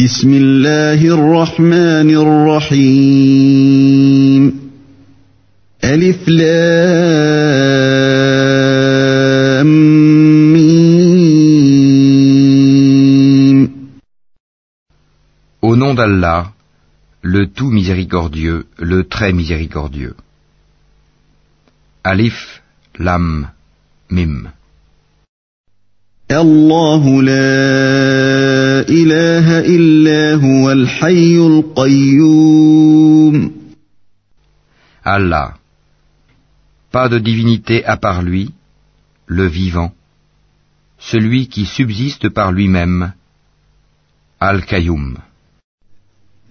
بسم 0.00 0.32
الله 0.32 1.00
الرحمن 1.14 2.10
الرحيم 2.80 3.62
ألف 5.84 6.28
لام 6.28 7.30
ميم 10.52 11.80
Au 15.60 15.76
nom 15.76 15.92
d'Allah, 15.92 16.52
le 17.20 17.46
tout 17.48 17.70
miséricordieux, 17.70 18.66
le 18.78 19.04
très 19.04 19.34
miséricordieux. 19.34 20.14
Alif, 22.04 22.62
Lam, 22.98 23.50
Mim. 24.08 24.50
الله 26.34 27.22
لا 27.22 28.86
إله 28.88 29.60
إلا 29.60 30.34
هو 30.34 30.70
الحي 30.70 31.36
القيوم 31.36 32.90
Allah. 35.04 35.54
Pas 36.92 37.08
de 37.08 37.18
divinité 37.18 37.84
à 37.84 37.96
part 37.96 38.22
lui, 38.22 38.52
le 39.26 39.46
vivant, 39.46 39.92
celui 40.98 41.48
qui 41.48 41.64
subsiste 41.64 42.28
par 42.28 42.52
lui-même, 42.52 43.12
Al-Qayyum. 44.40 45.16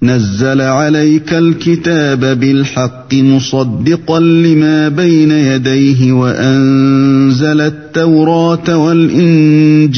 نزل 0.03 0.61
عليك 0.61 1.33
الكتاب 1.33 2.39
بالحق 2.39 3.13
مصدقا 3.13 4.19
لما 4.19 4.89
بين 4.89 5.31
يديه 5.31 6.11
وأنزل 6.11 7.61
التوراة 7.61 8.77
والإنجيل 8.77 9.89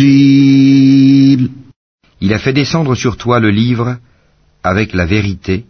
Il 2.23 2.33
a 2.33 2.39
fait 2.39 2.53
descendre 2.53 2.95
sur 2.95 3.17
toi 3.17 3.39
le 3.39 3.49
livre 3.49 3.97
avec 4.63 4.93
la 4.93 5.05
vérité, 5.05 5.65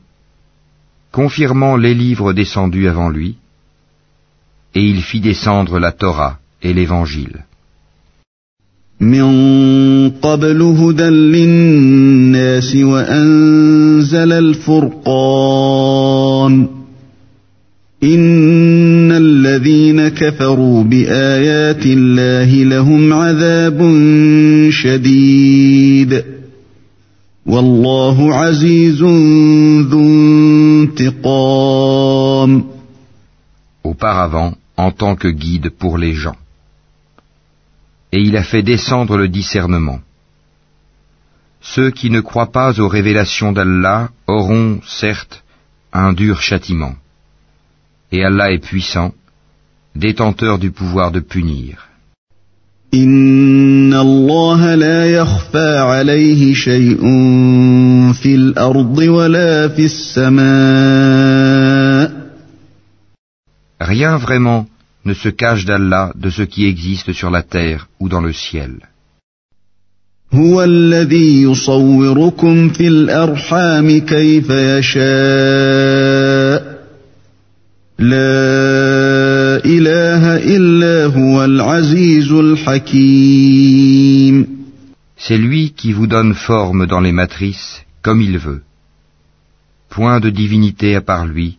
confirmant 1.11 1.77
les 1.77 1.93
livres 1.93 2.33
descendus 2.33 2.89
avant 2.89 3.09
lui, 3.09 3.35
et 4.75 4.83
il 4.83 5.01
fit 5.01 5.21
descendre 5.21 5.79
la 5.79 5.93
Torah 5.93 6.39
et 6.61 6.73
l'Évangile. 6.73 7.45
من 9.00 10.10
قبل 10.10 10.62
هدى 10.62 11.02
للناس 11.02 12.76
وأنزل 12.76 14.32
الفرقان. 14.32 15.96
إن 18.04 19.12
الذين 19.12 20.08
كفروا 20.08 20.82
بآيات 20.82 21.86
الله 21.86 22.64
لهم 22.64 23.12
عذاب 23.12 23.78
شديد. 24.70 26.24
والله 27.46 28.34
عزيز 28.34 29.02
ذو 29.82 30.08
انتقام. 30.88 32.64
Auparavant, 33.84 34.52
en 34.76 34.90
tant 34.90 35.16
que 35.16 35.28
guide 35.28 35.70
pour 35.78 35.98
les 35.98 36.14
gens. 36.14 36.36
Et 38.16 38.20
il 38.20 38.34
a 38.42 38.42
fait 38.42 38.62
descendre 38.62 39.14
le 39.18 39.28
discernement. 39.28 40.00
Ceux 41.60 41.90
qui 41.90 42.08
ne 42.08 42.22
croient 42.28 42.52
pas 42.60 42.80
aux 42.80 42.88
révélations 42.88 43.52
d'Allah 43.52 44.08
auront, 44.26 44.80
certes, 45.02 45.44
un 45.92 46.14
dur 46.14 46.40
châtiment. 46.40 46.94
Et 48.12 48.24
Allah 48.24 48.52
est 48.52 48.64
puissant, 48.70 49.12
détenteur 49.94 50.58
du 50.58 50.70
pouvoir 50.70 51.08
de 51.16 51.20
punir. 51.20 51.72
Rien 63.92 64.16
vraiment 64.16 64.66
ne 65.06 65.14
se 65.14 65.30
cache 65.42 65.64
d'Allah 65.64 66.12
de 66.24 66.30
ce 66.36 66.42
qui 66.42 66.62
existe 66.66 67.12
sur 67.12 67.30
la 67.30 67.42
terre 67.42 67.88
ou 68.00 68.08
dans 68.08 68.20
le 68.28 68.32
ciel. 68.32 68.72
C'est 85.26 85.38
lui 85.38 85.72
qui 85.78 85.92
vous 85.92 86.06
donne 86.06 86.34
forme 86.34 86.86
dans 86.86 87.00
les 87.00 87.12
matrices 87.12 87.82
comme 88.02 88.20
il 88.20 88.38
veut. 88.38 88.62
Point 89.88 90.20
de 90.20 90.30
divinité 90.30 90.96
à 90.96 91.00
part 91.00 91.26
lui, 91.26 91.58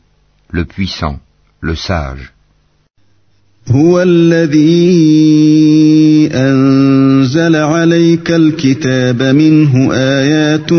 le 0.51 0.65
puissant, 0.65 1.19
le 1.61 1.75
sage. 1.75 2.33
هو 3.71 4.01
الذي 4.01 4.99
أنزل 6.33 7.55
عليك 7.55 8.31
الكتاب 8.31 9.23
منه 9.23 9.93
آيات 9.93 10.73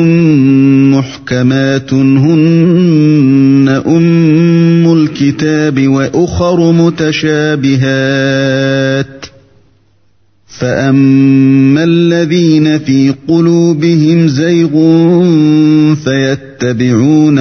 محكمات 0.95 1.95
هن 1.95 3.83
أم 3.87 4.93
الكتاب 4.93 5.89
وأخر 5.89 6.73
متشابهات. 6.73 7.79
فأما 10.59 11.85
الذين 11.85 12.79
في 12.79 13.15
قلوبهم 13.29 14.29
زيغ 14.29 14.71
فيتبعون 15.95 16.48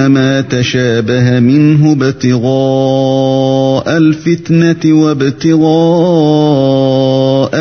ما 0.08 0.40
تشابه 0.40 1.40
منه 1.40 1.92
ابتغاء 1.92 3.96
الفتنة 3.96 5.02
وابتغاء 5.02 5.58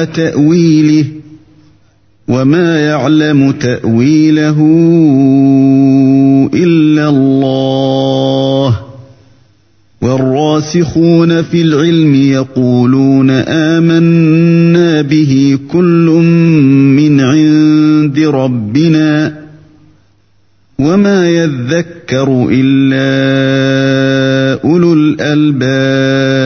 تأويله 0.03 1.05
وما 2.27 2.79
يعلم 2.79 3.51
تأويله 3.51 4.57
إلا 6.53 7.09
الله. 7.09 8.79
والراسخون 10.01 11.41
في 11.41 11.61
العلم 11.61 12.15
يقولون 12.15 13.29
آمنا 13.29 15.01
به 15.01 15.59
كل 15.71 16.05
من 16.97 17.21
عند 17.21 18.19
ربنا. 18.19 19.36
وما 20.86 21.28
يذكر 21.30 22.48
إلا 22.50 23.08
أولو 24.64 24.92
الألباب 24.92 26.42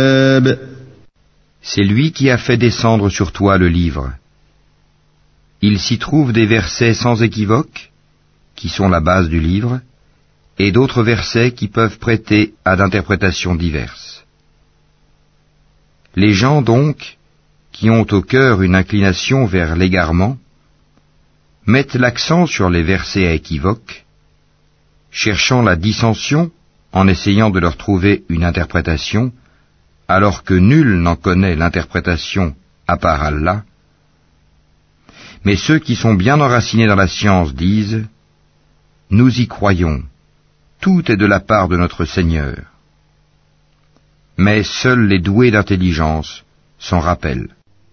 C'est 1.62 1.82
lui 1.82 2.12
qui 2.12 2.30
a 2.30 2.38
fait 2.38 2.56
descendre 2.56 3.08
sur 3.10 3.32
toi 3.32 3.58
le 3.58 3.68
livre. 3.68 4.12
Il 5.62 5.80
s'y 5.80 5.98
trouve 5.98 6.32
des 6.32 6.46
versets 6.46 6.94
sans 6.94 7.22
équivoque, 7.22 7.90
qui 8.54 8.68
sont 8.68 8.88
la 8.88 9.00
base 9.00 9.28
du 9.28 9.40
livre, 9.40 9.80
et 10.58 10.70
d'autres 10.70 11.02
versets 11.02 11.52
qui 11.52 11.68
peuvent 11.68 11.98
prêter 11.98 12.54
à 12.64 12.76
d'interprétations 12.76 13.56
diverses. 13.56 14.24
Les 16.14 16.32
gens 16.32 16.62
donc, 16.62 17.18
qui 17.72 17.90
ont 17.90 18.06
au 18.10 18.22
cœur 18.22 18.62
une 18.62 18.74
inclination 18.74 19.44
vers 19.44 19.76
l'égarement, 19.76 20.38
mettent 21.66 21.96
l'accent 21.96 22.46
sur 22.46 22.70
les 22.70 22.82
versets 22.82 23.26
à 23.26 23.32
équivoque, 23.32 23.99
cherchant 25.11 25.61
la 25.61 25.75
dissension 25.75 26.51
en 26.93 27.07
essayant 27.07 27.49
de 27.49 27.59
leur 27.59 27.77
trouver 27.77 28.23
une 28.29 28.43
interprétation, 28.43 29.31
alors 30.07 30.43
que 30.43 30.53
nul 30.53 30.95
n'en 31.01 31.15
connaît 31.15 31.55
l'interprétation 31.55 32.55
à 32.87 32.97
part 32.97 33.21
Allah. 33.21 33.63
Mais 35.45 35.55
ceux 35.55 35.79
qui 35.79 35.95
sont 35.95 36.13
bien 36.13 36.39
enracinés 36.39 36.87
dans 36.87 36.95
la 36.95 37.07
science 37.07 37.53
disent, 37.53 38.05
Nous 39.09 39.39
y 39.39 39.47
croyons, 39.47 40.03
tout 40.79 41.11
est 41.11 41.17
de 41.17 41.25
la 41.25 41.39
part 41.39 41.67
de 41.67 41.77
notre 41.77 42.05
Seigneur. 42.05 42.57
Mais 44.37 44.63
seuls 44.63 45.07
les 45.07 45.19
doués 45.19 45.51
d'intelligence 45.51 46.43
s'en 46.79 46.99
rappellent. 46.99 47.49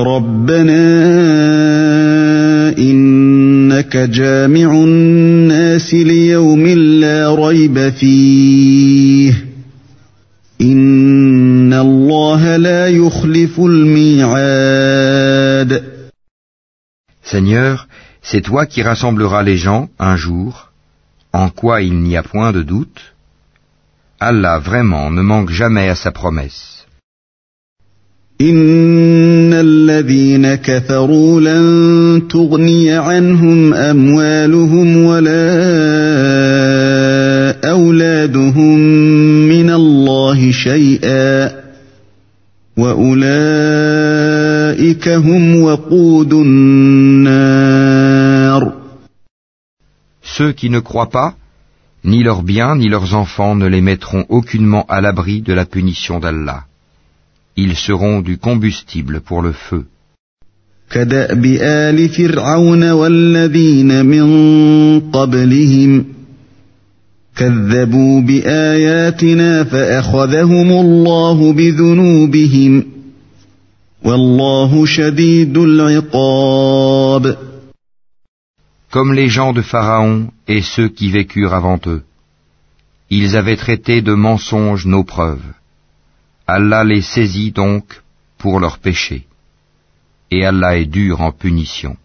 ربنا 0.00 0.84
إنك 2.78 3.18
إنك 3.78 3.96
جامع 3.96 4.72
الناس 4.72 5.94
ليوم 5.94 6.66
لا 7.00 7.34
ريب 7.34 7.88
فيه 7.88 9.44
إن 10.60 11.72
الله 11.72 12.56
لا 12.56 12.88
يخلف 12.88 13.60
الميعاد 13.60 14.78
Seigneur, 17.22 17.86
c'est 18.22 18.40
toi 18.40 18.66
qui 18.66 18.82
rassembleras 18.82 19.42
les 19.42 19.58
gens 19.58 19.88
un 19.98 20.16
jour, 20.16 20.70
en 21.32 21.50
quoi 21.50 21.82
il 21.82 22.00
n'y 22.00 22.16
a 22.16 22.22
point 22.22 22.52
de 22.52 22.62
doute. 22.62 23.14
Allah 24.18 24.58
vraiment 24.58 25.10
ne 25.10 25.22
manque 25.22 25.50
jamais 25.50 25.88
à 25.90 25.94
sa 25.94 26.10
promesse. 26.10 26.71
إن 28.41 29.53
الذين 29.53 30.55
كفروا 30.55 31.41
لن 31.41 32.27
تغني 32.27 32.91
عنهم 32.91 33.73
أموالهم 33.73 34.97
ولا 35.05 35.53
أولادهم 37.69 38.79
من 39.47 39.69
الله 39.69 40.51
شيئا 40.51 41.51
وأولئك 42.77 43.37
هم 45.07 45.61
وقود 45.61 46.33
النار 46.33 47.63
Ceux 50.35 50.51
qui 50.53 50.69
ne 50.71 50.79
croient 50.79 51.11
pas, 51.11 51.35
ni 52.03 52.23
leurs 52.23 52.41
biens 52.41 52.75
ni 52.75 52.89
leurs 52.89 53.13
enfants 53.13 53.53
ne 53.55 53.67
les 53.67 53.81
mettront 53.81 54.25
aucunement 54.29 54.85
à 54.89 54.99
l'abri 55.01 55.41
de 55.41 55.53
la 55.53 55.65
punition 55.65 56.19
d'Allah. 56.19 56.63
ils 57.56 57.76
seront 57.76 58.20
du 58.20 58.38
combustible 58.38 59.20
pour 59.20 59.42
le 59.42 59.52
feu. 59.52 59.84
كدأب 60.90 61.44
آل 61.60 62.08
فرعون 62.08 62.90
والذين 62.90 64.06
من 64.06 65.00
قبلهم 65.10 66.04
كذبوا 67.36 68.20
بآياتنا 68.20 69.64
فأخذهم 69.64 70.70
الله 70.72 71.52
بذنوبهم 71.52 72.84
والله 74.04 74.86
شديد 74.86 75.58
العقاب 75.58 77.36
Comme 78.90 79.12
les 79.12 79.28
gens 79.28 79.52
de 79.52 79.60
Pharaon 79.60 80.28
et 80.46 80.62
ceux 80.62 80.88
qui 80.88 81.10
vécurent 81.10 81.52
avant 81.52 81.78
eux, 81.86 82.02
ils 83.10 83.36
avaient 83.36 83.56
traité 83.56 84.00
de 84.00 84.14
mensonges 84.14 84.86
nos 84.86 85.04
preuves. 85.04 85.52
Allah 86.47 86.83
les 86.83 87.01
saisit 87.01 87.51
donc 87.51 88.01
pour 88.37 88.59
leurs 88.59 88.79
péchés. 88.79 89.25
Et 90.29 90.45
Allah 90.45 90.77
est 90.77 90.85
dur 90.85 91.21
en 91.21 91.31
punition. 91.31 91.95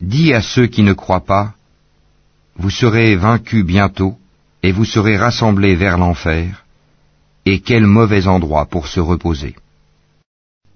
Dis 0.00 0.32
à 0.32 0.40
ceux 0.40 0.66
qui 0.66 0.82
ne 0.82 0.92
croient 0.92 1.24
pas, 1.24 1.54
vous 2.56 2.70
serez 2.70 3.16
vaincus 3.16 3.64
bientôt 3.66 4.14
et 4.62 4.70
vous 4.72 4.84
serez 4.84 5.16
rassemblés 5.16 5.74
vers 5.74 5.98
l'enfer, 5.98 6.64
et 7.44 7.58
quel 7.60 7.86
mauvais 7.86 8.26
endroit 8.26 8.66
pour 8.66 8.86
se 8.86 9.00
reposer. 9.00 9.56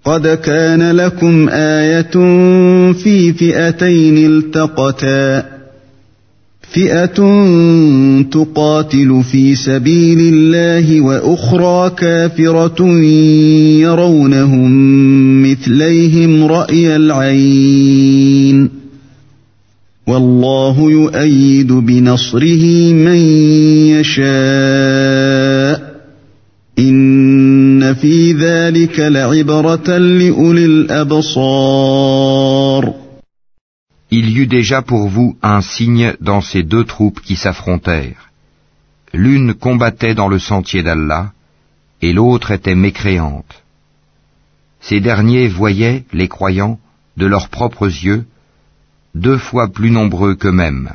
قد 0.08 0.28
كان 0.28 0.90
لكم 0.90 1.48
آية 1.48 2.10
في 2.92 3.32
فئتين 3.32 4.26
التقتا 4.26 5.44
فئة 6.72 7.14
تقاتل 8.22 9.22
في 9.32 9.54
سبيل 9.54 10.34
الله 10.34 11.00
وأخرى 11.00 11.90
كافرة 11.90 12.88
يرونهم 13.80 14.72
مثليهم 15.50 16.44
رأي 16.44 16.96
العين 16.96 18.68
والله 20.06 20.90
يؤيد 20.90 21.72
بنصره 21.72 22.92
من 22.92 23.16
يشاء 24.00 25.88
Il 34.10 34.30
y 34.30 34.38
eut 34.38 34.46
déjà 34.46 34.82
pour 34.82 35.08
vous 35.08 35.36
un 35.42 35.60
signe 35.60 36.14
dans 36.20 36.40
ces 36.40 36.62
deux 36.62 36.84
troupes 36.84 37.20
qui 37.20 37.36
s'affrontèrent. 37.36 38.30
L'une 39.12 39.54
combattait 39.54 40.14
dans 40.14 40.28
le 40.28 40.38
sentier 40.38 40.82
d'Allah, 40.82 41.32
et 42.00 42.12
l'autre 42.12 42.50
était 42.52 42.74
mécréante. 42.74 43.62
Ces 44.80 45.00
derniers 45.00 45.48
voyaient, 45.48 46.04
les 46.12 46.28
croyants, 46.28 46.78
de 47.16 47.26
leurs 47.26 47.48
propres 47.48 47.86
yeux, 47.88 48.26
deux 49.14 49.38
fois 49.38 49.68
plus 49.68 49.90
nombreux 49.90 50.34
qu'eux-mêmes. 50.36 50.92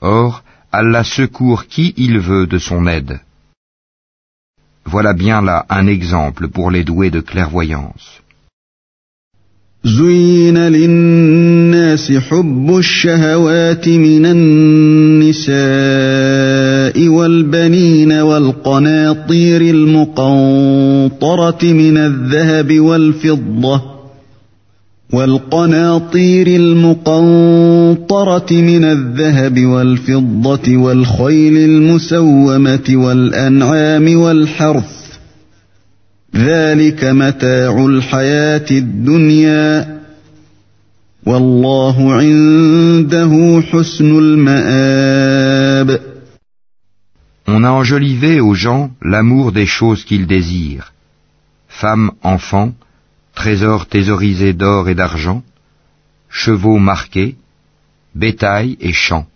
Or, 0.00 0.42
Allah 0.72 1.04
secourt 1.04 1.66
qui 1.66 1.94
il 1.96 2.18
veut 2.18 2.46
de 2.46 2.58
son 2.58 2.86
aide. 2.86 3.20
Voilà 4.84 5.12
bien 5.12 5.42
là 5.42 5.66
un 5.68 5.86
exemple 5.86 6.48
pour 6.48 6.70
les 6.70 6.84
doués 6.84 7.10
de 7.10 7.20
clairvoyance. 7.20 8.20
زين 9.84 10.58
للناس 10.58 12.12
حب 12.12 12.76
الشهوات 12.78 13.88
من 13.88 14.26
النساء 14.26 15.50
والبنين 17.08 18.12
والقناطير 18.12 19.60
المقنطرة 19.60 21.58
من 21.62 21.96
الذهب 21.96 22.80
والفضة 22.80 23.99
والقناطير 25.12 26.46
المقنطرة 26.46 28.52
من 28.52 28.84
الذهب 28.84 29.66
والفضة 29.66 30.76
والخيل 30.76 31.56
المسومة 31.56 32.84
والأنعام 32.90 34.16
والحرث. 34.16 35.00
ذلك 36.36 37.04
متاع 37.04 37.86
الحياة 37.86 38.66
الدنيا. 38.70 40.00
والله 41.26 42.14
عنده 42.14 43.62
حسن 43.72 44.18
المآب. 44.18 46.00
On 47.48 47.64
a 47.64 47.70
enjolivé 47.70 48.40
aux 48.40 48.54
gens 48.54 48.90
l'amour 49.02 49.52
des 49.52 49.66
choses 49.66 50.04
qu'ils 50.04 50.26
désirent, 50.26 50.92
femmes, 51.68 52.12
enfants, 52.22 52.72
trésors 53.34 53.86
thésaurisés 53.86 54.52
d'or 54.52 54.88
et 54.88 54.94
d'argent, 54.94 55.42
chevaux 56.28 56.78
marqués, 56.78 57.36
bétail 58.14 58.76
et 58.80 58.92
champs. 58.92 59.26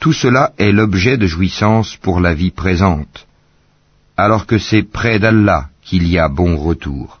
Tout 0.00 0.12
cela 0.12 0.52
est 0.58 0.72
l'objet 0.72 1.16
de 1.16 1.26
jouissance 1.26 1.96
pour 1.96 2.20
la 2.20 2.34
vie 2.34 2.50
présente, 2.50 3.26
alors 4.16 4.46
que 4.46 4.58
c'est 4.58 4.82
près 4.82 5.18
d'Allah 5.18 5.68
qu'il 5.82 6.06
y 6.06 6.18
a 6.18 6.28
bon 6.28 6.56
retour. 6.56 7.20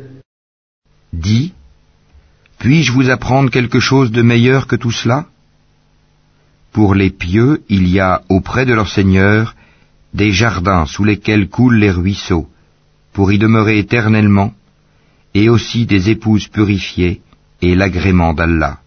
puis-je 2.61 2.91
vous 2.91 3.09
apprendre 3.09 3.49
quelque 3.49 3.79
chose 3.79 4.11
de 4.11 4.21
meilleur 4.21 4.67
que 4.67 4.75
tout 4.75 4.91
cela? 4.91 5.25
Pour 6.71 6.93
les 6.93 7.09
pieux, 7.09 7.63
il 7.69 7.87
y 7.87 7.99
a 7.99 8.21
auprès 8.29 8.67
de 8.67 8.73
leur 8.73 8.87
Seigneur 8.87 9.55
des 10.13 10.31
jardins 10.31 10.85
sous 10.85 11.03
lesquels 11.03 11.49
coulent 11.49 11.79
les 11.79 11.89
ruisseaux, 11.89 12.47
pour 13.13 13.31
y 13.31 13.39
demeurer 13.39 13.79
éternellement, 13.79 14.53
et 15.33 15.49
aussi 15.49 15.87
des 15.87 16.11
épouses 16.11 16.49
purifiées 16.49 17.21
et 17.63 17.73
l'agrément 17.73 18.33
d'Allah. 18.35 18.77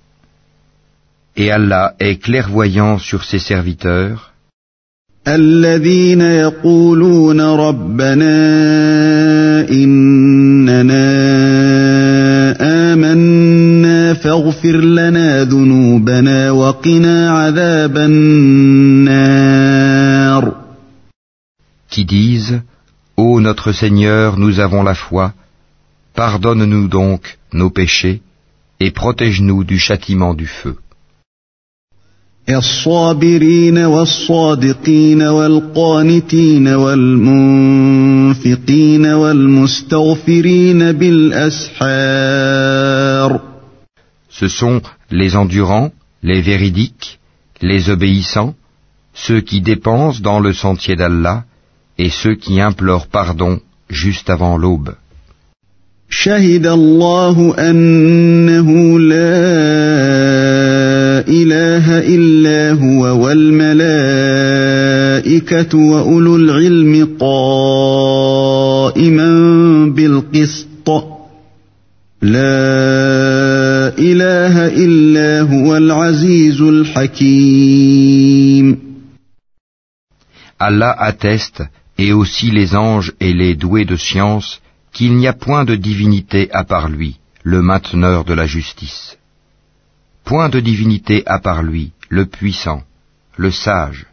Et 1.36 1.50
Allah 1.50 1.94
est 1.98 2.22
clairvoyant 2.22 2.98
sur 2.98 3.24
ses 3.24 3.40
serviteurs. 3.40 4.34
فاغفر 14.23 14.77
لنا 14.77 15.43
ذنوبنا 15.43 16.51
وقنا 16.51 17.31
عذاب 17.31 17.97
النار 17.97 19.49
Qui 21.91 22.05
disent 22.05 22.61
Ô 23.17 23.39
notre 23.41 23.71
Seigneur, 23.73 24.37
nous 24.37 24.59
avons 24.59 24.83
la 24.83 24.95
foi, 24.95 25.33
pardonne-nous 26.15 26.87
donc 26.87 27.37
nos 27.53 27.69
péchés 27.69 28.21
et 28.79 28.91
protège-nous 28.91 29.63
du 29.63 29.77
châtiment 29.77 30.33
du 30.33 30.47
feu. 30.47 30.75
الصابرين 32.49 33.77
والصادقين 33.77 35.21
والقانتين 35.21 36.67
والمنفقين 36.67 37.85
والمستغفرين 39.05 40.91
بالأسحار 40.91 42.92
Ce 44.33 44.47
sont 44.47 44.81
les 45.11 45.35
endurants, 45.35 45.91
les 46.23 46.41
véridiques, 46.41 47.19
les 47.61 47.89
obéissants, 47.89 48.53
ceux 49.13 49.41
qui 49.41 49.61
dépensent 49.61 50.21
dans 50.21 50.39
le 50.39 50.53
sentier 50.53 50.95
d'Allah 50.95 51.43
et 51.97 52.09
ceux 52.09 52.35
qui 52.35 52.61
implorent 52.61 53.07
pardon 53.07 53.59
juste 53.89 54.29
avant 54.29 54.57
l'aube. 54.57 54.95
شهد 56.11 56.67
الله 56.67 57.55
أنه 57.69 58.99
لا 58.99 59.15
إله 61.27 61.99
إلا 61.99 62.71
هو 62.71 63.25
والملائكة 63.25 64.17
وأولو 65.77 66.35
العلم 66.35 67.17
قائما 67.19 68.49
بالقسط 69.95 70.89
لا 72.21 73.22
إله 73.99 74.67
إلا 74.67 75.41
هو 75.41 75.77
العزيز 75.77 76.61
الحكيم 76.61 78.09
Allah 80.61 80.91
atteste, 80.91 81.63
et 81.97 82.11
aussi 82.11 82.51
les 82.51 82.75
anges 82.75 83.13
et 83.21 83.33
les 83.33 83.55
doués 83.55 83.85
de 83.85 83.95
science, 83.95 84.59
qu'il 84.91 85.15
n'y 85.15 85.27
a 85.27 85.33
point 85.33 85.63
de 85.63 85.75
divinité 85.75 86.49
à 86.51 86.63
part 86.65 86.89
lui, 86.89 87.15
le 87.43 87.61
mainteneur 87.61 88.25
de 88.25 88.33
la 88.33 88.45
justice. 88.45 89.17
Point 90.25 90.49
de 90.49 90.59
divinité 90.59 91.23
à 91.25 91.39
part 91.39 91.63
lui, 91.63 91.91
le 92.09 92.25
puissant, 92.25 92.83
le 93.37 93.51
sage. 93.51 94.05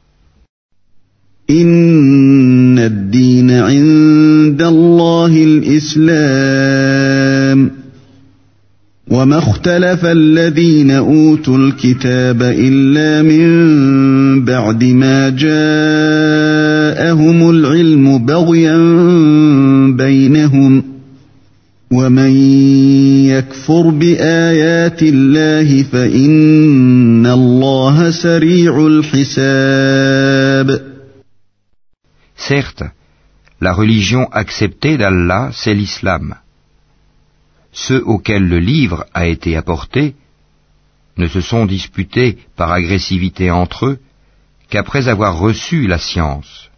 إن 1.50 2.78
الدين 2.78 3.50
عند 3.50 4.62
الله 4.62 5.44
الإسلام 6.06 6.66
وما 9.11 9.37
اختلف 9.37 10.05
الذين 10.05 10.91
أوتوا 10.91 11.57
الكتاب 11.57 12.41
إلا 12.41 13.21
من 13.21 14.45
بعد 14.45 14.83
ما 14.83 15.29
جاءهم 15.29 15.49
العلم 17.49 18.25
بغيا 18.25 18.77
بينهم 19.97 20.83
ومن 21.91 22.35
يكفر 23.27 23.89
بآيات 23.89 25.03
الله 25.03 25.83
فإن 25.83 27.25
الله 27.25 28.11
سريع 28.11 28.87
الحساب 28.87 30.81
Certes, 32.49 32.83
la 33.61 33.73
religion 33.73 34.27
acceptée 34.31 34.97
d'Allah, 34.97 35.51
c'est 35.53 35.75
l'islam. 35.75 36.35
Ceux 37.72 38.02
auxquels 38.04 38.48
le 38.48 38.58
livre 38.58 39.06
a 39.12 39.26
été 39.26 39.56
apporté 39.56 40.14
ne 41.16 41.26
se 41.26 41.40
sont 41.40 41.66
disputés 41.66 42.38
par 42.56 42.72
agressivité 42.72 43.50
entre 43.50 43.86
eux 43.86 43.98
qu'après 44.70 45.08
avoir 45.08 45.38
reçu 45.38 45.86
la 45.86 45.98
science. 45.98 46.70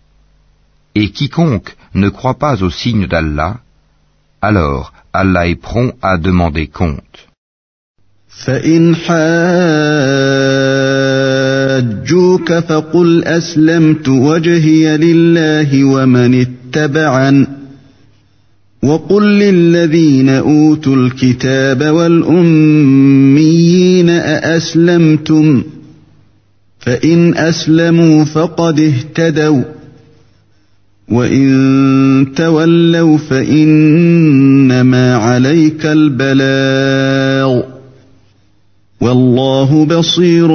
Et 0.94 1.10
quiconque 1.10 1.76
ne 1.94 2.08
croit 2.08 2.38
pas 2.38 2.62
au 2.62 2.70
signe 2.70 3.06
d'Allah, 3.06 3.60
alors 4.40 4.92
Allah 5.12 5.48
est 5.48 5.56
prompt 5.56 5.94
à 6.02 6.18
demander 6.18 6.66
compte. 6.68 7.28
فإن 8.28 8.94
حاجوك 8.96 9.18
فقل 12.52 13.24
أسلمت 13.24 14.08
وجهي 14.08 14.96
لله 14.96 15.84
ومن 15.84 16.40
اتبعن 16.40 17.46
وقل 18.83 19.23
للذين 19.23 20.29
أوتوا 20.29 20.95
الكتاب 20.95 21.83
والأميين 21.83 23.29
أأسلمتم 24.09 25.63
فإن 26.79 27.37
أسلموا 27.37 28.23
فقد 28.25 28.79
اهتدوا 28.79 29.63
وإن 31.09 32.33
تولوا 32.35 33.17
فإنما 33.17 35.15
عليك 35.15 35.85
البلاغ 35.85 37.61
والله 39.01 39.85
بصير 39.85 40.47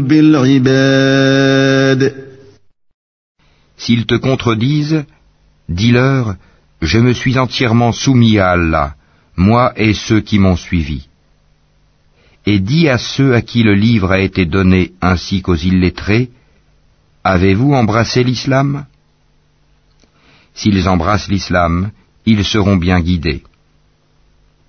بالعباد. 0.00 2.12
S'ils 3.78 4.06
te 4.06 4.14
contredisent, 4.14 5.04
dis-leur, 5.68 6.36
je 6.80 6.98
me 6.98 7.12
suis 7.12 7.38
entièrement 7.38 7.92
soumis 7.92 8.38
à 8.38 8.50
Allah, 8.50 8.94
moi 9.36 9.72
et 9.76 9.94
ceux 9.94 10.20
qui 10.20 10.38
m'ont 10.38 10.56
suivi. 10.56 11.08
Et 12.44 12.60
dis 12.60 12.88
à 12.88 12.98
ceux 12.98 13.34
à 13.34 13.42
qui 13.42 13.62
le 13.62 13.74
livre 13.74 14.12
a 14.12 14.20
été 14.20 14.46
donné 14.46 14.92
ainsi 15.00 15.42
qu'aux 15.42 15.56
illettrés, 15.56 16.30
avez-vous 17.24 17.72
embrassé 17.72 18.22
l'islam? 18.22 18.86
S'ils 20.54 20.88
embrassent 20.88 21.28
l'islam, 21.28 21.90
ils 22.24 22.44
seront 22.44 22.76
bien 22.76 23.00
guidés. 23.00 23.42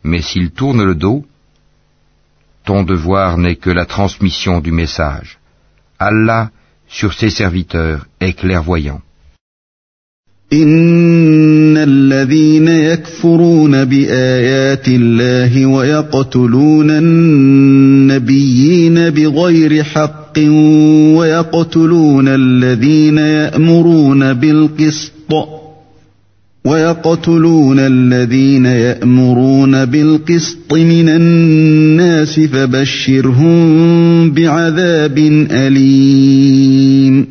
Mais 0.03 0.21
s'ils 0.21 0.51
tournent 0.51 0.83
le 0.83 0.95
dos, 0.95 1.25
ton 2.65 2.83
devoir 2.83 3.37
n'est 3.37 3.55
que 3.55 3.69
la 3.69 3.85
transmission 3.85 4.59
du 4.59 4.71
message. 4.71 5.37
Allah, 5.99 6.51
sur 6.87 7.13
ses 7.13 7.29
serviteurs, 7.29 8.07
est 8.19 8.33
clairvoyant. 8.33 9.01
إن 10.53 11.77
الذين 11.77 12.67
يكفرون 12.67 13.85
بآيات 13.85 14.87
الله 14.87 15.65
ويقتلون 15.65 16.91
النبيين 16.91 18.29
بغير 19.09 19.83
حق 19.83 20.39
ويقتلون 21.17 22.27
الذين 22.27 23.17
يأمرون 23.17 24.33
بالقسط 24.33 25.33
ويقتلون 26.65 27.79
الذين 27.79 28.65
يأمرون 28.65 29.85
بالقسط 29.85 30.73
من 30.73 31.09
الناس 31.09 32.39
فبشرهم 32.39 34.31
بعذاب 34.31 35.17
أليم 35.51 37.27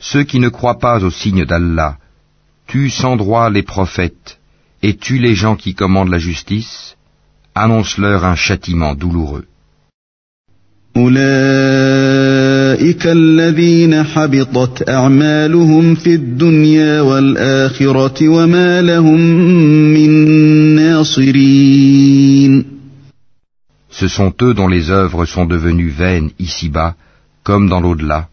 Ceux 0.00 0.24
qui 0.24 0.40
ne 0.40 0.48
croient 0.48 0.78
pas 0.78 1.04
au 1.04 1.10
signe 1.10 1.44
d'Allah 1.44 1.96
tuent 2.69 2.89
sans 2.89 3.15
droit 3.15 3.49
les 3.49 3.63
prophètes 3.63 4.39
et 4.81 4.95
tuent 4.95 5.19
les 5.19 5.35
gens 5.35 5.55
qui 5.55 5.73
commandent 5.73 6.09
la 6.09 6.19
justice, 6.19 6.95
annonce-leur 7.55 8.25
un 8.25 8.35
châtiment 8.35 8.93
douloureux. 8.95 9.45
أولئك 10.97 12.15
الذين 13.07 14.03
حبطت 14.03 14.89
أعمالهم 14.89 15.95
في 15.95 16.13
الدنيا 16.15 17.01
والآخرة 17.01 18.29
وما 18.29 18.81
لهم 18.81 19.19
من 19.93 20.09
ناصرين 20.75 22.65
Ce 23.89 24.07
sont 24.07 24.33
eux 24.41 24.53
dont 24.53 24.67
les 24.67 24.89
œuvres 24.89 25.25
sont 25.25 25.45
devenues 25.45 25.89
vaines 25.89 26.31
ici-bas, 26.39 26.95
comme 27.43 27.69
dans 27.69 27.79
l'au-delà, 27.79 28.27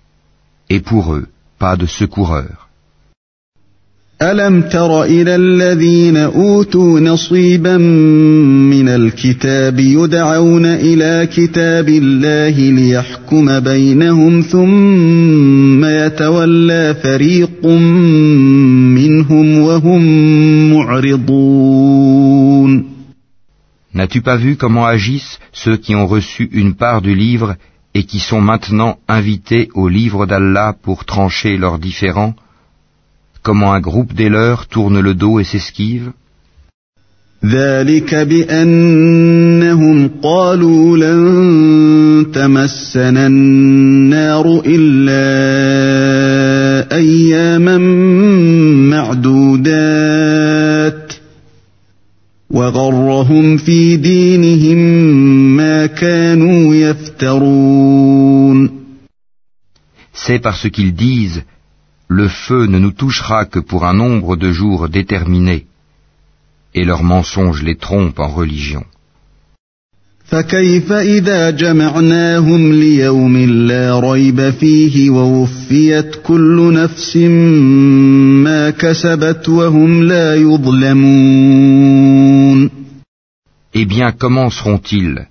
et 0.68 0.80
pour 0.80 1.14
eux, 1.14 1.26
pas 1.58 1.76
de 1.76 1.86
secoureurs. 1.86 2.65
ألم 4.21 4.61
تر 4.61 5.03
إلى 5.03 5.35
الذين 5.35 6.17
أوتوا 6.17 6.99
نصيبا 6.99 7.77
من 7.77 8.89
الكتاب 8.89 9.79
يدعون 9.79 10.65
إلى 10.65 11.29
كتاب 11.33 11.89
الله 11.89 12.71
ليحكم 12.71 13.59
بينهم 13.59 14.41
ثم 14.41 15.85
يتولى 15.85 16.95
فريق 17.03 17.65
منهم 18.95 19.57
وهم 19.59 20.03
معرضون 20.73 22.17
N'as-tu 23.93 24.21
pas 24.21 24.35
vu 24.37 24.57
comment 24.57 24.85
agissent 24.85 25.39
ceux 25.53 25.77
qui 25.77 25.95
ont 25.95 26.07
reçu 26.07 26.49
une 26.51 26.73
part 26.75 27.01
du 27.01 27.13
livre 27.15 27.55
et 27.93 28.03
qui 28.03 28.19
sont 28.19 28.41
maintenant 28.41 28.97
invités 29.07 29.69
au 29.75 29.87
livre 29.87 30.25
d'Allah 30.25 30.75
pour 30.83 31.05
trancher 31.05 31.57
leurs 31.57 31.79
différends 31.79 32.33
Comment 33.42 33.72
un 33.72 33.80
groupe 33.80 34.12
des 34.14 34.28
leurs 34.28 34.66
tourne 34.66 35.00
le 35.00 35.14
dos 35.14 35.40
et 35.40 35.44
s'esquive 35.44 36.12
ذلك 37.44 38.14
بأنهم 38.14 40.10
قالوا 40.22 40.96
لن 40.96 42.32
تمسنا 42.32 43.26
النار 43.26 44.62
إلا 44.66 45.22
أياما 46.96 47.78
معدودات 48.90 51.12
وغرهم 52.50 53.56
في 53.56 53.96
دينهم 53.96 54.78
ما 55.56 55.86
كانوا 55.86 56.74
يفترون 56.74 58.82
C'est 60.14 60.38
parce 60.38 60.68
qu'ils 60.70 60.94
disent 60.94 61.42
le 62.09 62.27
feu 62.27 62.65
ne 62.67 62.79
nous 62.79 62.91
touchera 62.91 63.45
que 63.45 63.59
pour 63.59 63.85
un 63.85 63.93
nombre 63.93 64.35
de 64.35 64.51
jours 64.51 64.89
déterminé. 64.89 65.67
et 66.77 66.85
leurs 66.85 67.03
mensonges 67.03 67.63
les 67.63 67.75
trompent 67.75 68.19
en 68.19 68.31
religion. 68.41 68.83
Eh 83.79 83.85
bien, 83.85 84.11
comment 84.11 84.49
seront-ils 84.49 85.27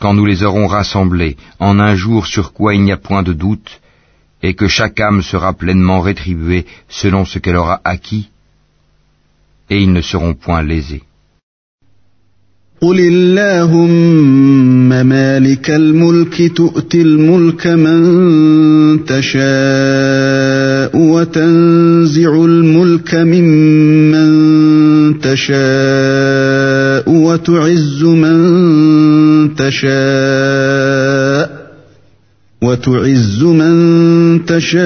quand 0.00 0.14
nous 0.14 0.26
les 0.26 0.42
aurons 0.42 0.66
rassemblés 0.66 1.36
en 1.60 1.78
un 1.80 1.94
jour 1.96 2.26
sur 2.26 2.52
quoi 2.52 2.74
il 2.74 2.82
n'y 2.82 2.92
a 2.92 2.98
point 2.98 3.22
de 3.22 3.32
doute, 3.32 3.80
et 4.43 4.53
que 4.53 4.67
chaque 4.67 4.99
âme 4.99 5.21
sera 5.21 5.53
pleinement 5.53 6.01
rétribuée 6.01 6.65
selon 6.87 7.25
ce 7.25 7.39
qu'elle 7.39 7.57
aura 7.57 7.81
acquis 7.83 8.29
et 9.69 9.81
ils 9.83 9.93
ne 9.93 10.01
seront 10.01 10.33
point 10.33 10.63
lésés. 10.63 11.03
قل 12.81 12.99
اللهم 12.99 14.89
مالك 14.89 15.69
الملك 15.69 16.51
تؤتي 16.55 17.01
الملك 17.01 17.67
من 17.67 19.05
تشاء 19.05 20.97
وتنزع 20.97 22.45
الملك 22.45 23.15
ممن 23.15 24.29
تشاء 25.19 27.09
وتعز 27.09 28.03
من 28.03 29.55
تشاء 29.55 31.42
وتعز 32.73 33.43
من 33.43 34.45
تشاء 34.45 34.79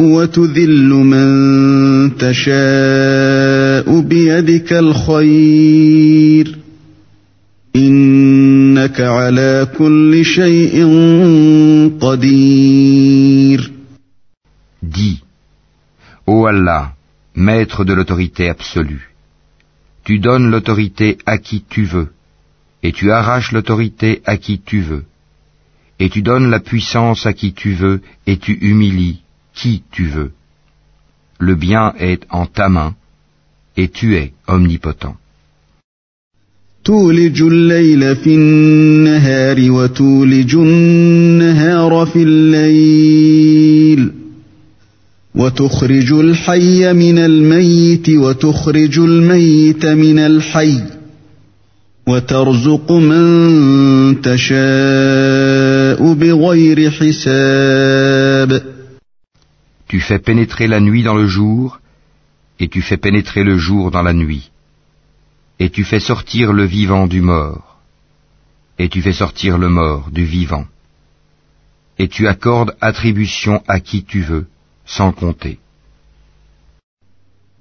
وتذل 0.00 0.88
من 0.88 2.16
تشاء 2.16 4.00
بيدك 4.00 4.72
الخير 4.72 6.58
انك 7.76 9.00
على 9.00 9.68
كل 9.78 10.24
شيء 10.24 10.86
قدير 12.00 13.72
Dis, 14.82 15.20
ô 16.26 16.46
Allah, 16.46 16.94
maître 17.34 17.84
de 17.84 17.92
l'autorité 17.92 18.48
absolue, 18.48 19.10
tu 20.04 20.18
donnes 20.18 20.50
l'autorité 20.50 21.18
à 21.26 21.36
qui 21.36 21.62
tu 21.68 21.84
veux, 21.84 22.08
et 22.82 22.92
tu 22.92 23.10
arraches 23.12 23.52
l'autorité 23.52 24.22
à 24.24 24.38
qui 24.38 24.60
tu 24.60 24.80
veux 24.80 25.04
et 26.02 26.08
tu 26.08 26.22
donnes 26.22 26.50
la 26.50 26.60
puissance 26.60 27.26
à 27.26 27.32
qui 27.32 27.52
tu 27.52 27.72
veux, 27.72 28.00
et 28.26 28.36
tu 28.36 28.52
humilies 28.60 29.20
qui 29.54 29.82
tu 29.90 30.04
veux. 30.06 30.30
Le 31.40 31.54
bien 31.54 31.94
est 31.98 32.22
en 32.30 32.46
ta 32.46 32.68
main, 32.68 32.94
et 33.76 33.88
tu 33.88 34.16
es 34.16 34.32
omnipotent. 34.46 35.16
تولج 36.84 37.42
الليل 37.42 38.16
في 38.16 38.34
النهار 38.34 39.70
وتولج 39.70 40.54
النهار 40.54 42.06
في 42.06 42.22
الليل 42.22 44.12
وتخرج 45.34 46.12
الحي 46.12 46.92
من 46.92 47.18
الميت 47.18 48.08
وتخرج 48.10 48.98
الميت 48.98 49.86
من 49.86 50.18
الحي 50.18 50.80
وترزق 52.08 52.92
من 52.92 54.20
تشاء 54.22 55.98
Tu 59.88 60.00
fais 60.00 60.18
pénétrer 60.18 60.66
la 60.66 60.80
nuit 60.80 61.02
dans 61.02 61.14
le 61.14 61.26
jour, 61.26 61.80
et 62.60 62.68
tu 62.68 62.82
fais 62.82 62.96
pénétrer 62.96 63.42
le 63.42 63.56
jour 63.56 63.90
dans 63.90 64.02
la 64.02 64.12
nuit. 64.12 64.50
Et 65.58 65.70
tu 65.70 65.84
fais 65.84 66.00
sortir 66.00 66.52
le 66.52 66.64
vivant 66.64 67.06
du 67.06 67.20
mort, 67.20 67.78
et 68.78 68.88
tu 68.88 69.00
fais 69.02 69.12
sortir 69.12 69.58
le 69.58 69.68
mort 69.68 70.10
du 70.10 70.24
vivant. 70.24 70.66
Et 71.98 72.08
tu 72.08 72.28
accordes 72.28 72.76
attribution 72.80 73.62
à 73.66 73.80
qui 73.80 74.04
tu 74.04 74.20
veux, 74.20 74.46
sans 74.86 75.12
compter. 75.12 75.58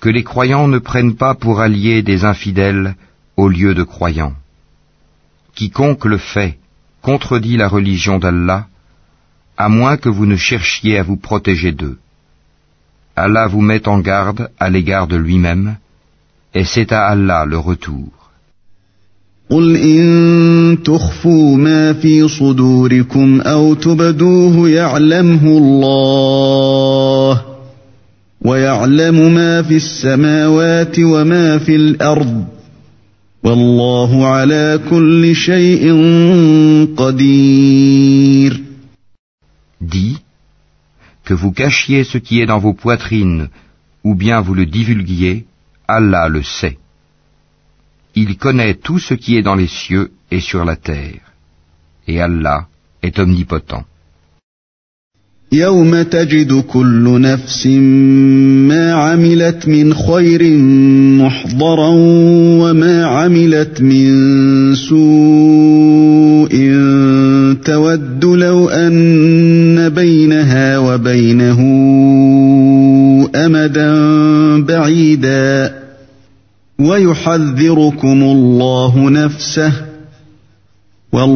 que 0.00 0.08
les 0.08 0.24
croyants 0.24 0.68
ne 0.68 0.78
prennent 0.78 1.16
pas 1.16 1.34
pour 1.34 1.60
alliés 1.60 2.02
des 2.02 2.24
infidèles 2.24 2.96
au 3.36 3.48
lieu 3.48 3.74
de 3.74 3.84
croyants. 3.84 4.34
Quiconque 5.54 6.04
le 6.04 6.18
fait 6.18 6.58
contredit 7.00 7.56
la 7.56 7.68
religion 7.68 8.18
d'Allah, 8.18 8.66
à 9.56 9.68
moins 9.68 9.96
que 9.96 10.08
vous 10.08 10.26
ne 10.26 10.36
cherchiez 10.36 10.98
à 10.98 11.04
vous 11.04 11.16
protéger 11.16 11.72
d'eux. 11.72 11.98
Allah 13.14 13.46
vous 13.46 13.62
met 13.62 13.86
en 13.88 14.00
garde 14.00 14.50
à 14.58 14.68
l'égard 14.68 15.06
de 15.06 15.16
lui-même, 15.16 15.76
et 16.54 16.64
c'est 16.64 16.92
à 16.92 17.06
Allah 17.06 17.44
le 17.44 17.58
retour. 17.58 18.25
قل 19.50 19.76
إن 19.76 20.78
تخفوا 20.84 21.56
ما 21.56 21.92
في 21.92 22.28
صدوركم 22.28 23.40
أو 23.40 23.74
تبدوه 23.74 24.68
يعلمه 24.70 25.58
الله 25.58 27.42
ويعلم 28.40 29.34
ما 29.34 29.62
في 29.62 29.76
السماوات 29.76 30.98
وما 30.98 31.58
في 31.58 31.76
الأرض 31.76 32.44
والله 33.44 34.26
على 34.26 34.80
كل 34.90 35.34
شيء 35.34 35.92
قدير 36.96 38.62
Dis 39.80 40.16
que 41.24 41.34
vous 41.34 41.52
cachiez 41.52 42.02
ce 42.02 42.18
qui 42.18 42.40
est 42.40 42.46
dans 42.46 42.58
vos 42.58 42.72
poitrines 42.72 43.48
ou 44.02 44.14
bien 44.14 44.40
vous 44.40 44.54
le 44.54 44.66
divulguiez, 44.66 45.44
Allah 45.86 46.28
le 46.28 46.42
sait. 46.42 46.78
Il 48.22 48.38
connaît 48.38 48.74
tout 48.74 48.98
ce 48.98 49.12
qui 49.12 49.36
est 49.36 49.42
dans 49.42 49.54
les 49.54 49.66
cieux 49.66 50.10
et 50.30 50.40
sur 50.40 50.64
la 50.64 50.76
terre. 50.76 51.20
Et 52.08 52.20
Allah 52.20 52.66
est 53.02 53.18
omnipotent. 53.18 53.84
يوم 55.52 56.02
تجد 56.02 56.60
كل 56.60 57.20
نفس 57.20 57.66
ما 57.66 58.92
عملت 58.92 59.68
من 59.68 59.94
خير 59.94 60.58
محضرا 61.22 61.88
وما 62.60 63.04
عملت 63.04 63.80
من 63.80 64.74
سوء 64.74 66.50
تود 67.64 68.24
لو 68.24 68.68
ان 68.68 69.88
بينها 69.88 70.78
وبينه 70.78 71.60
امدا 73.34 73.90
بعيدا 74.62 75.75
ويحذركم 76.79 78.23
الله 78.23 79.09
نفسه 79.09 79.91
Le 81.13 81.27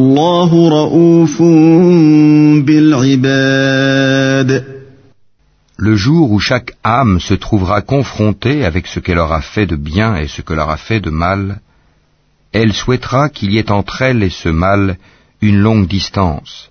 jour 5.96 6.32
où 6.32 6.38
chaque 6.38 6.72
âme 6.82 7.20
se 7.20 7.34
trouvera 7.34 7.82
confrontée 7.82 8.64
avec 8.64 8.86
ce 8.86 9.00
qu'elle 9.00 9.18
aura 9.18 9.42
fait 9.42 9.66
de 9.66 9.76
bien 9.76 10.16
et 10.16 10.28
ce 10.28 10.40
qu'elle 10.40 10.60
aura 10.60 10.78
fait 10.78 11.00
de 11.00 11.10
mal, 11.10 11.60
elle 12.52 12.72
souhaitera 12.72 13.28
qu'il 13.28 13.52
y 13.52 13.58
ait 13.58 13.70
entre 13.70 14.00
elle 14.00 14.22
et 14.22 14.30
ce 14.30 14.48
mal 14.48 14.96
une 15.42 15.58
longue 15.58 15.86
distance. 15.86 16.70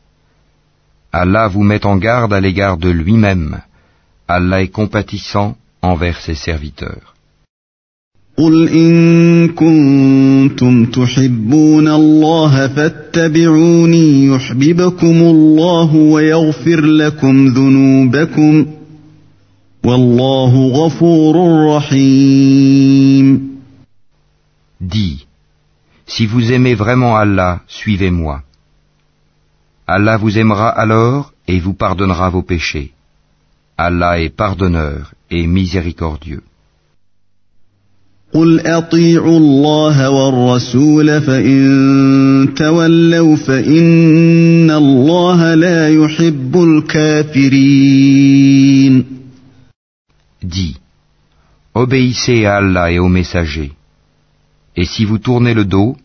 Allah 1.14 1.48
vous 1.48 1.62
met 1.62 1.86
en 1.86 1.98
garde 1.98 2.34
à 2.34 2.42
l'égard 2.42 2.78
de 2.78 2.90
lui-même, 2.90 3.62
Allah 4.28 4.64
est 4.64 4.70
compatissant 4.70 5.56
envers 5.84 6.20
ses 6.20 6.34
serviteurs. 6.34 7.14
قل 8.40 8.70
إن 8.70 9.48
كنتم 9.48 10.86
تحبون 10.86 11.88
الله 11.88 12.68
فاتبعوني 12.68 14.26
يحببكم 14.28 15.22
الله 15.22 15.96
ويغفر 15.96 16.82
لكم 16.82 17.48
ذنوبكم 17.48 18.66
والله 19.84 20.68
غفور 20.68 21.36
رحيم 21.76 23.56
Dis, 24.82 25.26
si 26.06 26.28
vous 26.28 26.52
aimez 26.52 26.76
vraiment 26.76 27.16
Allah, 27.16 27.62
suivez-moi. 27.68 28.44
Allah 29.88 30.18
vous 30.18 30.38
aimera 30.38 30.70
alors 30.70 31.34
et 31.48 31.60
vous 31.60 31.74
pardonnera 31.74 32.30
vos 32.30 32.44
péchés. 32.44 32.92
Allah 33.78 34.20
est 34.20 34.30
pardonneur 34.30 35.14
et 35.32 35.48
miséricordieux. 35.48 36.44
قل 38.35 38.61
اطيعوا 38.67 39.39
الله 39.39 40.11
والرسول 40.11 41.21
فان 41.21 42.55
تولوا 42.57 43.37
فان 43.37 44.71
الله 44.71 45.55
لا 45.55 45.89
يحب 45.89 46.57
الكافرين 46.63 48.01
Dis, 50.43 50.77
obéissez 51.75 52.47
à 52.47 52.57
Allah 52.57 52.91
et 52.91 52.99
aux 52.99 53.09
messagers. 53.09 53.73
Et 54.75 54.87
si 54.87 55.05
vous 55.05 55.19
tournez 55.19 55.53
le 55.53 55.67
dos, 55.67 55.97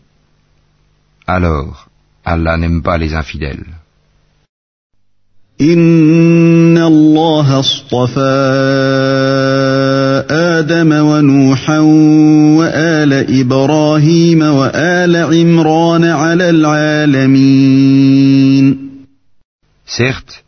alors 1.26 1.88
Allah 2.24 2.56
n'aime 2.58 2.82
pas 2.82 2.98
les 2.98 3.14
infidèles. 3.14 3.64
ان 5.60 6.78
الله 6.78 7.58
اصطفى 7.58 8.36
آدم 10.30 10.92
ونوحا 10.92 11.78
وال 12.58 13.40
إبراهيم 13.40 14.42
وال 14.42 15.16
عمران 15.16 16.04
على 16.04 16.50
العالمين 16.50 18.06
Certes, 19.86 20.42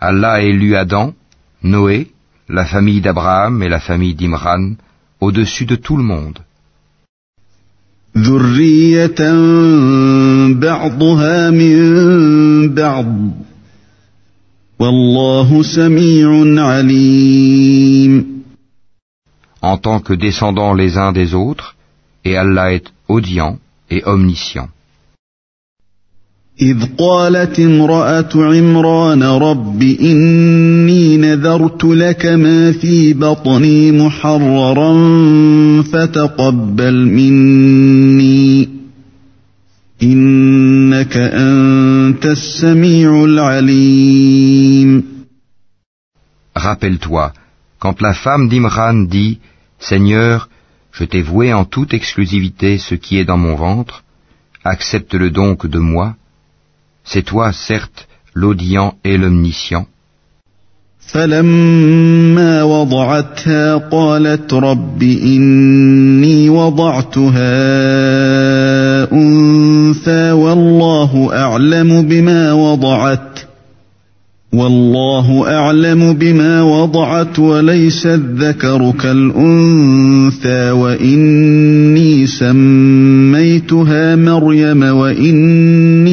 Allah 0.00 0.32
a 0.32 0.42
élu 0.42 0.76
Adam, 0.76 1.14
Noé, 1.62 2.08
la 2.48 2.64
famille 2.66 3.00
d'Abraham 3.00 3.62
et 3.62 3.68
la 3.68 3.80
famille 3.80 4.14
d'Imran 4.14 4.74
au-dessus 5.20 5.64
de 5.64 5.76
tout 5.76 5.96
le 5.96 6.02
monde. 6.02 6.38
ذريه 8.16 9.32
بعضها 10.60 11.50
من 11.50 12.74
بعض 12.74 13.06
والله 14.78 15.62
سميع 15.62 16.62
عليم 16.62 18.41
en 19.61 19.77
tant 19.77 19.99
que 19.99 20.13
descendants 20.13 20.73
les 20.73 20.97
uns 20.97 21.11
des 21.11 21.33
autres, 21.33 21.75
et 22.23 22.37
Allah 22.37 22.73
est 22.73 22.87
audient 23.07 23.57
et 23.89 24.03
omniscient. 24.05 24.69
إذ 26.61 26.77
قالت 26.97 27.59
امرأة 27.59 28.29
عمران 28.35 29.23
رب 29.23 29.81
إني 29.81 31.17
نذرت 31.17 31.85
لك 31.85 32.25
ما 32.25 32.71
في 32.71 33.13
بطني 33.13 33.91
محررا 33.91 34.93
فتقبل 35.81 37.05
مني 37.05 38.69
إنك 40.03 41.17
أنت 41.17 42.25
السميع 42.25 43.25
العليم 43.25 45.03
Rappelle-toi, 46.55 47.33
quand 47.79 48.01
la 48.01 48.13
femme 48.15 48.49
d'Imran 48.49 49.03
dit 49.03 49.37
Seigneur, 49.81 50.49
je 50.91 51.03
t'ai 51.03 51.21
voué 51.21 51.53
en 51.53 51.65
toute 51.65 51.93
exclusivité 51.93 52.77
ce 52.77 52.95
qui 52.95 53.17
est 53.19 53.25
dans 53.25 53.37
mon 53.37 53.55
ventre, 53.55 54.03
accepte-le 54.63 55.29
donc 55.29 55.67
de 55.67 55.79
moi. 55.79 56.15
C'est 57.03 57.23
toi, 57.23 57.51
certes, 57.53 58.07
l'audient 58.33 58.95
et 59.03 59.17
l'omniscient. 59.17 59.87
فلما 61.07 62.63
وضعتها 62.63 63.75
قالت 63.77 64.53
رب 64.53 65.03
إني 65.03 66.49
وضعتها 66.49 67.51
أنثى 69.11 70.31
والله 70.31 71.29
أعلم 71.33 72.01
بما 72.01 72.53
وضعت 72.53 73.39
والله 74.54 75.48
أعلم 75.48 76.12
بما 76.12 76.62
وضعت 76.62 77.38
وليس 77.38 78.06
الذكر 78.06 78.92
كالأنثى 79.00 80.70
وإني 80.70 82.26
سميتها 82.26 84.16
مريم 84.16 84.82
وإني 84.82 86.12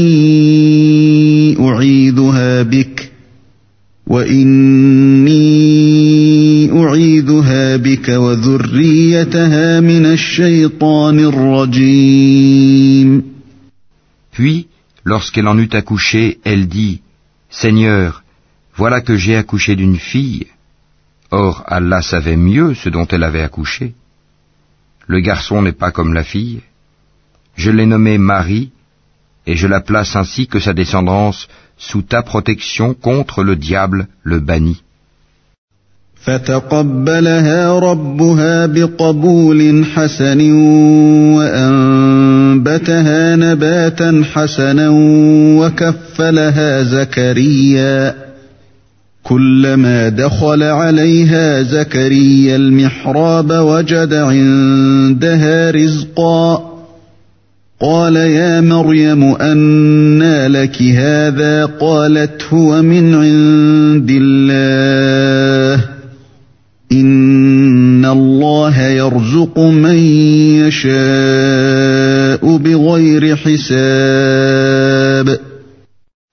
أعيذها 1.59 2.63
بك 2.63 3.11
وإني 4.07 5.39
أعيذها 6.71 7.75
بك 7.75 8.09
وذريتها 8.09 9.79
من 9.79 10.05
الشيطان 10.05 11.19
الرجيم. 11.19 13.23
Puis, 14.31 14.67
lorsqu'elle 15.03 15.47
en 15.47 15.57
eut 15.57 15.73
accouché, 15.73 16.37
elle 16.45 16.67
dit 16.67 17.01
Seigneur, 17.49 18.23
voilà 18.78 19.00
que 19.00 19.16
j'ai 19.16 19.36
accouché 19.36 19.76
d'une 19.76 19.98
fille. 19.98 20.46
Or, 21.30 21.64
Allah 21.66 22.02
savait 22.02 22.36
mieux 22.36 22.74
ce 22.74 22.88
dont 22.88 23.06
elle 23.06 23.22
avait 23.22 23.42
accouché. 23.42 23.94
Le 25.06 25.20
garçon 25.20 25.62
n'est 25.62 25.72
pas 25.72 25.90
comme 25.90 26.14
la 26.14 26.24
fille. 26.24 26.62
Je 27.56 27.70
l'ai 27.70 27.86
nommée 27.86 28.18
Marie, 28.18 28.70
et 29.46 29.56
je 29.56 29.66
la 29.66 29.80
place 29.80 30.16
ainsi 30.16 30.46
que 30.46 30.58
sa 30.58 30.72
descendance 30.72 31.48
sous 31.76 32.02
ta 32.02 32.22
protection 32.22 32.94
contre 32.94 33.42
le 33.42 33.56
diable, 33.56 34.08
le 34.22 34.40
banni. 34.40 34.80
فتقبلها 36.24 37.78
ربها 37.78 38.66
بقبول 38.66 39.84
حسن 39.84 40.52
وأنبتها 41.36 43.36
نباتا 43.36 44.24
حسنا 44.32 44.88
وكفلها 45.58 46.82
زكريا 46.82 48.14
كلما 49.29 50.09
دخل 50.09 50.63
عليها 50.63 51.61
زكريا 51.61 52.55
المحراب 52.55 53.51
وجد 53.51 54.13
عندها 54.13 55.71
رزقا. 55.71 56.69
قال 57.81 58.15
يا 58.15 58.61
مريم 58.61 59.23
أنى 59.23 60.47
لك 60.47 60.81
هذا؟ 60.81 61.65
قالت 61.65 62.43
هو 62.53 62.81
من 62.81 63.15
عند 63.15 64.09
الله. 64.11 65.83
إن 66.91 68.05
الله 68.05 68.87
يرزق 68.87 69.59
من 69.59 69.95
يشاء 70.65 72.57
بغير 72.57 73.35
حساب. 73.35 75.39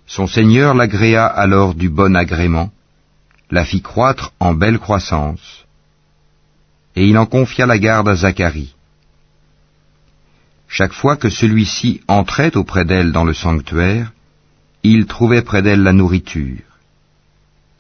Son 0.07 0.27
Seigneur 0.27 0.75
l'agréa 0.75 1.27
alors 1.27 1.75
du 1.75 1.91
bon 1.91 2.17
agrément, 2.17 2.71
la 3.51 3.65
fit 3.65 3.83
croître 3.83 4.33
en 4.41 4.55
belle 4.55 4.79
croissance, 4.79 5.65
et 6.97 7.07
il 7.07 7.17
en 7.19 7.27
confia 7.27 7.67
la 7.67 7.79
garde 7.79 8.09
à 8.09 8.17
Zacharie. 8.17 8.75
Chaque 10.69 10.93
fois 10.93 11.17
que 11.17 11.31
celui-ci 11.31 12.01
entrait 12.09 12.57
auprès 12.57 12.85
d'elle 12.85 13.13
dans 13.13 13.25
le 13.25 13.35
sanctuaire, 13.35 14.13
il 14.83 15.07
trouvait 15.07 15.43
près 15.43 15.63
d'elle 15.63 15.83
la 15.83 15.93
nourriture. 15.93 16.63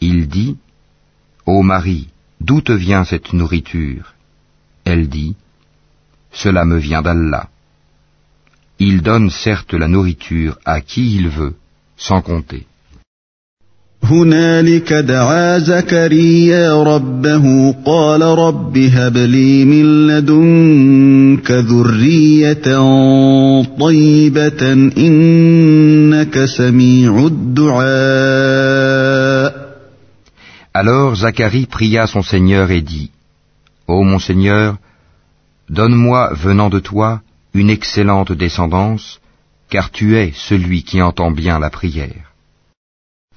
Il 0.00 0.28
dit, 0.28 0.56
Ô 1.46 1.62
Marie, 1.62 2.08
d'où 2.40 2.60
te 2.60 2.72
vient 2.72 3.04
cette 3.04 3.32
nourriture? 3.32 4.14
Elle 4.84 5.08
dit, 5.08 5.36
Cela 6.32 6.64
me 6.64 6.78
vient 6.78 7.02
d'Allah. 7.02 7.48
Il 8.78 9.02
donne 9.02 9.30
certes 9.30 9.74
la 9.74 9.88
nourriture 9.88 10.58
à 10.64 10.80
qui 10.80 11.16
il 11.16 11.28
veut, 11.28 11.56
sans 11.96 12.20
compter. 12.20 12.66
هنالك 14.03 14.93
دعا 14.93 15.59
زكريا 15.59 16.83
ربه 16.83 17.75
قال 17.85 18.21
رب 18.21 18.77
هب 18.77 19.17
لي 19.17 19.65
من 19.65 20.07
لدنك 20.07 21.51
ذرية 21.51 22.77
طيبة 23.79 24.73
إنك 24.97 26.45
سميع 26.45 27.27
الدعاء 27.27 28.61
Alors 30.73 31.15
Zacharie 31.15 31.65
pria 31.65 32.07
son 32.07 32.21
Seigneur 32.21 32.71
et 32.71 32.81
dit, 32.81 33.11
Ô 33.87 34.03
mon 34.03 34.19
Seigneur, 34.19 34.77
donne-moi, 35.69 36.31
venant 36.33 36.69
de 36.69 36.79
toi, 36.79 37.19
une 37.53 37.69
excellente 37.69 38.31
descendance, 38.31 39.19
car 39.69 39.91
tu 39.91 40.15
es 40.15 40.31
celui 40.33 40.83
qui 40.83 41.01
entend 41.01 41.31
bien 41.31 41.59
la 41.59 41.69
prière. 41.69 42.24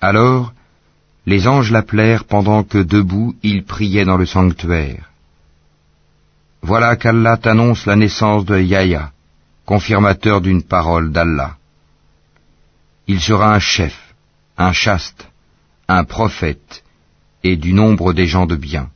Alors, 0.00 0.52
les 1.26 1.48
anges 1.48 1.70
l'appelèrent 1.70 2.24
pendant 2.24 2.62
que 2.62 2.78
debout 2.78 3.34
il 3.42 3.64
priait 3.64 4.04
dans 4.04 4.16
le 4.16 4.26
sanctuaire. 4.26 5.10
Voilà 6.62 6.96
qu'Allah 6.96 7.36
t'annonce 7.36 7.86
la 7.86 7.96
naissance 7.96 8.44
de 8.44 8.60
Yahya 8.60 9.10
confirmateur 9.64 10.40
d'une 10.40 10.62
parole 10.62 11.12
d'Allah. 11.12 11.56
Il 13.06 13.20
sera 13.20 13.54
un 13.54 13.60
chef, 13.60 14.14
un 14.56 14.72
chaste, 14.72 15.28
un 15.88 16.04
prophète, 16.04 16.84
et 17.42 17.56
du 17.56 17.72
nombre 17.72 18.12
des 18.12 18.26
gens 18.26 18.46
de 18.46 18.56
bien. 18.56 18.90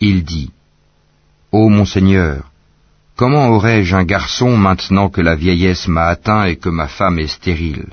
Il 0.00 0.24
dit 0.24 0.50
Ô 1.52 1.68
mon 1.68 1.84
Seigneur, 1.84 2.50
comment 3.16 3.48
aurais-je 3.48 3.94
un 3.94 4.04
garçon 4.04 4.56
maintenant 4.56 5.10
que 5.10 5.20
la 5.20 5.34
vieillesse 5.36 5.88
m'a 5.88 6.06
atteint 6.06 6.44
et 6.44 6.56
que 6.56 6.70
ma 6.70 6.88
femme 6.88 7.18
est 7.18 7.26
stérile? 7.26 7.88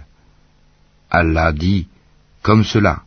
Allah 1.12 1.52
dit, 1.52 1.88
comme 2.44 2.64
cela. 2.64 3.07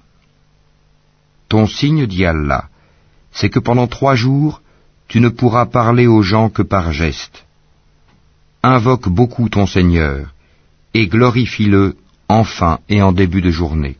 Ton 1.50 1.66
signe, 1.66 2.06
dit 2.06 2.24
Allah, 2.24 2.64
c'est 3.32 3.50
que 3.50 3.58
pendant 3.58 3.86
trois 3.86 4.14
jours, 4.14 4.60
tu 5.08 5.20
ne 5.20 5.28
pourras 5.28 5.66
parler 5.66 6.06
aux 6.06 6.22
gens 6.22 6.48
que 6.48 6.62
par 6.62 6.92
geste. 6.92 7.44
Invoque 8.62 9.08
beaucoup 9.08 9.48
ton 9.48 9.66
Seigneur, 9.66 10.34
et 10.94 11.06
glorifie-le 11.06 11.96
enfin 12.28 12.78
et 12.88 13.02
en 13.02 13.12
début 13.12 13.42
de 13.42 13.50
journée. 13.50 13.96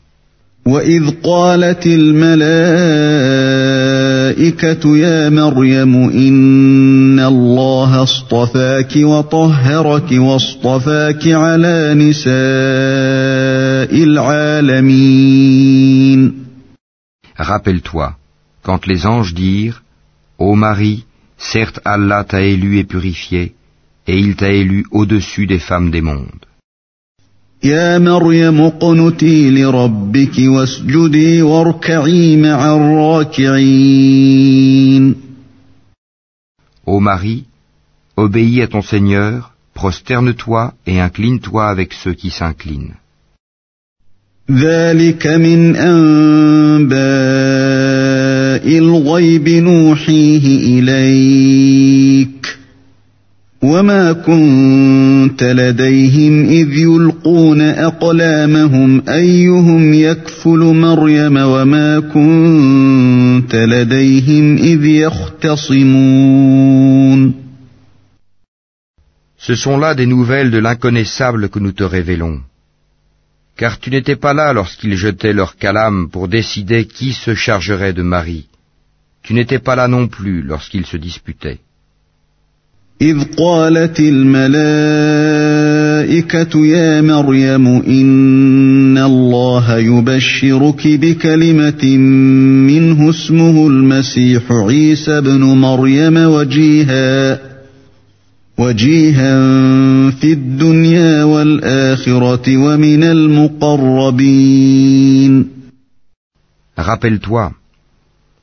الملائكة 4.27 4.97
يا 4.97 5.29
مريم 5.29 5.95
إن 6.09 7.19
الله 7.19 8.03
اصطفاك 8.03 8.95
وطهرك 8.95 10.11
واصطفاك 10.11 11.27
على 11.27 11.93
نساء 11.93 12.33
العالمين 14.03 15.07
Rappelle-toi, 17.36 18.16
quand 18.62 18.86
les 18.86 19.06
anges 19.06 19.34
dirent 19.34 19.82
Ô 20.38 20.54
Marie, 20.54 21.04
certes 21.38 21.80
Allah 21.84 22.24
t'a 22.24 22.42
élu 22.42 22.78
et 22.78 22.84
purifié, 22.84 23.54
et 24.06 24.18
il 24.18 24.36
t'a 24.36 24.50
élu 24.50 24.84
au-dessus 24.90 25.46
des 25.46 25.58
femmes 25.58 25.90
des 25.90 26.00
mondes. 26.00 26.46
Ô 36.84 36.98
Marie, 36.98 37.44
obéis 38.16 38.62
à 38.62 38.66
ton 38.66 38.82
Seigneur, 38.82 39.52
prosterne-toi 39.74 40.74
et 40.86 41.00
incline-toi 41.00 41.68
avec 41.68 41.92
ceux 41.92 42.14
qui 42.14 42.30
s'inclinent. 42.30 42.96
ذلك 44.58 45.26
من 45.26 45.76
أنباء 45.76 47.02
الغيب 48.78 49.48
نوحيه 49.48 50.78
إليك 50.78 52.58
وما 53.62 54.12
كنت 54.12 55.42
لديهم 55.42 56.44
إذ 56.44 56.68
يلقون 56.72 57.60
أقلامهم 57.60 59.02
أيهم 59.08 59.94
يكفل 59.94 60.58
مريم 60.58 61.36
وما 61.36 62.00
كنت 62.00 63.54
لديهم 63.54 64.56
إذ 64.56 64.84
يختصمون 64.84 66.22
Ce 69.48 69.54
sont 69.56 69.76
là 69.76 69.94
des 69.96 70.06
nouvelles 70.06 70.52
de 70.52 70.58
l'inconnaissable 70.58 71.48
que 71.48 71.58
nous 71.58 71.72
te 71.72 71.82
révélons. 71.82 72.42
Car 73.57 73.79
tu 73.79 73.89
n'étais 73.89 74.15
pas 74.15 74.33
là 74.33 74.53
lorsqu'ils 74.53 74.95
jetaient 74.95 75.33
leur 75.33 75.55
calame 75.57 76.09
pour 76.11 76.27
décider 76.27 76.85
qui 76.85 77.13
se 77.13 77.33
chargerait 77.33 77.93
de 77.93 78.03
Marie. 78.03 78.45
Tu 79.23 79.33
n'étais 79.33 79.59
pas 79.59 79.75
là 79.75 79.87
non 79.87 80.07
plus 80.07 80.41
lorsqu'ils 80.41 80.85
se 80.85 80.97
disputaient. 80.97 81.59
إذ 83.01 83.23
قالت 83.37 83.99
الملائكة 83.99 84.47
يا 86.65 87.01
مريم 87.01 87.67
إن 87.67 88.97
الله 88.97 89.77
يبشرك 89.77 90.87
بكلمة 90.87 91.97
منه 92.67 93.09
اسمه 93.09 93.67
المسيح 93.67 94.51
عيسى 94.51 95.21
بن 95.21 95.39
مريم 95.39 96.17
وجيها 96.17 97.39
وجيها 98.57 99.39
في 100.11 100.33
الدنيا 100.33 101.20
والآخرة 101.51 102.57
ومن 102.57 103.03
المقربين 103.03 104.57
Rappelle-toi, 106.77 107.53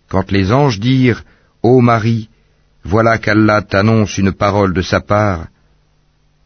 quand 0.09 0.31
les 0.33 0.53
anges 0.53 0.81
dirent, 0.81 1.23
Ô 1.63 1.81
Marie, 1.81 2.29
Voilà 2.85 3.17
qu'Allah 3.19 3.63
t'annonce 3.63 4.19
une 4.19 4.33
parole 4.33 4.75
de 4.75 4.83
sa 4.83 5.01
part. 5.01 5.47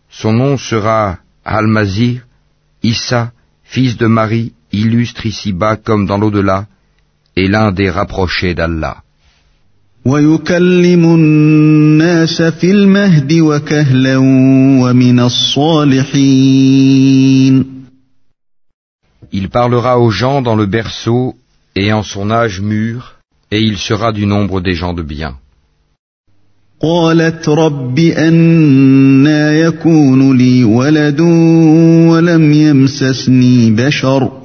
Son 0.08 0.32
nom 0.32 0.56
sera 0.56 1.18
Al-Mazir, 1.44 2.26
Issa, 2.82 3.32
fils 3.64 3.96
de 3.96 4.06
Marie, 4.06 4.52
illustre 4.72 5.26
ici-bas 5.26 5.76
comme 5.76 6.06
dans 6.06 6.16
l'au-delà, 6.16 6.66
et 7.34 7.48
l'un 7.48 7.72
des 7.72 7.90
rapprochés 7.90 8.54
d'Allah. 8.54 9.01
Il 10.05 10.37
parlera 19.49 19.99
aux 19.99 20.11
gens 20.11 20.41
dans 20.41 20.57
le 20.57 20.65
berceau 20.65 21.35
et 21.73 21.93
en 21.93 22.03
son 22.03 22.31
âge 22.31 22.59
mûr, 22.59 23.13
et 23.49 23.61
il 23.61 23.77
sera 23.77 24.11
du 24.11 24.25
nombre 24.25 24.59
des 24.59 24.73
gens 24.73 24.93
de 24.93 25.03
bien. 25.03 25.35
قالت 26.81 27.49
رب 27.49 27.99
أنا 27.99 29.53
يكون 29.53 30.37
لي 30.37 30.63
ولد 30.63 31.21
ولم 32.09 32.53
يمسسني 32.53 33.71
بشر 33.71 34.42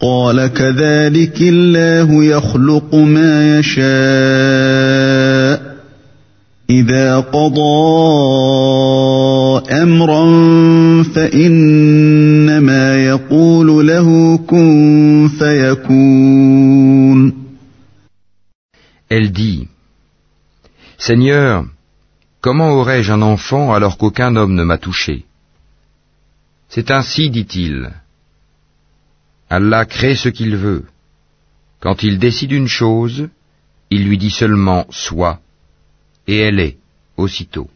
قال 0.00 0.46
كذلك 0.46 1.36
الله 1.40 2.24
يخلق 2.24 2.94
ما 2.94 3.58
يشاء 3.58 3.84
إذا 6.70 7.20
قضى 7.20 7.62
أمرا 9.82 10.24
فإنما 11.02 13.04
يقول 13.04 13.86
له 13.86 14.36
كن 14.46 15.30
فيكون 15.38 17.44
Elle 19.10 19.30
dit 19.30 19.68
Seigneur, 20.98 21.64
comment 22.40 22.72
aurais-je 22.72 23.12
un 23.12 23.22
enfant 23.22 23.72
alors 23.72 23.98
qu'aucun 23.98 24.34
homme 24.36 24.54
ne 24.54 24.64
m'a 24.64 24.78
touché 24.78 25.24
C'est 26.68 26.90
ainsi, 26.90 27.30
dit-il. 27.30 27.90
Allah 29.50 29.84
crée 29.84 30.16
ce 30.16 30.28
qu'il 30.28 30.56
veut. 30.56 30.84
Quand 31.80 32.02
il 32.02 32.18
décide 32.18 32.52
une 32.52 32.68
chose, 32.68 33.28
il 33.90 34.08
lui 34.08 34.18
dit 34.18 34.30
seulement 34.30 34.86
Sois, 34.90 35.40
et 36.26 36.38
elle 36.38 36.60
est, 36.60 36.78
aussitôt. 37.16 37.68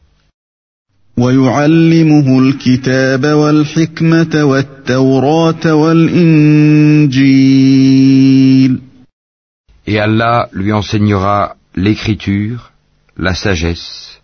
Et 9.87 9.99
Allah 9.99 10.49
lui 10.53 10.73
enseignera 10.73 11.57
l'écriture, 11.75 12.73
la 13.17 13.35
sagesse, 13.35 14.21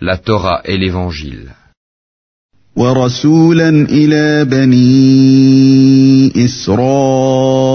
la 0.00 0.16
Torah 0.16 0.62
et 0.64 0.76
l'évangile. 0.78 1.54
ورسولا 2.76 3.68
إلى 3.68 4.44
بني 4.44 6.32
إسرائيل 6.44 7.70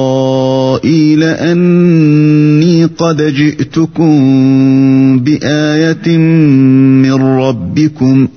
أني 1.23 2.85
قد 2.85 3.21
جئتكم 3.21 4.15
بآية 5.19 6.17
من 6.17 7.13
ربكم 7.13 8.27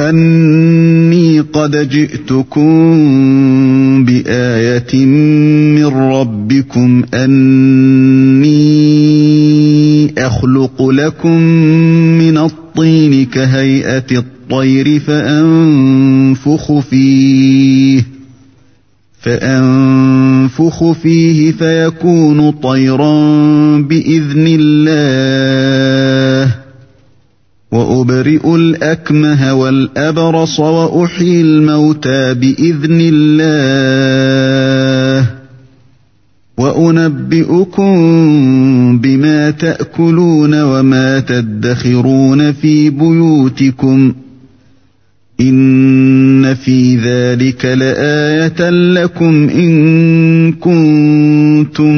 أني 0.00 1.40
قد 1.40 1.88
جئتكم 1.88 2.74
بآية 4.04 5.06
من 5.76 5.86
ربكم 5.86 7.02
أني 7.14 8.52
أخلق 10.18 10.88
لكم 10.90 11.38
من 12.18 12.38
الطين 12.38 13.26
كهيئة 13.26 13.96
الطين 14.12 14.41
الطير 14.42 15.00
فأنفخ 15.00 16.78
فيه. 16.78 18.02
فأنفخ 19.20 20.92
فيه 20.92 21.52
فيكون 21.52 22.50
طيرا 22.50 23.14
بإذن 23.80 24.56
الله. 24.60 26.54
وأبرئ 27.72 28.54
الأكمه 28.54 29.54
والأبرص 29.54 30.60
وأحيي 30.60 31.40
الموتى 31.40 32.34
بإذن 32.34 32.98
الله. 33.12 35.26
وأنبئكم 36.58 37.92
بما 38.98 39.50
تأكلون 39.50 40.62
وما 40.62 41.20
تدخرون 41.20 42.52
في 42.52 42.90
بيوتكم. 42.90 44.12
إن 45.41 46.55
في 46.55 46.95
ذلك 46.97 47.65
لآية 47.65 48.69
لكم 48.69 49.49
إن 49.49 50.53
كنتم 50.53 51.93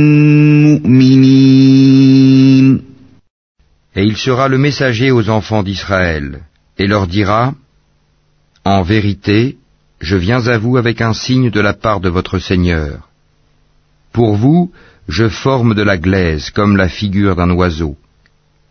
مؤمنين 0.64 2.10
Et 3.96 4.04
il 4.04 4.18
sera 4.18 4.48
le 4.48 4.58
messager 4.58 5.12
aux 5.12 5.30
enfants 5.30 5.64
d'Israël, 5.64 6.42
et 6.78 6.88
leur 6.88 7.08
dira, 7.08 7.54
En 8.66 8.82
vérité, 8.82 9.58
je 10.00 10.16
viens 10.16 10.48
à 10.48 10.58
vous 10.58 10.78
avec 10.78 11.02
un 11.02 11.14
signe 11.14 11.50
de 11.50 11.60
la 11.60 11.74
part 11.74 12.00
de 12.00 12.10
votre 12.10 12.40
Seigneur. 12.40 13.10
Pour 14.14 14.36
vous, 14.36 14.72
je 15.08 15.28
forme 15.28 15.74
de 15.76 15.82
la 15.82 15.98
glaise 15.98 16.50
comme 16.52 16.78
la 16.78 16.88
figure 16.88 17.36
d'un 17.36 17.52
oiseau, 17.52 17.96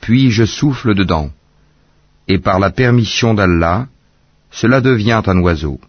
puis 0.01 0.31
je 0.31 0.45
souffle 0.45 0.95
dedans, 0.95 1.31
et 2.29 2.39
par 2.39 2.59
la 2.59 2.71
permission 2.71 3.35
d'Allah, 3.35 3.87
cela 4.54 4.80
devient 4.80 5.22
un 5.26 5.40
oiseau. 5.40 5.80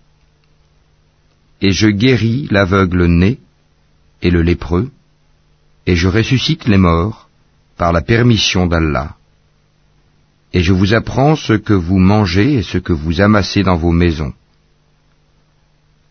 Et 1.61 1.73
je 1.73 1.89
guéris 1.89 2.49
l'aveugle 2.51 3.05
né 3.07 3.39
et 4.23 4.31
le 4.31 4.43
lépreux, 4.43 4.91
et 5.87 5.95
je 5.95 6.09
ressuscite 6.09 6.67
les 6.67 6.79
morts 6.79 7.29
par 7.77 7.93
la 7.93 8.03
permission 8.03 8.67
d'Allah 8.67 9.17
et 10.55 10.63
je 10.63 10.73
vous 10.73 10.95
apprends 10.95 11.35
ce 11.35 11.53
que 11.53 11.73
vous 11.75 11.99
mangez 11.99 12.55
et 12.55 12.63
ce 12.63 12.79
que 12.79 12.93
vous 12.93 13.21
amassez 13.21 13.65
dans 13.65 13.77
vos 13.77 13.91
maisons. 13.91 14.33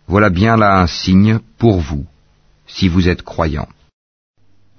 Voilà 0.06 0.30
bien 0.30 0.58
là 0.58 0.82
un 0.82 0.88
signe 0.88 1.40
pour 1.58 1.80
vous, 1.80 2.06
si 2.68 2.90
vous 2.90 3.08
êtes 3.08 3.22
croyants. 3.22 3.70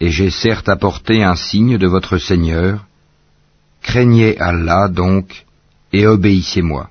Et 0.00 0.10
j'ai 0.10 0.30
certes 0.30 0.68
apporté 0.68 1.24
un 1.24 1.34
signe 1.34 1.76
de 1.78 1.86
votre 1.86 2.18
Seigneur, 2.18 2.86
craignez 3.82 4.38
Allah 4.38 4.88
donc, 4.88 5.44
et 5.92 6.06
obéissez-moi. 6.06 6.88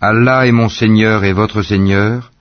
Allah 0.00 0.46
est 0.46 0.52
mon 0.52 0.68
Seigneur 0.68 1.24
et 1.24 1.32
votre 1.32 1.62
Seigneur, 1.62 2.32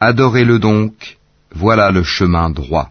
adorez-le 0.00 0.58
donc, 0.58 1.18
voilà 1.54 1.90
le 1.90 2.02
chemin 2.02 2.50
droit. 2.50 2.90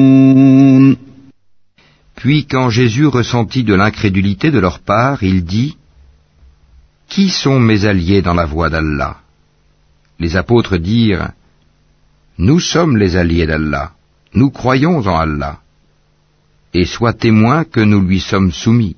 Puis 2.21 2.45
quand 2.45 2.69
Jésus 2.69 3.07
ressentit 3.07 3.63
de 3.63 3.73
l'incrédulité 3.73 4.51
de 4.51 4.59
leur 4.59 4.77
part, 4.77 5.23
il 5.23 5.43
dit 5.43 5.75
Qui 7.09 7.31
sont 7.31 7.59
mes 7.59 7.85
alliés 7.85 8.21
dans 8.21 8.35
la 8.35 8.45
voie 8.45 8.69
d'Allah? 8.69 9.17
Les 10.19 10.35
apôtres 10.35 10.77
dirent, 10.77 11.31
Nous 12.37 12.59
sommes 12.59 12.95
les 12.95 13.15
alliés 13.15 13.47
d'Allah, 13.47 13.93
nous 14.35 14.51
croyons 14.51 14.99
en 14.99 15.17
Allah, 15.17 15.61
et 16.75 16.85
sois 16.85 17.13
témoin 17.13 17.63
que 17.63 17.79
nous 17.79 18.01
lui 18.01 18.19
sommes 18.19 18.51
soumis. 18.51 18.95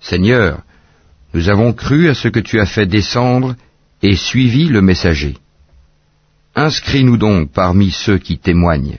Seigneur, 0.00 0.62
nous 1.34 1.48
avons 1.48 1.72
cru 1.72 2.08
à 2.08 2.14
ce 2.14 2.28
que 2.28 2.40
tu 2.40 2.60
as 2.60 2.66
fait 2.66 2.86
descendre 2.86 3.56
et 4.02 4.16
suivi 4.16 4.64
le 4.68 4.82
messager. 4.82 5.36
Inscris-nous 6.54 7.16
donc 7.16 7.50
parmi 7.52 7.90
ceux 7.90 8.18
qui 8.18 8.38
témoignent. 8.38 8.98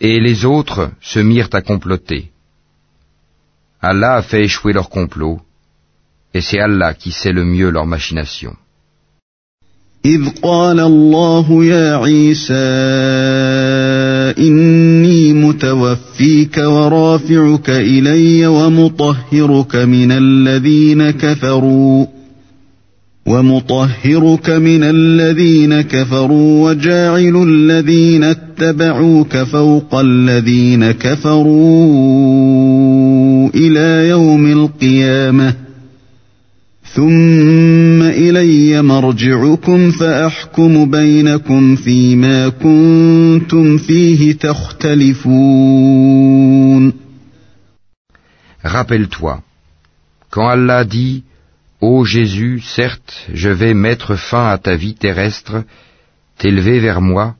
Et 0.00 0.20
les 0.20 0.44
autres 0.44 0.90
se 1.00 1.20
mirent 1.20 1.48
à 1.52 1.62
comploter. 1.62 2.30
Allah 3.82 4.16
a 4.16 4.22
fait 4.22 4.44
échouer 4.44 4.72
leur 4.72 4.88
complot, 4.90 5.40
et 6.34 6.40
c'est 6.40 6.60
Allah 6.60 6.94
qui 6.94 7.10
sait 7.10 7.32
le 7.32 7.44
mieux 7.44 7.70
leur 7.70 7.86
machination. 7.86 8.54
إذ 10.04 10.28
قال 10.42 10.80
الله 10.80 11.64
يا 11.64 11.96
عيسى 11.96 12.54
إني 14.38 15.32
متوفيك 15.32 16.58
ورافعك 16.58 17.70
إلي 17.70 18.46
ومطهرك 18.46 19.76
من 19.76 20.12
الذين 20.12 21.10
كفروا 21.10 22.06
ومطهرك 23.26 24.50
من 24.50 24.82
الذين 24.82 25.80
كفروا 25.80 26.70
وجاعل 26.70 27.42
الذين 27.48 28.24
اتبعوك 28.24 29.36
فوق 29.36 29.94
الذين 29.94 30.90
كفروا 30.90 31.50
إلى 33.54 34.08
يوم 34.08 34.52
القيامة 34.52 35.69
ثم 36.95 38.01
إلي 38.01 38.81
مرجعكم 38.81 39.91
فأحكم 39.91 40.91
بينكم 40.91 41.75
فيما 41.75 42.49
كنتم 42.49 43.77
فيه 43.77 44.33
تختلفون 44.33 45.45
Rappelle-toi, 48.63 49.41
quand 50.31 50.47
Allah 50.47 50.85
dit 50.85 51.23
Ô 51.81 52.03
Jésus, 52.03 52.61
certes, 52.61 53.27
je 53.31 53.49
vais 53.49 53.75
mettre 53.75 54.15
fin 54.15 54.47
à 54.47 54.57
ta 54.57 54.75
vie 54.75 54.95
terrestre, 54.95 55.63
t'élever 56.39 56.79
vers 56.79 57.01
moi, 57.01 57.35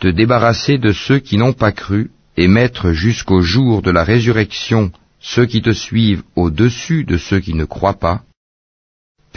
te 0.00 0.08
débarrasser 0.08 0.76
de 0.76 0.92
ceux 0.92 1.20
qui 1.20 1.38
n'ont 1.38 1.54
pas 1.54 1.72
cru, 1.72 2.10
et 2.36 2.48
mettre 2.48 2.92
jusqu'au 2.92 3.40
jour 3.40 3.80
de 3.80 3.90
la 3.90 4.04
résurrection 4.04 4.92
ceux 5.20 5.46
qui 5.46 5.62
te 5.62 5.72
suivent 5.72 6.24
au-dessus 6.36 7.04
de 7.04 7.16
ceux 7.16 7.40
qui 7.40 7.54
ne 7.54 7.64
croient 7.64 8.00
pas, 8.08 8.22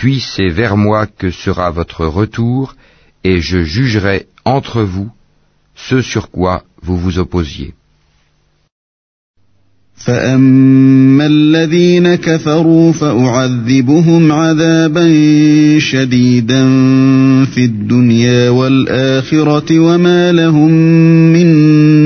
puis 0.03 0.19
c'est 0.19 0.49
vers 0.49 0.75
moi 0.75 1.07
que 1.07 1.31
sera 1.31 1.71
votre 1.71 2.05
retour, 2.05 2.75
et 3.23 3.39
je 3.39 3.63
jugerai 3.63 4.27
entre 4.43 4.83
vous 4.83 5.09
ce 5.75 6.01
sur 6.01 6.29
quoi 6.29 6.63
vous 6.81 6.97
vous 6.97 7.19
opposiez. 7.19 7.73
فأما 9.95 11.25
الذين 11.25 12.15
كفروا 12.15 12.91
فأعذبهم 12.91 14.31
عذابا 14.31 15.05
شديدا 15.79 16.65
في 17.45 17.65
الدنيا 17.65 18.49
والآخرة 18.49 19.79
وما 19.79 20.31
لهم 20.31 20.71
من 21.33 21.47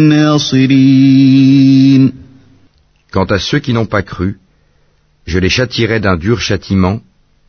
ناصرين 0.09 2.11
Quant 3.11 3.32
à 3.32 3.39
ceux 3.39 3.59
qui 3.59 3.74
n'ont 3.74 3.88
pas 3.88 4.03
cru, 4.03 4.38
je 5.26 5.39
les 5.39 5.49
châtirai 5.49 5.99
d'un 5.99 6.18
dur 6.18 6.41
châtiment, 6.41 6.99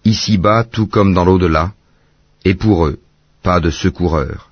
ici-bas 0.05 0.65
tout 0.65 0.87
comme 0.87 1.15
dans 1.15 1.25
l'au-delà, 1.25 1.73
et 2.45 2.55
pour 2.55 2.87
eux, 2.87 2.99
pas 3.43 3.61
de 3.61 3.71
secoureurs. 3.71 4.49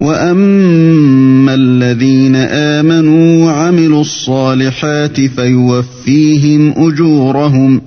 واما 0.00 1.54
الذين 1.54 2.36
امنوا 2.36 3.44
وعملوا 3.46 4.00
الصالحات 4.00 5.20
فيوفيهم 5.20 6.74
اجورهم 6.76 7.82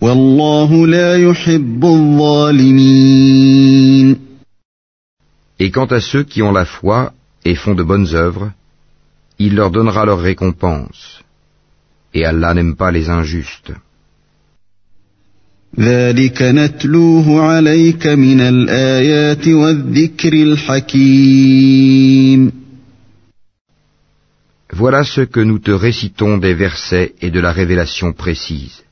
والله 0.00 0.86
لا 0.86 1.16
يحب 1.16 1.84
الظالمين 1.84 3.12
Et 5.58 5.70
quant 5.70 5.86
à 5.86 6.00
ceux 6.00 6.24
qui 6.24 6.42
ont 6.42 6.52
la 6.52 6.64
foi 6.64 7.12
et 7.44 7.54
font 7.54 7.74
de 7.74 7.84
bonnes 7.84 8.14
œuvres, 8.14 8.50
il 9.38 9.54
leur 9.54 9.70
donnera 9.70 10.04
leur 10.04 10.20
récompense. 10.20 11.22
Et 12.14 12.24
Allah 12.24 12.54
n'aime 12.54 12.74
pas 12.76 12.90
les 12.90 13.10
injustes. 13.10 13.72
ذلك 15.79 16.41
نتلوه 16.41 17.41
عليك 17.41 18.07
من 18.07 18.41
الآيات 18.41 19.47
والذكر 19.47 20.33
الحكيم 20.33 21.87
Voilà 24.73 25.03
ce 25.03 25.21
que 25.21 25.39
nous 25.39 25.59
te 25.59 25.71
récitons 25.71 26.37
des 26.37 26.53
versets 26.53 27.13
et 27.21 27.31
de 27.31 27.39
la 27.39 27.51
révélation 27.51 28.13
précise. 28.13 28.83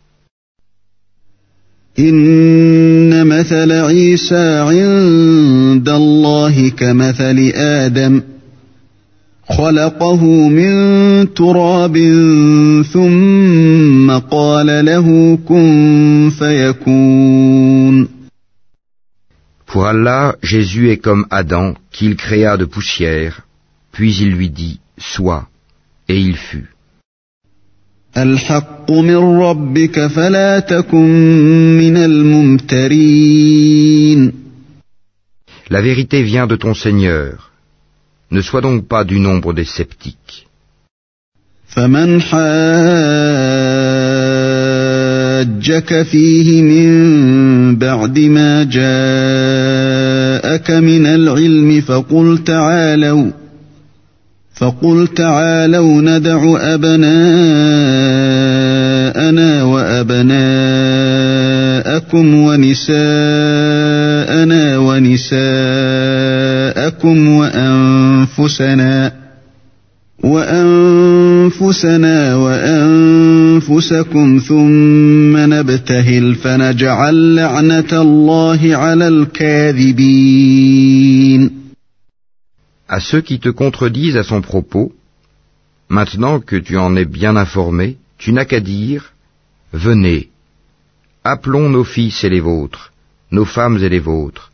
إن 2.00 3.28
مثل 3.28 3.72
عيسى 3.72 4.60
عند 4.60 5.90
الله 5.90 6.70
كمثل 6.70 7.52
آدم 7.56 8.22
خلقه 9.49 10.25
من 10.49 10.75
تراب 11.35 11.97
ثم 12.93 14.11
قال 14.19 14.85
له 14.85 15.39
كن 15.49 16.31
فيكون 16.39 18.09
Pour 19.67 19.87
Allah, 19.87 20.35
Jésus 20.43 20.91
est 20.91 20.97
comme 20.97 21.27
Adam, 21.31 21.75
qu'il 21.93 22.17
créa 22.17 22.57
de 22.57 22.65
poussière, 22.65 23.43
puis 23.93 24.13
il 24.17 24.31
lui 24.33 24.51
dit, 24.51 24.81
Sois, 24.99 25.47
et 26.09 26.19
il 26.19 26.37
fut. 26.37 26.75
الحق 28.17 28.91
من 28.91 29.17
ربك 29.17 30.07
فلا 30.07 30.59
تكن 30.59 31.79
من 31.79 31.97
الممترين 31.97 33.51
La 35.71 35.81
vérité 35.81 36.23
vient 36.25 36.49
de 36.49 36.57
ton 36.57 36.75
Seigneur. 36.75 37.51
Ne 38.32 38.42
sois 38.42 38.62
donc 38.62 38.88
pas 38.88 39.04
du 39.04 39.20
nombre 39.20 39.54
des 39.54 39.66
sceptiques. 39.66 40.46
فمن 41.76 42.22
حاجك 42.22 42.42
فيه 46.04 46.62
من 46.62 47.76
بعد 47.76 48.20
ما 48.20 48.64
جاءك 48.64 48.82
من 50.72 51.06
العلم 51.06 51.82
فقل 51.82 52.44
تعالوا 52.44 53.32
فقل 54.56 55.08
تعالوا 55.08 56.02
ندع 56.02 56.58
أبناءنا 56.74 57.14
وأبناءكم 59.64 60.76
ونساءنا 62.36 62.96
ونساءكم 64.78 65.36
وأنفسنا 68.35 69.13
وأنفسنا 70.25 72.17
وأنفسكم 72.37 73.99
ثم 74.39 75.37
نبتهل 75.37 76.35
فنجعل 76.35 77.35
لعنة 77.37 77.93
الله 77.93 78.77
على 78.77 79.09
الكاذبين 79.09 80.31
À 82.89 82.99
ceux 82.99 83.21
qui 83.21 83.39
te 83.39 83.49
contredisent 83.51 84.17
à 84.17 84.25
son 84.25 84.43
propos, 84.43 84.93
maintenant 85.89 86.41
que 86.41 86.57
tu 86.57 86.77
en 86.77 86.97
es 86.97 87.05
bien 87.05 87.37
informé, 87.37 87.99
tu 88.19 88.33
n'as 88.33 88.45
qu'à 88.45 88.59
dire, 88.59 89.13
Venez, 89.73 90.29
appelons 91.23 91.69
nos 91.69 91.85
fils 91.85 92.25
et 92.25 92.29
les 92.29 92.41
vôtres, 92.41 92.93
nos 93.31 93.45
femmes 93.45 93.79
et 93.85 93.89
les 93.89 94.01
vôtres, 94.01 94.51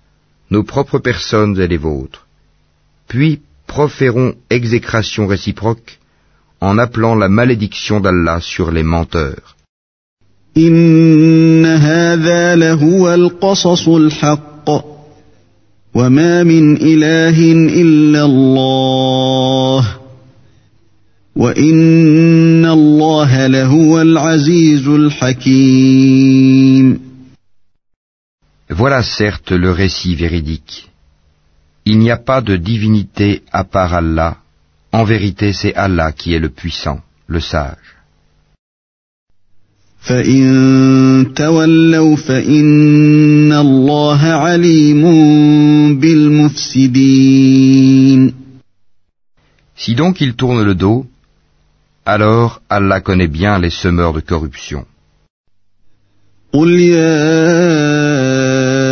nos 0.51 0.65
propres 0.65 0.99
personnes 0.99 1.59
et 1.59 1.67
les 1.67 1.79
vôtres. 1.79 2.27
Puis 3.09 3.41
proférons 3.71 4.35
exécration 4.51 5.27
réciproque 5.27 5.99
en 6.61 6.79
appelant 6.79 7.15
la 7.15 7.29
malédiction 7.29 8.01
d'Allah 8.01 8.41
sur 8.41 8.71
les 8.71 8.83
menteurs. 8.83 9.57
إن 10.57 11.67
هذا 11.67 12.57
لهو 12.57 13.15
القصص 13.15 13.89
الحق 13.89 14.71
وما 15.95 16.43
من 16.43 16.77
إله 16.77 17.53
إلا 17.83 18.25
الله 18.25 19.97
وإن 21.37 22.67
الله 22.67 23.47
لهو 23.47 24.01
العزيز 24.01 24.89
الحكيم 24.89 26.27
Voilà 28.69 29.03
certes 29.03 29.53
le 29.53 29.71
récit 29.71 30.15
véridique. 30.17 30.90
Il 31.92 32.00
n'y 32.00 32.12
a 32.18 32.22
pas 32.32 32.42
de 32.50 32.56
divinité 32.72 33.30
à 33.52 33.64
part 33.66 33.94
Allah. 33.94 34.38
En 34.94 35.04
vérité, 35.04 35.48
c'est 35.60 35.76
Allah 35.76 36.10
qui 36.14 36.34
est 36.34 36.40
le 36.40 36.52
puissant, 36.60 37.00
le 37.28 37.42
sage. 37.42 37.90
Si 49.84 49.96
donc 50.02 50.22
il 50.26 50.32
tourne 50.42 50.64
le 50.64 50.76
dos, 50.76 51.00
alors 52.06 52.62
Allah 52.70 53.02
connaît 53.02 53.34
bien 53.40 53.60
les 53.60 53.70
semeurs 53.82 54.14
de 54.14 54.22
corruption. 54.22 54.86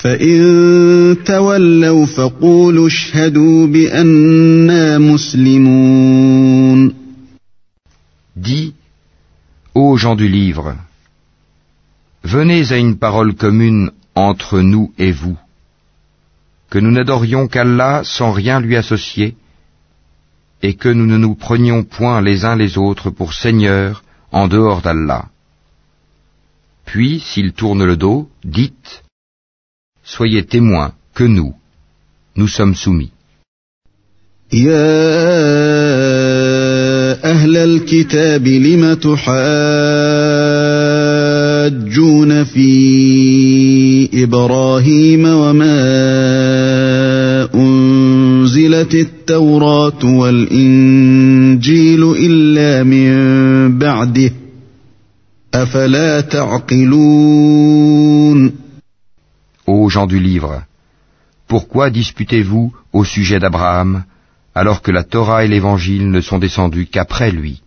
فإن 0.00 1.16
تولوا 1.24 2.06
فقولوا 2.06 2.86
اشهدوا 2.86 3.66
بأننا 3.66 4.98
مسلمون 4.98 6.94
Dis, 8.36 8.74
ô 9.74 9.96
gens 9.96 10.14
du 10.14 10.28
livre, 10.28 10.76
venez 12.22 12.70
à 12.70 12.76
une 12.76 12.98
parole 12.98 13.34
commune 13.34 13.90
entre 14.14 14.60
nous 14.60 14.92
et 14.98 15.10
vous, 15.10 15.38
que 16.68 16.78
nous 16.78 16.90
n'adorions 16.90 17.48
qu'Allah 17.48 18.02
sans 18.04 18.30
rien 18.30 18.60
lui 18.60 18.76
associer, 18.76 19.36
et 20.62 20.74
que 20.74 20.90
nous 20.90 21.06
ne 21.06 21.16
nous 21.16 21.34
prenions 21.34 21.82
point 21.82 22.20
les 22.20 22.44
uns 22.44 22.56
les 22.56 22.76
autres 22.76 23.08
pour 23.08 23.32
seigneurs 23.32 24.04
en 24.32 24.48
dehors 24.48 24.82
d'Allah. 24.82 25.30
Puis, 26.84 27.20
s'ils 27.20 27.54
tournent 27.54 27.84
le 27.84 27.96
dos, 27.96 28.28
dites, 28.44 29.02
Soyez 30.03 30.43
témoins 30.43 30.93
que 31.13 31.23
nous, 31.23 31.53
nous 32.35 32.47
sommes 32.47 32.75
soumis. 32.75 33.11
يا 34.53 34.91
أهل 37.31 37.57
الكتاب 37.57 38.47
لم 38.47 38.93
تحاجون 38.93 39.23
في 42.43 44.23
إبراهيم 44.23 45.25
وما 45.25 45.79
أنزلت 47.55 48.95
التوراة 48.95 50.05
والإنجيل 50.05 52.03
إلا 52.19 52.83
من 52.83 53.77
بعده 53.77 54.31
أفلا 55.53 56.21
تعقلون 56.21 57.71
ۖ 58.49 58.51
Ô 59.70 59.88
gens 59.88 60.06
du 60.06 60.18
livre, 60.18 60.62
pourquoi 61.48 61.90
disputez-vous 61.90 62.72
au 62.92 63.04
sujet 63.04 63.38
d'Abraham 63.38 64.04
alors 64.54 64.80
que 64.80 64.90
la 64.90 65.04
Torah 65.04 65.44
et 65.44 65.48
l'Évangile 65.48 66.10
ne 66.10 66.20
sont 66.20 66.38
descendus 66.38 66.86
qu'après 66.86 67.30
lui 67.30 67.62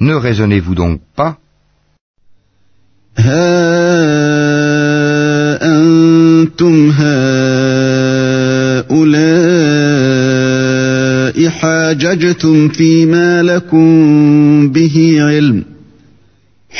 Ne 0.00 0.14
raisonnez-vous 0.14 0.74
donc 0.74 1.00
pas 1.16 1.38
ها 3.18 4.38
أنتم 5.62 6.90
هؤلاء 6.90 7.88
حاججتم 11.48 12.68
فيما 12.68 13.42
لكم 13.42 14.68
به 14.68 15.16
علم 15.18 15.64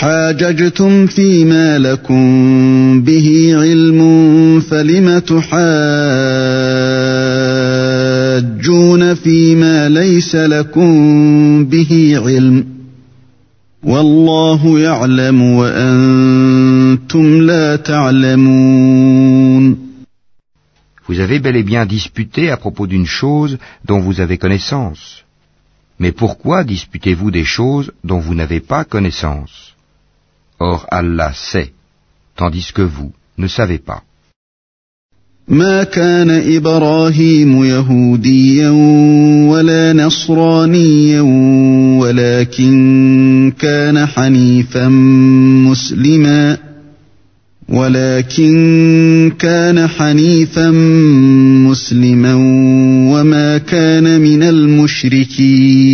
حاججتم 0.03 1.07
فيما 1.07 1.79
لكم 1.79 3.03
به 3.03 3.51
علم 3.55 4.01
فلم 4.61 5.19
تحاجون 5.19 5.55
فيما 9.15 9.89
ليس 9.89 10.37
لكم 10.37 11.65
به 11.65 12.21
علم 12.25 12.65
والله 13.83 14.81
يعلم 14.81 15.43
وأنتم 15.43 17.43
لا 17.43 17.77
تعلمون 17.77 19.79
Vous 21.09 21.21
avez 21.21 21.39
bel 21.39 21.57
et 21.57 21.63
bien 21.63 21.87
disputé 21.87 22.51
à 22.51 22.59
propos 22.59 22.87
d'une 22.87 23.07
chose 23.07 23.57
dont 23.87 23.99
vous 23.99 24.21
avez 24.21 24.37
connaissance. 24.37 25.25
Mais 25.99 26.13
pourquoi 26.13 26.65
disputez-vous 26.65 27.31
des 27.31 27.45
choses 27.45 27.93
dont 28.05 28.21
vous 28.21 28.35
n'avez 28.35 28.61
pas 28.61 28.85
connaissance 28.85 29.69
Or 30.70 30.80
Allah 30.90 31.34
sait, 31.52 31.74
tandis 32.38 32.72
que 32.72 32.84
vous 32.84 33.12
ne 33.38 33.48
savez 33.48 33.80
pas. 33.80 34.02
ما 35.48 35.84
كان 35.84 36.30
إبراهيم 36.56 37.64
يهوديا 37.64 38.70
ولا 39.50 39.94
نصرانيا 39.94 41.22
ولكن 42.00 43.54
كان 43.60 44.06
حنيفا 44.06 44.88
مسلما 45.68 46.58
ولكن 47.70 49.32
كان 49.40 49.88
حنيفا 49.88 50.72
مسلما 51.70 52.34
وما 53.14 53.58
كان 53.58 54.22
من 54.22 54.44
المشركين 54.44 55.94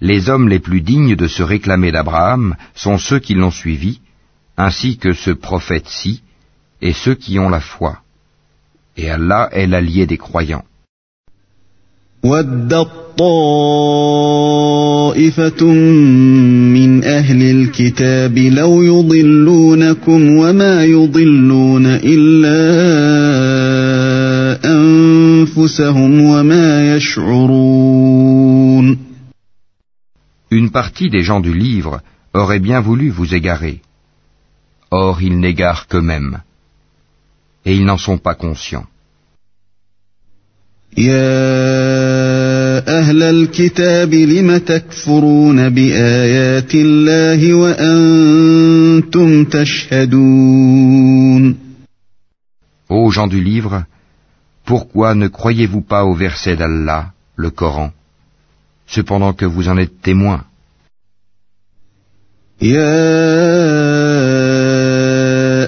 les 0.00 0.28
hommes 0.30 0.48
les 0.48 0.60
plus 0.60 0.80
dignes 0.80 1.16
de 1.16 1.26
se 1.26 1.42
réclamer 1.42 1.92
d'Abraham 1.92 2.56
sont 2.74 2.98
ceux 2.98 3.18
qui 3.18 3.34
l'ont 3.34 3.50
suivi, 3.50 4.00
ainsi 4.56 4.96
que 4.96 5.12
ce 5.12 5.30
prophète-ci, 5.30 6.22
et 6.82 6.92
ceux 6.92 7.14
qui 7.14 7.38
ont 7.38 7.50
la 7.50 7.60
foi. 7.60 7.98
Et 8.96 9.10
Allah 9.10 9.48
est 9.52 9.66
l'allié 9.66 10.06
des 10.06 10.18
croyants 10.18 10.64
Une 30.69 30.71
partie 30.71 31.09
des 31.09 31.23
gens 31.23 31.39
du 31.39 31.53
livre 31.53 32.01
aurait 32.33 32.59
bien 32.59 32.81
voulu 32.81 33.09
vous 33.09 33.33
égarer. 33.33 33.81
Or 34.91 35.21
ils 35.21 35.39
n'égarent 35.39 35.87
qu'eux-mêmes. 35.87 36.41
Et 37.65 37.75
ils 37.75 37.85
n'en 37.85 37.97
sont 37.97 38.17
pas 38.17 38.35
conscients. 38.35 38.87
يا 40.97 41.19
أهل 42.99 43.23
الكتاب 43.23 44.13
لم 44.13 44.57
تكفرون 44.57 45.69
بآيات 45.69 46.75
الله 46.75 47.53
وأنتم 47.53 49.45
تشهدون 49.45 50.85
Ô 52.87 53.11
gens 53.11 53.27
du 53.27 53.41
livre, 53.41 53.83
pourquoi 54.63 55.15
ne 55.15 55.27
croyez-vous 55.27 55.81
pas 55.81 56.05
au 56.05 56.13
verset 56.13 56.55
d'Allah, 56.55 57.11
le 57.35 57.49
Coran, 57.49 57.91
cependant 58.87 59.33
que 59.33 59.45
vous 59.45 59.67
en 59.67 59.77
êtes 59.77 60.01
témoins 60.01 60.43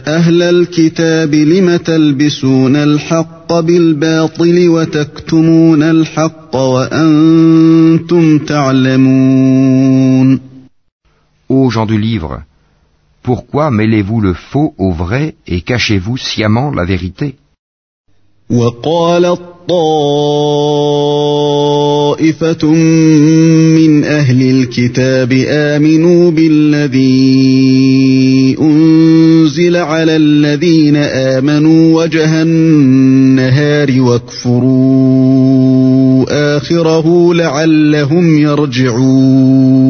أهل 0.07 0.43
الكتاب 0.43 1.35
لم 1.35 1.75
تلبسون 1.75 2.75
الحق 2.75 3.59
بالباطل 3.59 4.69
وتكتمون 4.69 5.83
الحق 5.83 6.55
وأنتم 6.55 8.39
تعلمون 8.39 10.39
Ô 11.49 11.69
gens 11.69 11.85
du 11.85 11.97
livre, 11.97 12.41
pourquoi 13.23 13.71
mêlez-vous 13.71 14.19
le 14.19 14.33
faux 14.33 14.73
au 14.77 14.91
vrai 14.91 15.35
et 15.47 15.61
cachez-vous 15.61 16.17
sciemment 16.17 16.71
la 16.71 16.83
vérité 16.83 17.35
وقالت 18.49 19.41
طائفة 22.12 22.72
من 23.76 24.04
أهل 24.04 24.42
الكتاب 24.42 25.32
آمنوا 25.48 26.30
بالذي 26.30 27.06
أنزل 28.60 29.76
على 29.76 30.16
الذين 30.16 30.96
آمنوا 30.96 32.02
وجه 32.02 32.42
النهار 32.42 34.00
واكفروا 34.00 34.66
آخره 36.56 37.34
لعلهم 37.34 38.38
يرجعون 38.38 39.82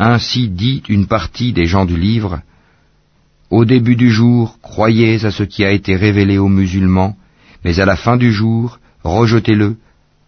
Ainsi 0.00 0.48
dit 0.48 0.82
une 0.88 1.06
partie 1.06 1.52
des 1.52 1.66
gens 1.66 1.84
du 1.84 1.96
livre, 1.96 2.38
Au 3.50 3.64
début 3.64 3.96
du 3.96 4.10
jour, 4.12 4.58
croyez 4.62 5.24
à 5.24 5.30
ce 5.30 5.42
qui 5.42 5.64
a 5.64 5.72
été 5.72 5.96
révélé 5.96 6.36
aux 6.38 6.48
musulmans, 6.60 7.16
mais 7.64 7.80
à 7.80 7.86
la 7.86 7.96
fin 7.96 8.16
du 8.18 8.30
jour, 8.30 8.78
rejetez-le, 9.02 9.76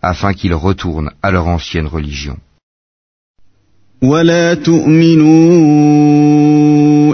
afin 0.03 0.33
qu'ils 0.33 0.55
retournent 0.55 1.11
à 1.23 1.31
leur 1.31 1.47
ancienne 1.47 1.87
religion. 1.87 2.37
ولا 4.03 4.55
تؤمنوا 4.55 5.51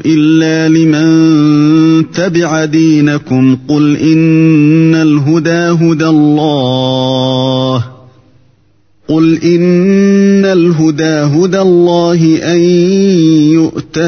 إلا 0.06 0.68
لمن 0.68 2.10
تبع 2.10 2.64
دينكم 2.64 3.58
قل 3.68 3.96
إن 3.96 4.94
الهدى 4.94 5.84
هدى 5.84 6.06
الله 6.06 7.84
قل 9.08 9.38
إن 9.42 10.44
الهدى 10.44 11.04
هدى 11.04 11.60
الله 11.60 12.38
أن 12.42 12.60
يؤتى 13.50 14.00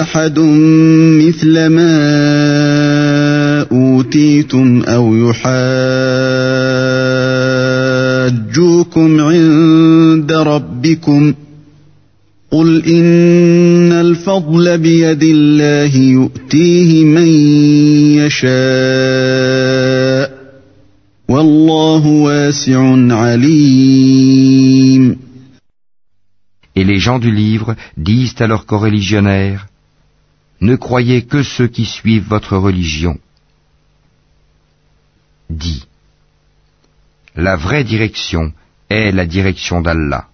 أحد 0.00 0.38
مثل 1.18 1.66
ما 1.66 3.51
أوتيتم 3.72 4.82
أو 4.82 5.16
يحاجوكم 5.16 5.60
عند 9.20 10.32
ربكم 10.32 11.34
قل 12.50 12.84
إن 12.86 13.92
الفضل 13.92 14.78
بيد 14.78 15.22
الله 15.22 15.96
يؤتيه 15.96 17.04
من 17.04 17.26
يشاء 18.20 18.52
والله 21.28 22.06
واسع 22.06 22.80
عليم 23.14 24.52
Et 26.74 26.84
les 26.84 26.98
gens 26.98 27.18
du 27.18 27.30
livre 27.30 27.76
disent 27.98 28.34
à 28.40 28.46
leurs 28.46 28.64
coreligionnaires, 28.64 29.66
Ne 30.62 30.76
croyez 30.76 31.22
que 31.22 31.42
ceux 31.42 31.66
qui 31.66 31.84
suivent 31.84 32.28
votre 32.28 32.56
religion. 32.56 33.18
Dis, 35.52 35.84
la 37.36 37.56
vraie 37.56 37.84
direction 37.84 38.52
est 38.88 39.12
la 39.12 39.26
direction 39.26 39.82
d'Allah. 39.82 40.28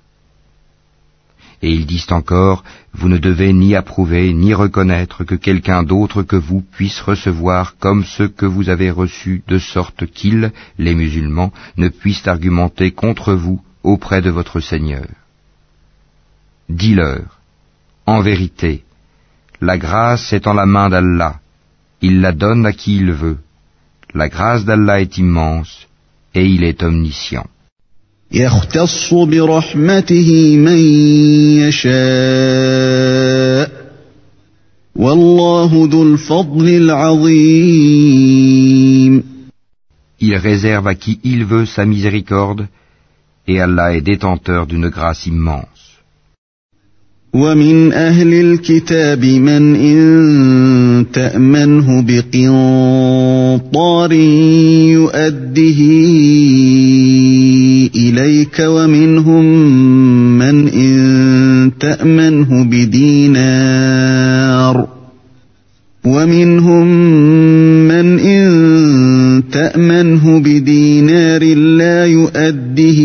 Et 1.60 1.72
ils 1.72 1.86
disent 1.86 2.12
encore, 2.12 2.62
vous 2.92 3.08
ne 3.08 3.18
devez 3.18 3.52
ni 3.52 3.74
approuver 3.74 4.32
ni 4.32 4.54
reconnaître 4.54 5.24
que 5.24 5.34
quelqu'un 5.34 5.82
d'autre 5.82 6.22
que 6.22 6.36
vous 6.36 6.60
puisse 6.60 7.00
recevoir 7.00 7.76
comme 7.78 8.04
ceux 8.04 8.28
que 8.28 8.46
vous 8.46 8.68
avez 8.68 8.92
reçus, 8.92 9.42
de 9.48 9.58
sorte 9.58 10.06
qu'ils, 10.06 10.52
les 10.78 10.94
musulmans, 10.94 11.52
ne 11.76 11.88
puissent 11.88 12.28
argumenter 12.28 12.92
contre 12.92 13.34
vous 13.34 13.60
auprès 13.82 14.22
de 14.22 14.30
votre 14.30 14.60
Seigneur. 14.60 15.08
Dis-leur, 16.68 17.40
en 18.06 18.20
vérité, 18.20 18.84
la 19.60 19.78
grâce 19.78 20.32
est 20.32 20.46
en 20.46 20.54
la 20.54 20.66
main 20.66 20.88
d'Allah, 20.88 21.40
il 22.02 22.20
la 22.20 22.30
donne 22.30 22.66
à 22.66 22.72
qui 22.72 22.98
il 22.98 23.10
veut. 23.10 23.38
La 24.14 24.28
grâce 24.28 24.64
d'Allah 24.64 25.00
est 25.00 25.18
immense 25.18 25.86
et 26.34 26.44
il 26.46 26.64
est 26.64 26.82
omniscient. 26.82 27.46
Il 28.30 28.46
réserve 40.36 40.86
à 40.86 40.94
qui 40.94 41.20
il 41.24 41.44
veut 41.44 41.66
sa 41.66 41.84
miséricorde 41.84 42.66
et 43.46 43.60
Allah 43.60 43.94
est 43.94 44.02
détenteur 44.02 44.66
d'une 44.66 44.88
grâce 44.88 45.26
immense. 45.26 45.77
ومن 47.34 47.92
أهل 47.92 48.34
الكتاب 48.34 49.24
من 49.24 49.76
إن 49.76 51.06
تأمنه 51.12 52.04
بقنطار 52.08 54.12
يؤده 54.92 55.80
إليك 57.96 58.56
ومنهم 58.60 59.44
من 60.38 60.68
إن 60.68 61.70
تأمنه 61.80 62.64
بدينار 62.64 64.18
ومنهم 66.04 66.86
من 67.88 68.18
إن 68.18 69.42
تأمنه 69.52 70.38
بدينار 70.38 71.44
لا 71.54 72.06
يؤده 72.06 72.98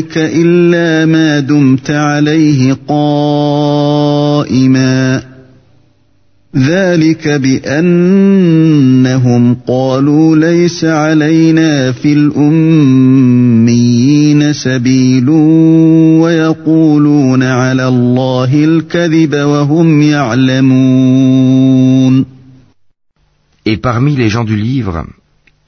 إليك 0.00 0.18
إلا 0.18 1.06
ما 1.06 1.40
دمت 1.40 1.90
عليه 1.90 2.76
قائما 2.88 4.10
ذلك 6.56 7.28
بأنهم 7.28 7.96
قالوا 9.66 10.36
ليس 10.36 10.84
علينا 10.84 11.92
في 11.92 12.12
الأميين 12.12 12.92
سبيل 14.52 15.28
ويقولون 16.20 17.42
على 17.42 17.88
الله 17.88 18.64
الكذب 18.64 19.34
وهم 19.34 20.02
يعلمون 20.02 21.60
Et 23.66 23.76
parmi 23.76 24.16
les 24.16 24.30
gens 24.30 24.44
du 24.44 24.56
livre, 24.56 25.04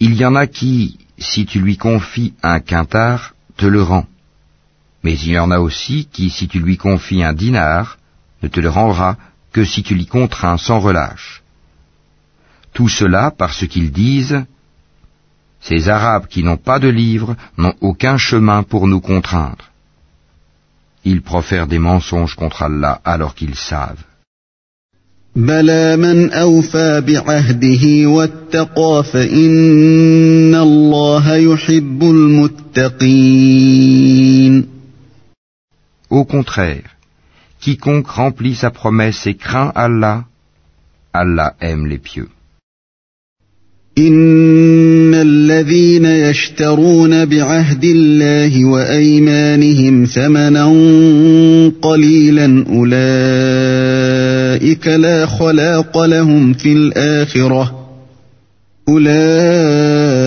il 0.00 0.14
y 0.14 0.24
en 0.24 0.34
a 0.34 0.46
qui, 0.46 0.96
si 1.18 1.44
tu 1.44 1.60
lui 1.60 1.76
confies 1.76 2.32
un 2.42 2.58
quintard, 2.58 3.34
te 3.58 3.66
le 3.66 3.82
rend. 3.82 4.06
Mais 5.03 5.17
il 5.19 5.31
y 5.31 5.39
en 5.39 5.51
a 5.51 5.59
aussi 5.59 6.07
qui, 6.11 6.29
si 6.29 6.47
tu 6.47 6.59
lui 6.59 6.77
confies 6.77 7.23
un 7.23 7.33
dinar, 7.33 7.97
ne 8.41 8.47
te 8.47 8.59
le 8.59 8.69
rendra 8.69 9.17
que 9.53 9.63
si 9.63 9.83
tu 9.83 9.95
l'y 9.95 10.05
contrains 10.05 10.57
sans 10.57 10.79
relâche. 10.79 11.43
Tout 12.73 12.89
cela 12.89 13.31
parce 13.31 13.65
qu'ils 13.67 13.91
disent 13.91 14.45
Ces 15.61 15.89
Arabes 15.89 16.27
qui 16.27 16.43
n'ont 16.43 16.57
pas 16.69 16.79
de 16.79 16.87
livre 16.87 17.35
n'ont 17.57 17.73
aucun 17.81 18.17
chemin 18.17 18.63
pour 18.63 18.87
nous 18.87 19.01
contraindre. 19.01 19.65
Ils 21.03 21.21
profèrent 21.21 21.67
des 21.67 21.79
mensonges 21.79 22.35
contre 22.35 22.63
Allah 22.63 23.01
alors 23.03 23.33
qu'ils 23.35 23.55
savent. 23.55 24.03
بلى 25.35 25.97
من 25.97 26.31
أوفى 26.31 27.01
بعهده 27.01 28.07
واتقى 28.09 29.03
فإن 29.03 30.55
الله 30.55 31.35
يحب 31.35 32.03
المتقين 32.03 33.57
Au 36.18 36.24
contraire, 36.26 36.90
quiconque 37.58 38.08
remplit 38.08 38.54
sa 38.54 38.70
promesse 38.70 39.26
et 39.26 39.32
craint 39.34 39.72
Allah, 39.74 40.24
Allah 41.14 41.54
aime 41.60 41.86
les 41.86 41.96
pieux. 41.98 42.28
إن 43.98 45.14
الذين 45.14 46.04
يشترون 46.04 47.24
بعهد 47.24 47.84
الله 47.84 48.64
وأيمانهم 48.64 50.04
ثمنا 50.04 50.66
قليلا 51.82 52.64
أولئك 52.68 52.86
لا 54.86 55.26
خلاق 55.26 56.04
لهم 56.04 56.52
في 56.52 56.72
الآخرة 56.72 57.74
أولئك 58.88 60.21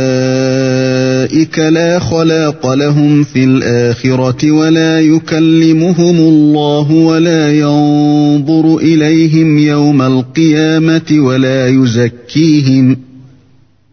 لا 1.59 1.99
خلاق 1.99 2.73
لهم 2.73 3.23
في 3.23 3.43
الآخرة 3.43 4.51
ولا 4.51 5.01
يكلمهم 5.01 6.17
الله 6.17 6.91
ولا 6.91 7.53
ينظر 7.53 8.77
إليهم 8.77 9.57
يوم 9.57 10.01
القيامة 10.01 11.17
ولا 11.19 11.67
يزكيهم 11.67 12.95
ۖ 12.95 12.97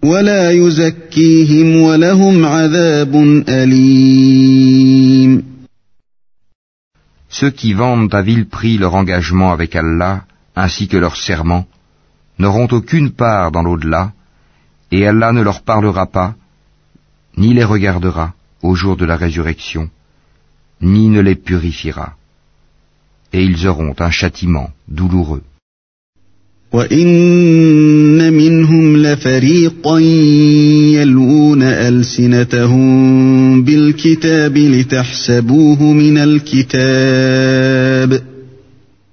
ولا 0.03 0.51
يزكيهم 0.51 1.83
ولهم 1.83 2.45
عذاب 2.45 3.15
أليم 3.49 5.43
Ceux 7.29 7.51
qui 7.51 7.73
vendent 7.73 8.15
à 8.15 8.21
vil 8.21 8.47
prix 8.47 8.77
leur 8.77 8.95
engagement 8.95 9.53
avec 9.53 9.75
Allah, 9.75 10.25
ainsi 10.55 10.87
que 10.87 10.99
leur 10.99 11.17
serment, 11.17 11.65
n'auront 12.39 12.69
aucune 12.71 13.11
part 13.13 13.53
dans 13.53 13.63
l'au-delà, 13.63 14.13
et 14.91 15.07
Allah 15.07 15.33
ne 15.33 15.41
leur 15.41 15.63
parlera 15.63 16.05
pas, 16.07 16.35
ni 17.38 17.54
les 17.54 17.64
regardera 17.64 18.34
au 18.62 18.76
jour 18.76 18.98
de 18.98 19.06
la 19.06 19.18
résurrection, 19.18 19.90
ni 20.82 21.10
ne 21.10 21.22
les 21.22 21.36
purifiera. 21.36 22.16
Et 23.34 23.44
ils 23.44 23.68
auront 23.68 23.96
un 24.00 24.12
châtiment 24.12 24.70
douloureux. 24.88 25.44
وإن 26.74 28.34
منهم 28.34 28.98
لفريقا 28.98 30.00
يلوون 31.00 31.64
ألسنتهم 31.64 32.88
بالكتاب 33.64 34.58
لتحسبوه 34.58 35.84
من 35.84 36.18
الكتاب 36.18 37.58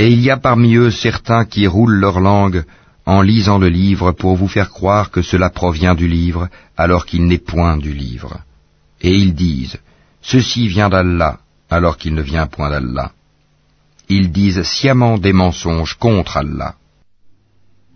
Et 0.00 0.08
il 0.08 0.22
y 0.22 0.30
a 0.30 0.38
parmi 0.38 0.76
eux 0.76 0.90
certains 0.90 1.44
qui 1.44 1.66
roulent 1.66 2.00
leur 2.06 2.20
langue 2.20 2.64
en 3.04 3.20
lisant 3.20 3.58
le 3.58 3.68
livre 3.68 4.12
pour 4.12 4.34
vous 4.34 4.48
faire 4.48 4.70
croire 4.70 5.10
que 5.10 5.20
cela 5.20 5.50
provient 5.50 5.94
du 5.94 6.08
livre 6.08 6.48
alors 6.74 7.04
qu'il 7.04 7.26
n'est 7.26 7.44
point 7.52 7.76
du 7.76 7.92
livre. 7.92 8.40
Et 9.02 9.14
ils 9.14 9.34
disent, 9.34 9.78
Ceci 10.22 10.68
vient 10.68 10.88
d'Allah 10.88 11.40
alors 11.68 11.98
qu'il 11.98 12.14
ne 12.14 12.22
vient 12.22 12.46
point 12.46 12.70
d'Allah. 12.70 13.12
Ils 14.08 14.32
disent 14.32 14.62
sciemment 14.62 15.18
des 15.18 15.34
mensonges 15.34 15.92
contre 15.98 16.38
Allah. 16.38 16.76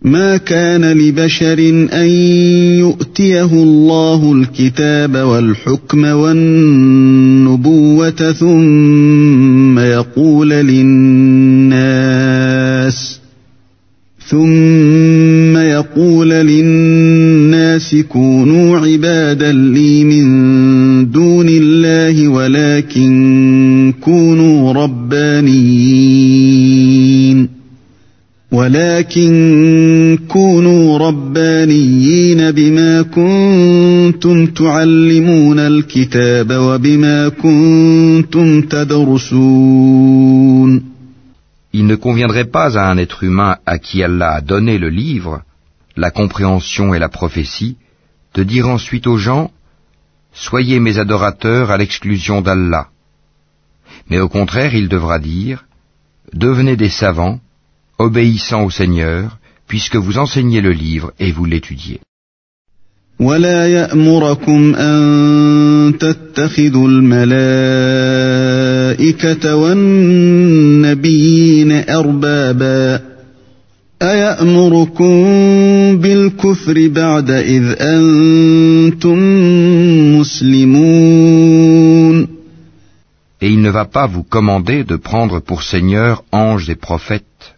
ما 0.01 0.37
كان 0.37 0.91
لبشر 0.91 1.59
أن 1.93 2.09
يؤتيه 2.79 3.53
الله 3.53 4.33
الكتاب 4.33 5.17
والحكم 5.17 6.05
والنبوة 6.05 7.51
ثم 8.31 9.79
يقول 9.79 10.49
للناس 10.49 12.05
ثم 14.27 15.57
يقول 15.57 16.29
للناس 16.29 17.95
كونوا 18.09 18.77
عبادا 18.77 19.51
لي 19.51 20.03
من 20.03 20.25
دون 21.11 21.45
الله 21.49 22.27
ولكن 22.27 23.93
كونوا 24.01 24.73
ربانيين. 24.73 25.74
ولكن 28.74 30.18
كونوا 30.28 30.98
ربانيين 30.98 32.50
بما 32.50 33.02
كنتم 33.02 34.46
تعلمون 34.46 35.58
الكتاب 35.58 36.52
وبما 36.52 37.28
كنتم 37.28 38.62
تدرسون 38.62 40.20
Il 41.72 41.86
ne 41.86 41.94
conviendrait 41.94 42.50
pas 42.50 42.76
à 42.76 42.90
un 42.90 42.98
être 42.98 43.22
humain 43.22 43.56
à 43.64 43.78
qui 43.78 44.02
Allah 44.02 44.32
a 44.32 44.40
donné 44.40 44.76
le 44.78 44.88
livre, 44.88 45.42
la 45.96 46.10
compréhension 46.10 46.92
et 46.94 46.98
la 46.98 47.08
prophétie, 47.08 47.76
de 48.34 48.42
dire 48.42 48.68
ensuite 48.68 49.06
aux 49.06 49.18
gens 49.18 49.52
Soyez 50.32 50.80
mes 50.80 50.98
adorateurs 50.98 51.70
à 51.70 51.76
l'exclusion 51.76 52.40
d'Allah. 52.40 52.88
Mais 54.08 54.18
au 54.18 54.28
contraire, 54.28 54.74
il 54.74 54.88
devra 54.88 55.20
dire 55.20 55.66
Devenez 56.34 56.76
des 56.76 56.88
savants, 56.88 57.38
obéissant 57.98 58.64
au 58.64 58.70
Seigneur, 58.70 59.38
puisque 59.68 59.96
vous 59.96 60.18
enseignez 60.18 60.60
le 60.60 60.72
livre 60.72 61.12
et 61.18 61.32
vous 61.32 61.44
l'étudiez. 61.44 62.00
ولا 63.20 63.66
يأمركم 63.66 64.74
أن 64.74 65.92
تتخذوا 65.98 66.88
الملائكة 66.88 67.44
والنبيين 69.56 70.70
أربابا 71.90 73.00
أيأمركم 74.02 75.14
بالكفر 75.98 76.88
بعد 76.88 77.30
إذ 77.30 77.74
أنتم 77.80 79.18
مسلمون 80.18 81.60
Et 83.42 83.48
il 83.48 83.62
ne 83.62 83.70
va 83.70 83.86
pas 83.86 84.06
vous 84.06 84.22
commander 84.22 84.84
de 84.84 84.96
prendre 84.96 85.40
pour 85.40 85.62
Seigneur 85.62 86.24
anges 86.30 86.68
et 86.68 86.76
prophètes. 86.76 87.53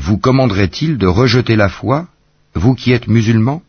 Vous 0.00 0.18
commanderait-il 0.18 0.98
de 0.98 1.06
rejeter 1.06 1.56
la 1.56 1.68
foi, 1.68 2.06
vous 2.54 2.74
qui 2.74 2.92
êtes 2.92 3.08
musulmans 3.08 3.62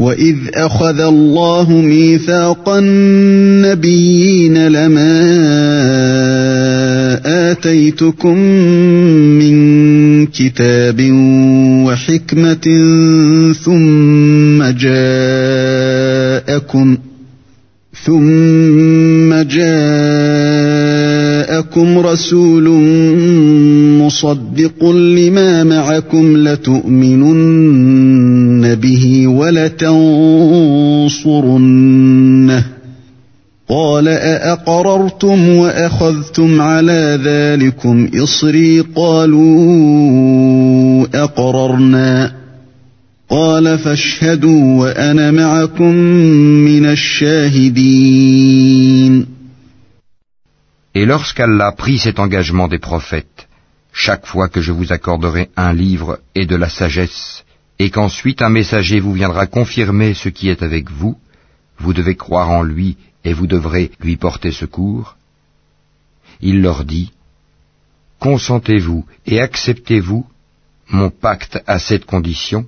وإذ 0.00 0.36
أخذ 0.54 1.00
الله 1.00 1.70
ميثاق 1.70 2.68
النبيين 2.68 4.68
لما 4.68 5.20
آتيتكم 7.50 8.38
من 9.38 9.56
كتاب 10.26 11.08
وحكمة 11.84 12.66
ثم 13.64 14.62
جاءكم 14.78 16.18
ثم 18.04 19.34
جاءكم 19.42 19.58
رسول 21.98 22.68
مصدق 24.25 24.85
لما 24.85 25.63
معكم 25.63 26.37
لتؤمنن 26.37 27.95
به 28.75 29.27
ولتنصرنه. 29.27 29.85
قال 33.69 34.07
أأقررتم 34.07 35.49
وأخذتم 35.49 36.61
على 36.61 37.19
ذلكم 37.23 38.09
إصري؟ 38.15 38.83
قالوا 38.95 39.45
أقررنا. 41.23 42.31
قال 43.29 43.77
فاشهدوا 43.77 44.79
وأنا 44.79 45.31
معكم 45.31 45.91
من 46.65 46.85
الشاهدين. 46.85 48.45
Et 50.95 51.05
lorsqu'Allah 51.05 51.71
prit 51.71 51.97
cet 51.97 52.19
engagement 52.19 52.67
des 52.67 52.79
prophètes, 52.79 53.47
chaque 53.97 54.25
fois 54.27 54.49
que 54.49 54.59
je 54.59 54.73
vous 54.73 54.91
accorderai 54.91 55.49
un 55.55 55.71
livre 55.71 56.19
et 56.35 56.45
de 56.45 56.57
la 56.57 56.69
sagesse, 56.69 57.45
et 57.79 57.89
qu'ensuite 57.89 58.41
un 58.41 58.49
messager 58.49 58.99
vous 58.99 59.13
viendra 59.13 59.47
confirmer 59.47 60.13
ce 60.13 60.27
qui 60.27 60.49
est 60.49 60.61
avec 60.61 60.91
vous, 60.91 61.17
vous 61.79 61.93
devez 61.93 62.15
croire 62.15 62.49
en 62.49 62.61
lui 62.61 62.97
et 63.23 63.31
vous 63.31 63.47
devrez 63.47 63.91
lui 64.01 64.17
porter 64.17 64.51
secours. 64.51 65.15
Il 66.41 66.61
leur 66.61 66.83
dit, 66.83 67.13
Consentez-vous 68.19 69.05
et 69.25 69.39
acceptez-vous 69.39 70.27
mon 70.89 71.09
pacte 71.09 71.63
à 71.65 71.79
cette 71.79 72.05
condition? 72.05 72.65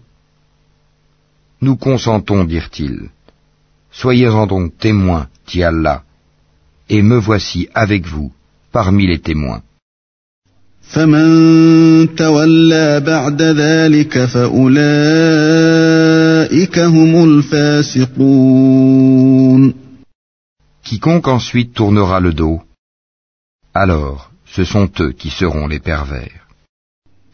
Nous 1.59 1.75
consentons, 1.75 2.45
dirent-ils. 2.45 3.09
Soyez-en 3.91 4.47
donc 4.47 4.77
témoins, 4.77 5.27
dit 5.45 5.63
Allah, 5.63 6.03
et 6.87 7.01
me 7.01 7.17
voici 7.17 7.67
avec 7.73 8.05
vous 8.05 8.31
parmi 8.71 9.07
les 9.07 9.19
témoins. 9.19 9.61
فمن 10.89 12.15
تولى 12.15 12.99
بعد 12.99 13.41
ذلك 13.41 14.25
فأولئك 14.25 14.79
هم 16.79 17.23
الفاسقون 17.23 18.67
Quiconque 20.89 21.27
ensuite 21.27 21.73
tournera 21.73 22.21
le 22.21 22.31
dos, 22.31 22.61
alors 23.73 24.31
ce 24.45 24.63
sont 24.63 24.89
eux 25.01 25.11
qui 25.11 25.29
seront 25.29 25.67
les 25.67 25.79
pervers. 25.79 26.47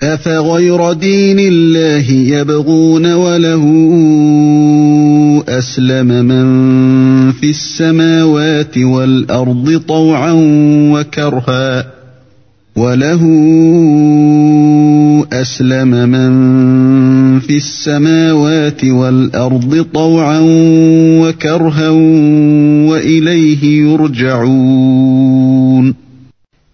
أفغير 0.03 0.93
دين 0.93 1.39
الله 1.39 2.11
يبغون 2.11 3.13
وله 3.13 3.63
أسلم 5.49 6.07
من 6.07 6.45
في 7.31 7.49
السماوات 7.49 8.77
والأرض 8.77 9.83
طوعا 9.87 10.31
وكرها 10.93 12.02
وله 12.76 13.22
أسلم 15.32 15.90
من 16.08 16.30
في 17.40 17.56
السماوات 17.56 18.84
والأرض 18.84 19.86
طوعا 19.94 20.40
وكرها 21.22 21.88
وإليه 22.90 23.62
يرجعون 23.90 25.28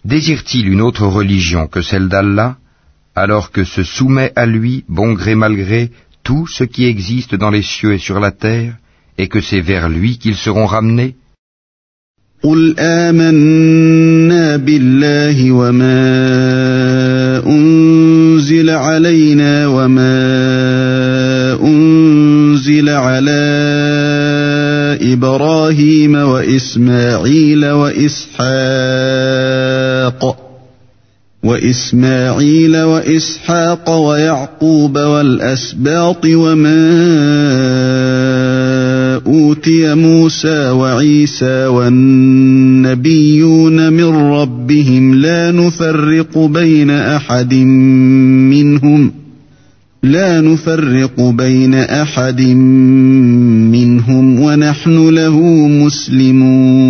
Désire-t-il 0.04 0.68
une 0.68 0.82
autre 0.82 1.06
religion 1.06 1.66
que 1.66 1.80
celle 1.80 2.08
d'Allah, 2.08 2.58
alors 3.16 3.50
que 3.50 3.64
se 3.64 3.82
soumet 3.82 4.32
à 4.36 4.44
lui, 4.44 4.84
bon 4.86 5.14
gré 5.14 5.34
mal 5.34 5.56
gré, 5.56 5.90
tout 6.22 6.46
ce 6.46 6.64
qui 6.64 6.84
existe 6.84 7.34
dans 7.34 7.48
les 7.50 7.62
cieux 7.62 7.94
et 7.94 7.98
sur 7.98 8.20
la 8.20 8.30
terre, 8.30 8.74
et 9.16 9.28
que 9.28 9.40
c'est 9.40 9.62
vers 9.62 9.88
lui 9.88 10.18
qu'ils 10.18 10.36
seront 10.36 10.66
ramenés 10.66 11.14
قل 12.43 12.75
آمنا 12.79 14.57
بالله 14.57 15.51
وما 15.51 15.99
أنزل 17.47 18.69
علينا 18.69 19.67
وما 19.67 20.19
أنزل 21.63 22.89
على 22.89 23.39
إبراهيم 25.13 26.15
وإسماعيل 26.15 27.65
وإسحاق 27.65 28.49
وإسماعيل 31.43 32.77
وإسحاق 32.77 33.89
ويعقوب 33.89 34.97
والأسباط 34.97 36.25
وما 36.25 36.79
أوتي 39.27 39.95
موسى 39.95 40.69
وعيسى 40.69 41.65
والنبيون 41.67 43.13
من 43.93 44.05
رب 44.33 44.59
ربهم 44.69 45.15
لا 45.15 45.51
نفرق 45.51 46.37
بين 46.37 46.89
أحد 46.89 47.53
منهم 48.53 49.11
لا 50.03 50.41
نفرق 50.41 51.21
بين 51.21 51.73
أحد 51.75 52.41
منهم 53.73 54.39
ونحن 54.39 55.09
له 55.09 55.37
مسلمون 55.67 56.89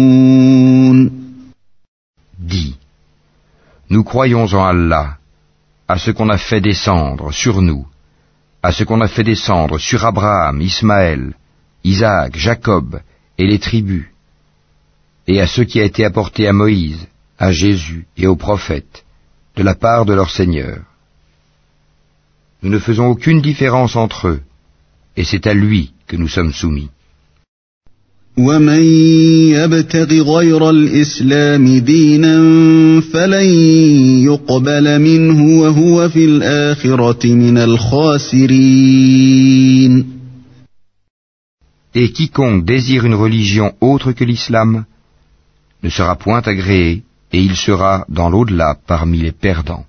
Dis, 2.37 2.75
nous 3.89 4.03
croyons 4.03 4.47
en 4.53 4.63
Allah, 4.65 5.17
à 5.87 5.97
ce 5.97 6.11
qu'on 6.11 6.29
a 6.29 6.37
fait 6.37 6.61
descendre 6.61 7.31
sur 7.31 7.61
nous, 7.61 7.85
à 8.63 8.71
ce 8.71 8.83
qu'on 8.83 9.01
a 9.01 9.07
fait 9.07 9.23
descendre 9.23 9.77
sur 9.77 10.03
Abraham, 10.05 10.59
Ismaël, 10.61 11.33
Isaac, 11.84 12.36
Jacob 12.36 13.00
et 13.38 13.46
les 13.46 13.58
tribus, 13.58 14.06
et 15.26 15.40
à 15.40 15.46
ce 15.46 15.62
qui 15.62 15.80
a 15.80 15.84
été 15.84 16.04
apporté 16.04 16.46
à 16.48 16.52
Moïse, 16.52 17.06
à 17.38 17.52
Jésus 17.52 18.06
et 18.16 18.26
aux 18.26 18.36
prophètes, 18.36 19.04
de 19.56 19.62
la 19.62 19.74
part 19.74 20.04
de 20.04 20.14
leur 20.14 20.30
Seigneur. 20.30 20.78
Nous 22.62 22.70
ne 22.70 22.78
faisons 22.78 23.08
aucune 23.08 23.42
différence 23.42 23.96
entre 23.96 24.28
eux, 24.28 24.40
et 25.16 25.24
c'est 25.24 25.46
à 25.46 25.54
lui 25.54 25.92
que 26.06 26.16
nous 26.16 26.28
sommes 26.28 26.52
soumis. 26.52 26.90
ومن 28.38 28.82
يبتغ 29.54 30.36
غير 30.36 30.70
الإسلام 30.70 31.78
دينا 31.78 32.36
فلن 33.00 33.44
يقبل 34.24 34.98
منه 34.98 35.60
وهو 35.60 36.08
في 36.08 36.24
الآخرة 36.24 37.26
من 37.26 37.58
الخاسرين 37.58 38.64
Et 41.94 42.10
quiconque 42.10 42.64
désire 42.64 43.04
une 43.04 43.14
religion 43.14 43.72
autre 43.80 44.12
que 44.12 44.24
l'islam 44.24 44.84
ne 45.82 45.88
sera 45.88 46.16
point 46.16 46.42
agréé, 46.44 47.02
et 47.32 47.40
il 47.40 47.56
sera 47.56 48.04
dans 48.08 48.30
l'au-delà 48.30 48.76
parmi 48.86 49.18
les 49.18 49.32
perdants. 49.32 49.86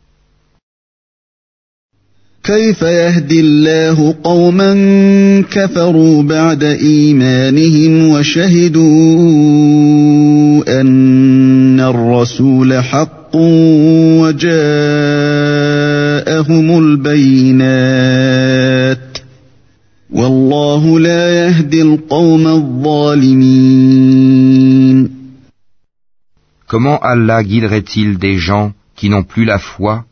كيف 2.46 2.82
يهدي 2.82 3.40
الله 3.40 4.16
قوما 4.24 4.74
كفروا 5.52 6.24
بعد 6.24 6.64
إيمانهم 6.64 8.10
وشهدوا 8.10 8.82
أن 10.82 11.80
الرسول 11.80 12.74
حق 12.84 13.36
وجاءهم 14.22 14.48
البينات 16.80 18.26
Comment 26.67 26.99
Allah 27.01 27.45
guiderait-il 27.45 28.19
des 28.19 28.37
gens 28.37 28.73
qui 28.97 29.09
n'ont 29.09 29.23
plus 29.23 29.45
la 29.45 29.59
foi 29.59 30.05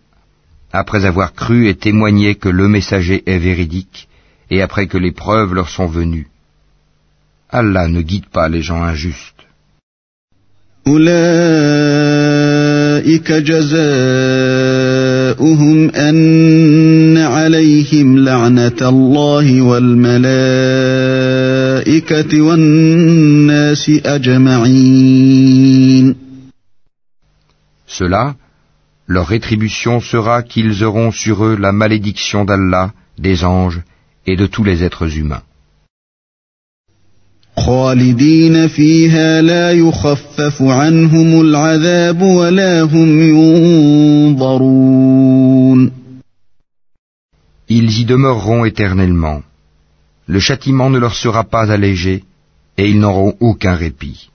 après 0.72 1.05
avoir 1.05 1.32
cru 1.34 1.68
et 1.68 1.74
témoigné 1.74 2.36
que 2.36 2.49
le 2.49 2.68
messager 2.68 3.22
est 3.26 3.38
véridique 3.38 4.09
et 4.51 4.62
après 4.62 4.86
que 4.86 4.99
les 4.99 5.12
preuves 5.12 5.53
leur 5.55 5.68
sont 5.68 5.86
venues? 5.86 6.28
Allah 7.51 7.88
ne 7.88 8.01
guide 8.03 8.26
pas 8.26 8.49
les 8.49 8.62
gens 8.62 8.82
injustes. 8.82 9.34
أولئك 15.38 15.38
جزاؤهم 15.38 15.89
أن 15.89 17.18
عليهم 17.18 18.18
لعنة 18.18 18.82
الله 18.82 19.61
والملائكة 19.61 20.22
والناس 22.41 23.91
أجمعين 24.05 25.43
Cela, 27.86 28.36
leur 29.07 29.28
rétribution 29.28 29.99
sera 29.99 30.41
qu'ils 30.41 30.84
auront 30.84 31.11
sur 31.11 31.45
eux 31.45 31.55
la 31.55 31.72
malédiction 31.72 32.43
d'Allah, 32.43 32.91
des 33.20 33.45
anges 33.45 33.82
et 34.26 34.36
de 34.36 34.47
tous 34.47 34.64
les 34.64 34.84
êtres 34.84 35.16
humains. 35.20 35.43
خالدين 37.59 38.68
فيها 38.68 39.42
لا 39.42 39.72
يخفف 39.72 40.62
عنهم 40.62 41.40
العذاب 41.40 42.22
ولا 42.22 42.82
هم 42.82 43.22
ينظرون 44.38 45.18
Ils 47.70 48.00
y 48.00 48.04
demeureront 48.06 48.64
éternellement. 48.64 49.42
Le 50.26 50.40
châtiment 50.40 50.88
ne 50.88 50.98
leur 50.98 51.14
sera 51.14 51.44
pas 51.44 51.70
allégé 51.70 52.24
et 52.78 52.88
ils 52.88 52.98
n'auront 52.98 53.34
aucun 53.40 53.74
répit. 53.74 54.30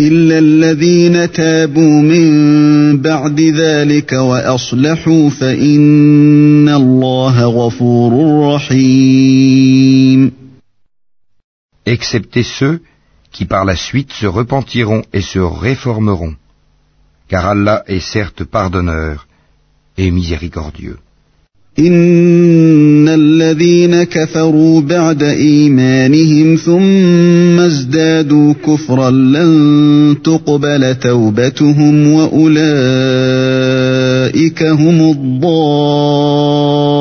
إلا 0.00 0.38
الذين 0.38 1.32
تابوا 1.32 2.02
من 2.02 2.30
بعد 2.96 3.40
ذلك 3.40 4.12
وأصلحوا 4.12 5.30
فإن 5.30 6.68
الله 6.68 7.44
غفور 7.44 8.42
رحيم 8.54 9.69
excepté 11.89 12.43
ceux 12.43 12.81
qui 13.31 13.45
par 13.45 13.65
la 13.65 13.75
suite 13.75 14.11
se 14.13 14.25
repentiront 14.25 15.03
et 15.13 15.21
se 15.21 15.39
réformeront, 15.39 16.35
car 17.29 17.45
Allah 17.45 17.83
est 17.87 17.99
certes 17.99 18.43
pardonneur 18.43 19.27
et 19.97 20.11
miséricordieux. 20.11 20.97
إن 21.79 23.07
الذين 23.09 24.03
كفروا 24.03 24.81
بعد 24.81 25.23
إيمانهم 25.23 26.55
ثم 26.55 27.59
ازدادوا 27.59 28.53
كفرا 28.53 29.11
لن 29.11 30.17
تقبل 30.23 30.95
توبتهم 30.95 32.07
وأولئك 32.13 32.53
هم 34.63 35.11
الضالون 35.11 36.95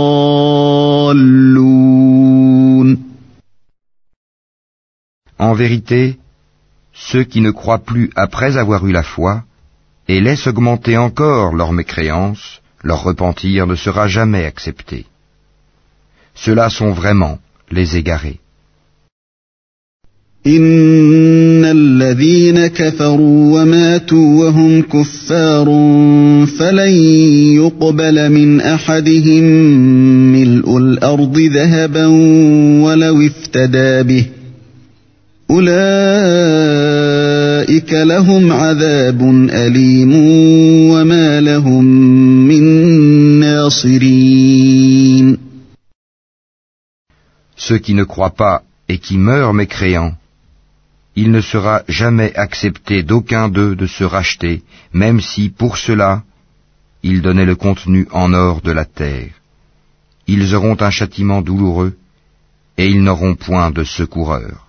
En 5.39 5.53
vérité, 5.53 6.17
ceux 6.93 7.25
qui 7.25 7.41
ne 7.41 7.51
croient 7.51 7.85
plus 7.91 8.11
après 8.15 8.57
avoir 8.57 8.87
eu 8.87 8.93
la 8.93 9.03
foi 9.03 9.43
et 10.09 10.21
laissent 10.21 10.47
augmenter 10.47 10.97
encore 10.97 11.55
leur 11.55 11.73
mécréance, 11.73 12.61
leur 12.83 13.03
repentir 13.03 13.67
ne 13.67 13.75
sera 13.75 14.07
jamais 14.07 14.45
accepté. 14.45 15.07
Ceux-là 16.35 16.71
sont 16.71 16.93
vraiment 16.93 17.39
les 17.71 17.97
égarés. 17.97 18.39
إن 20.47 21.65
الذين 21.65 22.67
كفروا 22.67 23.61
وماتوا 23.61 24.45
وهم 24.45 24.83
كفار 24.83 25.65
فلن 26.59 26.93
يقبل 27.57 28.31
من 28.33 28.61
أحدهم 28.61 29.45
ملء 30.33 30.79
الأرض 30.79 31.39
ذهبا 31.39 32.07
ولو 32.85 33.27
افتدى 33.27 34.03
به 34.03 34.27
أولئك 35.51 35.75
لهم 37.93 38.53
عذاب 38.53 39.23
أليم 39.51 40.13
وما 40.91 41.41
لهم 41.41 41.85
من 42.49 42.63
ناصرين 43.41 45.39
Ceux 47.57 47.79
qui 47.79 47.95
ne 47.95 48.05
croient 48.05 48.35
pas 48.45 48.63
et 48.89 48.99
qui 48.99 49.17
meurent 49.17 49.55
mécréants, 49.55 50.15
il 51.17 51.31
ne 51.31 51.41
sera 51.41 51.83
jamais 51.89 52.35
accepté 52.35 53.03
d'aucun 53.03 53.49
d'eux 53.49 53.75
de 53.77 53.87
se 53.87 54.05
racheter, 54.05 54.63
même 54.93 55.21
si, 55.21 55.49
pour 55.49 55.79
cela, 55.79 56.23
ils 57.03 57.23
donnaient 57.23 57.45
le 57.45 57.55
contenu 57.55 58.09
en 58.11 58.35
or 58.35 58.61
de 58.61 58.73
la 58.73 58.85
terre. 58.85 59.31
Ils 60.27 60.55
auront 60.55 60.77
un 60.81 60.91
châtiment 60.91 61.41
douloureux, 61.43 61.97
et 62.77 62.89
ils 62.89 63.03
n'auront 63.03 63.37
point 63.37 63.71
de 63.71 63.85
secoureur. 63.85 64.67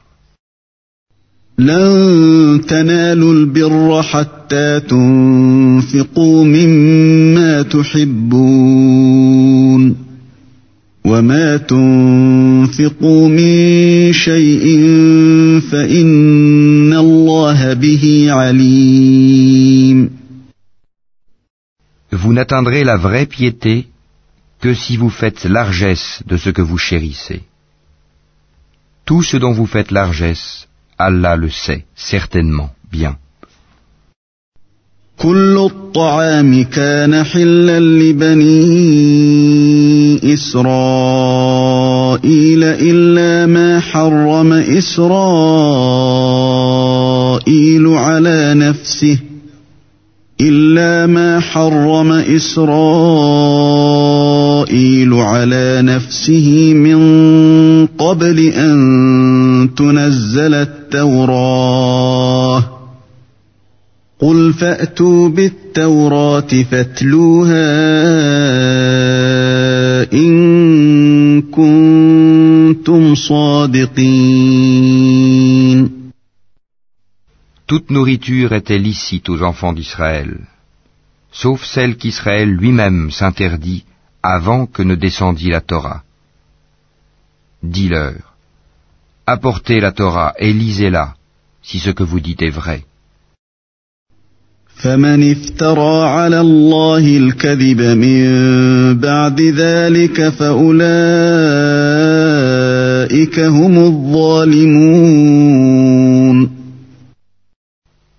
لن 1.59 2.61
تنالوا 2.67 3.33
البر 3.33 4.01
حتى 4.03 4.79
تنفقوا 4.79 6.43
مما 6.43 7.61
تحبون 7.61 9.15
وما 11.05 11.57
تنفقوا 11.57 13.29
من 13.29 14.13
شيء 14.13 14.65
فإن 15.71 16.93
الله 16.93 17.73
به 17.73 18.25
عليم 18.29 20.09
Vous 22.11 22.33
n'atteindrez 22.33 22.83
la 22.83 22.97
vraie 22.97 23.25
piété 23.25 23.87
que 24.61 24.73
si 24.73 24.97
vous 24.97 25.09
faites 25.09 25.43
largesse 25.45 26.23
de 26.25 26.37
ce 26.37 26.49
que 26.49 26.61
vous 26.61 26.77
chérissez. 26.77 27.41
Tout 29.05 29.21
ce 29.21 29.37
dont 29.37 29.51
vous 29.51 29.67
faites 29.67 29.91
largesse, 29.91 30.67
Allah 31.08 31.36
le 31.36 31.48
sait 31.48 31.84
certainement 31.94 32.70
bien. 32.92 33.16
كل 35.20 35.58
الطعام 35.58 36.64
كان 36.64 37.22
حلا 37.24 37.80
لبني 37.80 38.50
إسرائيل 40.34 41.44
إلا 42.64 43.46
ما 43.46 43.80
حرم 43.80 44.52
إسرائيل 44.52 45.06
على 47.86 48.54
نفسه 48.54 49.18
إلا 50.40 51.06
ما 51.06 51.40
حرم 51.40 52.12
إسرائيل 52.12 52.70
على 55.14 55.82
نفسه 55.82 56.74
من 56.74 57.00
قبل 57.86 58.38
أن 58.48 59.70
تنزل 59.76 60.54
التوراة 60.89 62.63
قل 64.19 64.53
فأتوا 64.53 65.29
بالتوراة 65.29 66.63
فاتلوها 66.71 67.71
إن 70.13 71.41
كنتم 71.41 73.15
صادقين 73.15 74.45
Toute 77.67 77.89
nourriture 77.89 78.53
était 78.53 78.77
licite 78.77 79.27
aux 79.27 79.41
enfants 79.41 79.73
d'Israël, 79.73 80.37
sauf 81.31 81.63
celle 81.65 81.97
qu'Israël 81.97 82.49
lui-même 82.51 83.09
s'interdit 83.09 83.83
avant 84.21 84.67
que 84.67 84.83
ne 84.83 84.93
descendît 84.93 85.49
la 85.49 85.61
Torah. 85.61 86.03
Dis-leur, 87.63 88.28
apportez 89.30 89.78
la 89.80 89.92
Torah 89.92 90.34
et 90.38 90.52
lisez-la, 90.52 91.14
si 91.62 91.78
ce 91.78 91.90
que 91.90 92.02
vous 92.02 92.20
dites 92.20 92.42
est 92.42 92.56
vrai. 92.60 92.84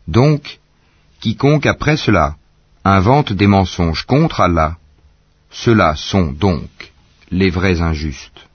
Donc, 0.07 0.59
quiconque 1.21 1.65
après 1.65 1.97
cela 1.97 2.35
invente 2.83 3.33
des 3.33 3.47
mensonges 3.47 4.05
contre 4.05 4.41
Allah, 4.41 4.77
ceux-là 5.51 5.95
sont 5.95 6.31
donc 6.31 6.69
les 7.31 7.49
vrais 7.49 7.81
injustes. 7.81 8.50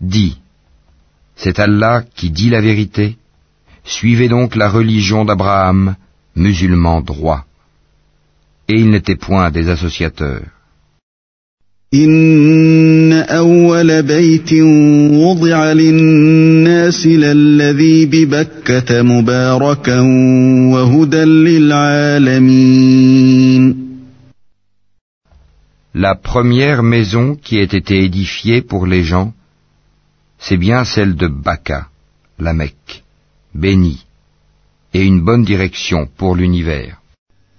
Dis, 0.00 0.36
c'est 1.34 1.58
Allah 1.58 2.04
qui 2.16 2.30
dit 2.30 2.50
la 2.50 2.60
vérité 2.60 3.16
Suivez 3.84 4.28
donc 4.28 4.54
la 4.54 4.68
religion 4.70 5.24
d'Abraham, 5.24 5.96
musulman 6.36 7.00
droit. 7.00 7.44
Et 8.68 8.76
il 8.82 8.90
n'était 8.90 9.16
point 9.16 9.50
des 9.50 9.68
associateurs. 9.68 10.53
La 25.94 26.14
première 26.16 26.82
maison 26.82 27.36
qui 27.36 27.58
ait 27.58 27.62
été 27.62 28.02
édifiée 28.02 28.62
pour 28.62 28.86
les 28.86 29.04
gens, 29.04 29.32
c'est 30.38 30.56
bien 30.56 30.84
celle 30.84 31.14
de 31.14 31.28
Baka, 31.28 31.86
la 32.40 32.52
Mecque 32.52 33.04
béni, 33.54 34.04
et 34.92 35.04
une 35.04 35.20
bonne 35.20 35.44
direction 35.44 36.08
pour 36.16 36.34
l'univers. 36.34 37.00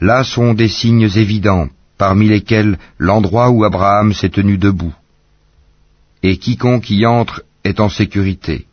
Là 0.00 0.24
sont 0.24 0.54
des 0.54 0.68
signes 0.68 1.10
évidents, 1.16 1.68
parmi 1.98 2.28
lesquels 2.28 2.78
l'endroit 2.98 3.50
où 3.50 3.64
Abraham 3.64 4.14
s'est 4.14 4.30
tenu 4.30 4.56
debout. 4.56 4.94
Et 6.22 6.38
quiconque 6.38 6.90
y 6.90 7.04
entre 7.06 7.42
est 7.64 7.80
en 7.80 7.88
sécurité. 7.88 8.66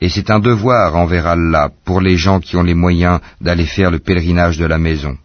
Et 0.00 0.08
c'est 0.08 0.30
un 0.30 0.40
devoir 0.40 0.96
envers 0.96 1.26
Allah 1.26 1.70
pour 1.84 2.00
les 2.00 2.16
gens 2.16 2.40
qui 2.40 2.56
ont 2.56 2.62
les 2.62 2.74
moyens 2.74 3.20
d'aller 3.40 3.66
faire 3.66 3.90
le 3.90 4.00
pèlerinage 4.00 4.58
de 4.58 4.66
la 4.66 4.78
maison. 4.78 5.16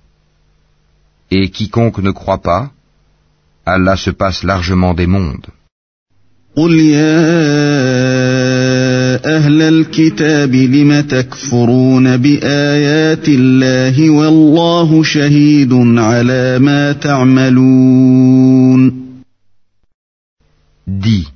Et 1.32 1.50
quiconque 1.50 2.00
ne 2.00 2.12
croit 2.12 2.42
pas, 2.42 2.72
Allah 3.66 3.98
se 3.98 4.12
passe 4.12 4.44
largement 4.44 4.94
des 4.94 5.08
mondes. 5.08 5.48
قل 6.56 6.80
يا 6.80 7.20
أهل 9.38 9.62
الكتاب 9.62 10.56
لم 10.56 11.02
تكفرون 11.02 12.18
بآيات 12.18 13.28
الله 13.28 14.10
والله 14.10 15.04
شهيد 15.04 15.74
على 15.98 16.60
ما 16.60 16.92
تعملون 16.92 18.30
Dis, 20.88 21.28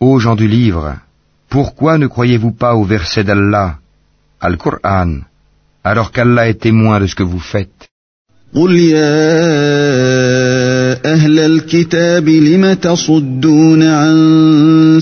ô 0.00 0.18
gens 0.18 0.34
du 0.34 0.48
livre, 0.48 0.96
pourquoi 1.48 1.96
ne 1.96 2.08
croyez-vous 2.08 2.50
pas 2.50 2.74
au 2.74 2.82
verset 2.84 3.22
d'Allah, 3.22 3.78
Al-Qur'an, 4.40 5.20
alors 5.84 6.10
qu'Allah 6.10 6.48
est 6.48 6.60
témoin 6.60 6.98
de 6.98 7.06
ce 7.06 7.14
que 7.14 7.22
vous 7.22 7.38
faites 7.38 7.88
قل 8.54 8.76
يا 8.76 10.43
أهل 11.04 11.38
الكتاب 11.38 12.28
لم 12.28 12.72
تصدون 12.72 13.82
عن 13.82 14.14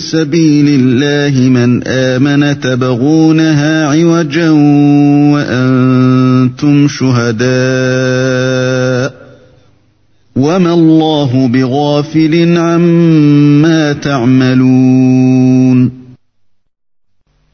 سبيل 0.01 0.69
الله 0.69 1.49
من 1.49 1.83
آمن 1.87 2.61
تبغونها 2.61 3.87
عوجا 3.87 4.51
وأنتم 5.33 6.89
شهداء 6.89 7.43
وما 10.37 10.75
الله 10.75 11.49
بغافل 11.49 12.59
عما 12.59 13.93
تعملون. 13.93 15.93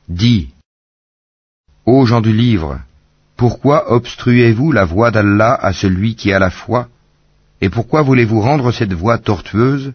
Dis, 0.08 0.48
ô 1.84 2.06
gens 2.06 2.22
du 2.22 2.32
livre, 2.32 2.80
pourquoi 3.36 3.92
obstruez-vous 3.92 4.72
la 4.72 4.86
voie 4.86 5.10
d'Allah 5.10 5.52
à 5.52 5.74
celui 5.74 6.14
qui 6.14 6.32
a 6.32 6.38
la 6.38 6.48
foi? 6.48 6.88
Et 7.60 7.70
pourquoi 7.70 8.02
voulez-vous 8.02 8.40
rendre 8.40 8.72
cette 8.72 8.92
voie 8.92 9.18
tortueuse 9.18 9.92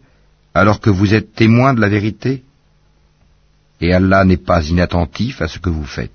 alors 0.53 0.79
que 0.79 0.89
vous 0.89 1.13
êtes 1.13 1.33
témoin 1.33 1.73
de 1.73 1.81
la 1.81 1.89
vérité? 1.89 2.43
Et 3.81 3.93
Allah 3.93 4.23
n'est 4.25 4.37
pas 4.37 4.61
inattentif 4.63 5.41
à 5.41 5.47
ce 5.47 5.59
que 5.59 5.69
vous 5.69 5.85
faites. 5.85 6.11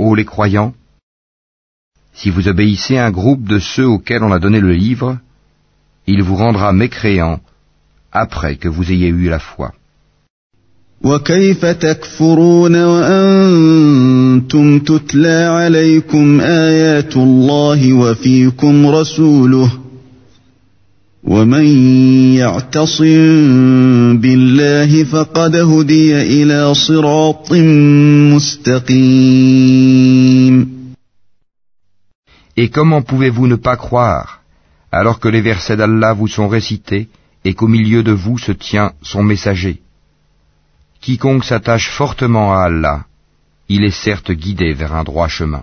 Ô 0.00 0.14
les 0.14 0.24
croyants, 0.24 0.74
si 2.14 2.30
vous 2.30 2.46
obéissez 2.46 2.96
à 2.98 3.06
un 3.06 3.10
groupe 3.10 3.42
de 3.54 3.58
ceux 3.58 3.88
auxquels 3.94 4.22
on 4.22 4.30
a 4.30 4.38
donné 4.38 4.60
le 4.60 4.72
livre, 4.72 5.18
il 6.06 6.22
vous 6.22 6.36
rendra 6.36 6.72
mécréants 6.72 7.40
après 8.12 8.54
que 8.56 8.68
vous 8.68 8.92
ayez 8.92 9.08
eu 9.08 9.28
la 9.28 9.40
foi. 9.40 9.72
Et 21.30 21.34
comment 32.70 33.02
pouvez-vous 33.02 33.46
ne 33.46 33.56
pas 33.56 33.76
croire 33.76 34.40
alors 34.90 35.20
que 35.20 35.28
les 35.28 35.42
versets 35.42 35.76
d'Allah 35.76 36.14
vous 36.14 36.28
sont 36.28 36.48
récités 36.48 37.08
et 37.44 37.52
qu'au 37.52 37.68
milieu 37.68 38.02
de 38.02 38.12
vous 38.12 38.38
se 38.38 38.52
tient 38.52 38.92
son 39.02 39.22
messager? 39.22 39.82
Quiconque 41.02 41.44
s'attache 41.44 41.90
fortement 41.90 42.54
à 42.54 42.64
Allah, 42.64 43.04
il 43.68 43.84
est 43.84 44.02
certes 44.06 44.32
guidé 44.32 44.72
vers 44.72 44.94
un 44.94 45.04
droit 45.04 45.28
chemin. 45.28 45.62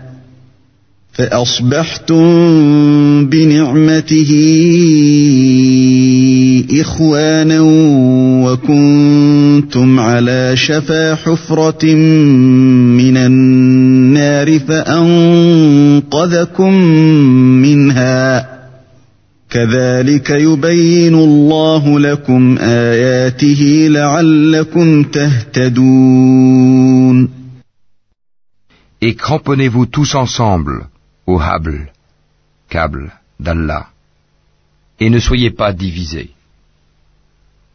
فأصبحتم 1.21 2.25
بنعمته 3.25 4.31
إخوانا 6.81 7.59
وكنتم 8.45 9.99
على 9.99 10.51
شفا 10.55 11.15
حفرة 11.15 11.95
من 12.95 13.17
النار 13.17 14.59
فأنقذكم 14.59 15.93
منها. 17.61 18.49
كذلك 19.49 20.29
يبين 20.29 21.15
الله 21.15 21.99
لكم 21.99 22.57
آياته 22.61 23.87
لعلكم 23.89 25.03
تهتدون. 25.03 26.61
Et 29.01 29.13
cramponnez-vous 29.15 29.85
tous 29.85 30.15
ensemble. 30.15 30.91
Au 31.25 31.39
hable, 31.39 31.91
câble 32.69 33.11
d'Allah, 33.39 33.89
et 34.99 35.09
ne 35.09 35.19
soyez 35.19 35.51
pas 35.51 35.73
divisés. 35.73 36.31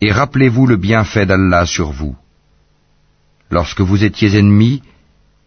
Et 0.01 0.12
rappelez-vous 0.12 0.66
le 0.66 0.76
bienfait 0.76 1.26
d'Allah 1.26 1.66
sur 1.66 1.90
vous. 1.90 2.16
Lorsque 3.51 3.80
vous 3.80 4.05
étiez 4.05 4.36
ennemis, 4.36 4.82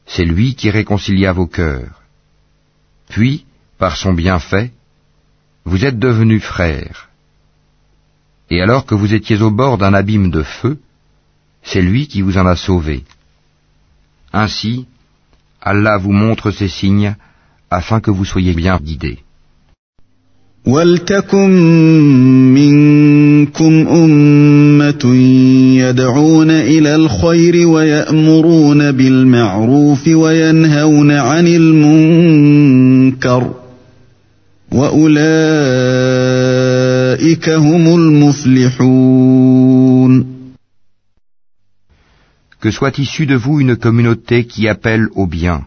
c'est 0.06 0.26
lui 0.26 0.56
qui 0.56 0.70
réconcilia 0.70 1.32
vos 1.34 1.48
cœurs. 1.48 2.02
Puis, 3.10 3.46
par 3.78 3.96
son 3.96 4.14
bienfait, 4.14 4.72
vous 5.66 5.86
êtes 5.86 6.00
devenus 6.00 6.44
frères. 6.44 7.10
Et 8.50 8.62
alors 8.62 8.86
que 8.86 8.96
vous 8.96 9.14
étiez 9.14 9.42
au 9.42 9.52
bord 9.52 9.78
d'un 9.78 9.94
abîme 9.94 10.32
de 10.32 10.42
feu, 10.42 10.80
c'est 11.62 11.82
lui 11.82 12.08
qui 12.08 12.22
vous 12.22 12.38
en 12.38 12.48
a 12.48 12.56
sauvés. 12.56 13.04
Ainsi, 14.34 14.88
Allah 15.62 15.98
vous 15.98 16.12
montre 16.12 16.52
ses 16.52 16.68
signes 16.68 17.16
afin 17.71 18.01
que 18.01 18.11
vous 18.11 18.25
soyez 18.25 18.55
bien 18.55 18.79
guidés. 18.83 19.19
ولتكن 20.67 21.51
منكم 22.55 23.89
أمة 23.89 25.15
يدعون 25.77 26.51
إلى 26.51 26.95
الخير 26.95 27.67
ويأمرون 27.69 28.93
بالمعروف 28.93 30.09
وينهون 30.09 31.11
عن 31.11 31.47
المنكر 31.49 33.55
وأولئك 34.73 35.09
هم 37.49 37.87
المفلحون 37.95 39.55
Que 42.61 42.71
soit 42.71 42.99
issue 42.99 43.27
de 43.27 43.35
vous 43.35 43.61
une 43.61 43.77
communauté 43.77 44.47
qui 44.47 44.69
appelle 44.69 45.09
au 45.15 45.27
bien, 45.27 45.67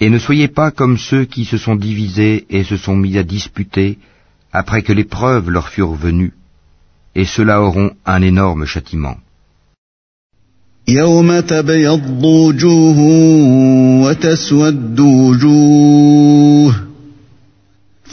Et 0.00 0.10
ne 0.10 0.18
soyez 0.18 0.48
pas 0.48 0.70
comme 0.70 0.98
ceux 0.98 1.24
qui 1.24 1.44
se 1.44 1.56
sont 1.56 1.76
divisés 1.76 2.46
et 2.50 2.64
se 2.64 2.76
sont 2.76 2.96
mis 2.96 3.16
à 3.16 3.22
disputer 3.22 3.98
après 4.52 4.82
que 4.82 4.92
les 4.92 5.04
preuves 5.04 5.50
leur 5.50 5.68
furent 5.68 5.94
venues, 5.94 6.34
et 7.14 7.24
ceux-là 7.24 7.60
auront 7.60 7.90
un 8.06 8.22
énorme 8.22 8.64
châtiment. 8.66 9.16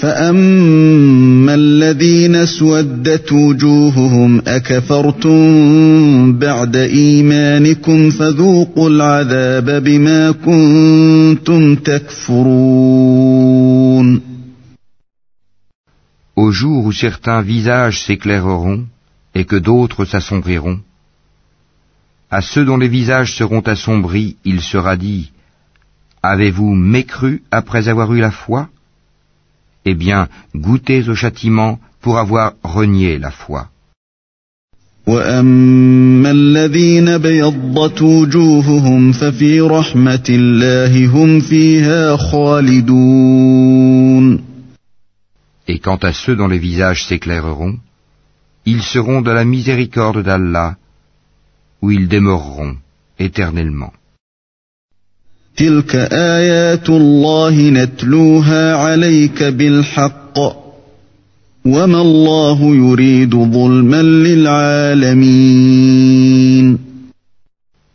فأما 0.01 1.55
الذين 1.55 2.35
اسودت 2.35 3.33
وجوههم 3.33 4.43
أكفرتم 4.47 5.39
بعد 6.39 6.77
إيمانكم 6.77 8.11
فذوقوا 8.11 8.91
العذاب 8.91 9.85
بما 9.85 10.31
كنتم 10.31 11.75
تكفرون 11.77 13.17
Au 16.39 16.51
jour 16.53 16.85
où 16.85 16.93
certains 16.93 17.41
visages 17.41 18.03
s'éclaireront 18.05 18.85
et 19.35 19.47
que 19.47 19.57
d'autres 19.57 20.05
s'assombriront, 20.05 20.81
à 22.31 22.43
ceux 22.43 22.67
dont 22.67 22.77
les 22.77 22.89
visages 22.89 23.35
seront 23.35 23.61
assombris, 23.61 24.37
il 24.45 24.61
sera 24.61 24.97
dit 24.97 25.33
Avez-vous 26.23 26.75
mécru 26.75 27.43
après 27.51 27.89
avoir 27.89 28.13
eu 28.13 28.21
la 28.21 28.31
foi 28.31 28.69
Eh 29.86 29.96
bien, 29.96 30.28
goûtez 30.56 31.10
au 31.10 31.16
châtiment 31.16 31.80
pour 32.02 32.18
avoir 32.18 32.54
renié 32.64 33.18
la 33.18 33.32
foi. 33.32 33.70
Et 45.68 45.80
quant 45.80 45.98
à 45.98 46.14
ceux 46.14 46.36
dont 46.36 46.48
les 46.48 46.60
visages 46.60 47.06
s'éclaireront, 47.06 47.78
ils 48.66 48.84
seront 48.84 49.22
de 49.22 49.32
la 49.32 49.44
miséricorde 49.44 50.22
d'Allah, 50.24 50.76
où 51.82 51.90
ils 51.90 52.08
demeureront 52.08 52.76
éternellement. 53.18 53.94
تلك 55.58 55.96
آيات 56.12 56.90
الله 56.90 57.70
نتلوها 57.70 58.76
عليك 58.76 59.44
بالحق 59.44 60.40
وما 61.66 62.02
الله 62.02 62.76
يريد 62.76 63.36
ظلما 63.36 64.02
للعالمين 65.62 65.72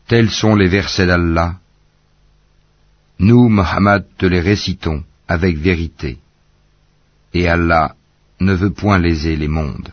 Tels 0.08 0.30
sont 0.30 0.54
les 0.54 0.68
versets 0.68 1.06
d'Allah. 1.06 1.54
Nous, 3.18 3.48
Mohammed, 3.48 4.04
te 4.18 4.26
les 4.26 4.40
récitons 4.40 5.02
avec 5.26 5.58
vérité. 5.58 6.18
Et 7.34 7.48
Allah 7.48 7.96
ne 8.40 8.52
veut 8.54 8.70
point 8.70 8.98
léser 8.98 9.34
les 9.36 9.48
mondes. 9.48 9.88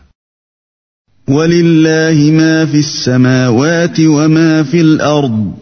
ولله 1.28 2.30
ما 2.30 2.66
في 2.66 2.78
السماوات 2.78 4.00
وما 4.00 4.62
في 4.62 4.80
الأرض 4.80 5.54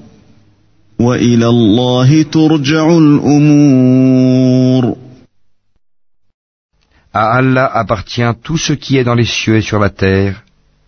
À 7.14 7.24
Allah 7.36 7.66
appartient 7.66 8.32
tout 8.42 8.56
ce 8.56 8.72
qui 8.72 8.96
est 8.96 9.04
dans 9.04 9.14
les 9.14 9.24
cieux 9.24 9.56
et 9.56 9.62
sur 9.62 9.78
la 9.78 9.90
terre, 9.90 10.44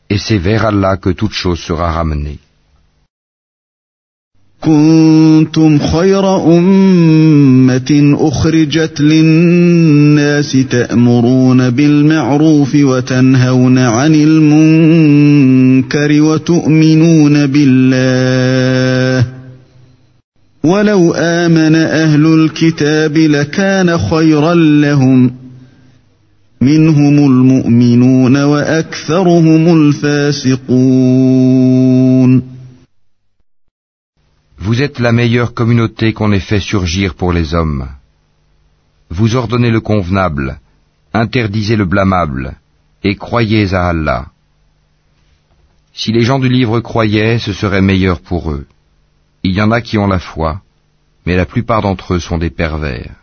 et 0.09 0.19
c'est 0.19 0.39
vers 0.39 0.65
Allah 0.67 0.97
que 0.97 1.11
toute 1.11 1.33
chose 1.33 1.61
sera 1.61 1.93
ramenée. 1.93 2.39
كنتم 4.65 5.79
خير 5.79 6.37
أمة 6.59 8.17
أخرجت 8.21 9.01
للناس 9.01 10.53
تأمرون 10.71 11.71
بالمعروف 11.71 12.75
وتنهون 12.75 13.79
عن 13.79 14.15
المنكر 14.15 15.43
وتؤمنون 16.23 17.47
بالله 17.47 19.34
ولو 20.64 21.14
آمن 21.14 21.76
أهل 21.76 22.26
الكتاب 22.26 23.18
لكان 23.18 23.98
خيرا 23.98 24.56
لهم 24.56 25.32
منهم 26.62 27.18
المؤمنون 27.18 28.38
وأكثرهم 28.44 29.78
الفاسقون 29.78 31.30
Vous 34.62 34.82
êtes 34.82 35.00
la 35.00 35.14
meilleure 35.14 35.54
communauté 35.54 36.14
qu'on 36.14 36.32
ait 36.34 36.48
fait 36.52 36.60
surgir 36.60 37.16
pour 37.16 37.32
les 37.34 37.56
hommes. 37.56 37.88
Vous 39.10 39.36
ordonnez 39.36 39.72
le 39.72 39.80
convenable, 39.80 40.60
interdisez 41.14 41.78
le 41.78 41.86
blâmable, 41.86 42.56
et 43.04 43.16
croyez 43.16 43.74
à 43.74 43.88
Allah. 43.88 44.28
Si 45.94 46.12
les 46.12 46.24
gens 46.24 46.40
du 46.40 46.50
livre 46.50 46.82
croyaient, 46.82 47.40
ce 47.40 47.54
serait 47.54 47.82
meilleur 47.82 48.20
pour 48.20 48.52
eux. 48.52 48.68
Il 49.47 49.53
y 49.53 49.61
en 49.61 49.71
a 49.71 49.81
qui 49.83 49.99
ont 49.99 50.07
la 50.07 50.19
foi, 50.19 50.63
mais 51.27 51.37
la 51.37 51.45
plupart 51.45 51.83
d'entre 51.83 52.15
eux 52.15 52.21
sont 52.29 52.39
des 52.39 52.49
pervers. 52.51 53.15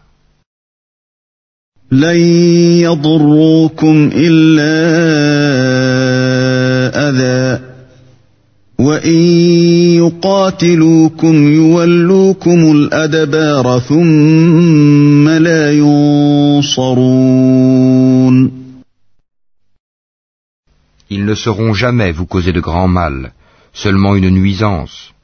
Ils 21.13 21.25
ne 21.25 21.35
sauront 21.35 21.73
jamais 21.73 22.11
vous 22.11 22.25
causer 22.25 22.53
de 22.53 22.61
grand 22.61 22.87
mal, 22.87 23.33
seulement 23.73 24.15
une 24.15 24.29
nuisance, 24.29 25.11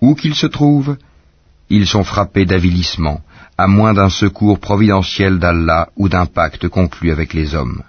Où 0.00 0.14
qu'ils 0.14 0.34
se 0.34 0.46
trouvent, 0.46 0.96
ils 1.68 1.86
sont 1.86 2.04
frappés 2.04 2.46
d'avilissement, 2.46 3.20
à 3.56 3.66
moins 3.66 3.94
d'un 3.94 4.08
secours 4.08 4.58
providentiel 4.58 5.38
d'Allah 5.38 5.88
ou 5.96 6.08
d'un 6.08 6.26
pacte 6.26 6.68
conclu 6.68 7.10
avec 7.12 7.32
les 7.34 7.54
hommes. 7.54 7.82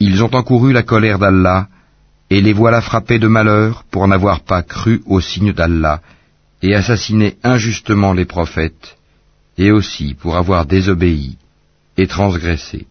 Ils 0.00 0.22
ont 0.22 0.34
encouru 0.34 0.72
la 0.72 0.82
colère 0.82 1.18
d'Allah, 1.18 1.68
et 2.28 2.40
les 2.40 2.52
voilà 2.52 2.80
frappés 2.80 3.18
de 3.18 3.28
malheur 3.28 3.84
pour 3.90 4.06
n'avoir 4.08 4.40
pas 4.40 4.62
cru 4.62 5.02
au 5.06 5.20
signe 5.20 5.52
d'Allah, 5.52 6.00
et 6.62 6.74
assassiné 6.74 7.36
injustement 7.42 8.12
les 8.12 8.24
prophètes, 8.24 8.96
et 9.56 9.70
aussi 9.70 10.14
pour 10.14 10.36
avoir 10.36 10.66
désobéi 10.66 11.38
et 11.96 12.06
transgressé. 12.06 12.86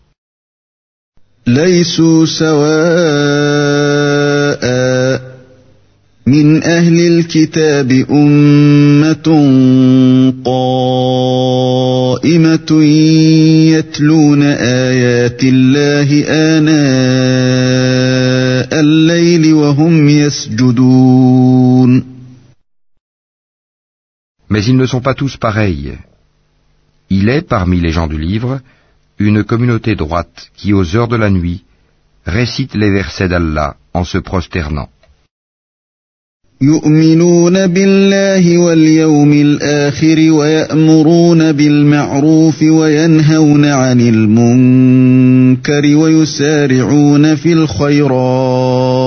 من 6.27 6.62
أهل 6.62 7.01
الكتاب 7.01 7.93
أمة 8.11 9.28
قائمة 10.45 11.51
يتلون 13.74 14.43
آيات 14.43 15.45
الله 15.45 16.24
آناء 16.59 18.01
الليل 18.81 19.55
وهم 19.55 20.09
يسجدون 20.09 22.05
Mais 24.53 24.65
ils 24.65 24.77
ne 24.77 24.87
sont 24.87 25.01
pas 25.01 25.15
tous 25.15 25.37
pareils. 25.37 25.97
Il 27.09 27.28
est, 27.28 27.43
parmi 27.43 27.81
les 27.81 27.93
gens 27.93 28.09
du 28.09 28.19
livre, 28.19 28.61
une 29.19 29.45
communauté 29.45 29.95
droite 29.95 30.51
qui, 30.57 30.73
aux 30.73 30.97
heures 30.97 31.07
de 31.07 31.15
la 31.16 31.31
nuit, 31.31 31.62
récite 32.27 32.74
les 32.74 32.91
versets 32.91 33.28
d'Allah 33.28 33.77
en 33.95 34.03
se 34.05 34.19
prosternant. 34.19 34.89
يؤمنون 36.61 37.68
بالله 37.68 38.57
واليوم 38.57 39.34
الآخر 39.34 40.32
ويأمرون 40.32 41.52
بالمعروف 41.52 42.61
وينهون 42.61 43.65
عن 43.65 44.02
المنكر 44.02 45.95
ويسارعون 45.95 47.36
في 47.36 47.53
الخيرات 47.53 49.06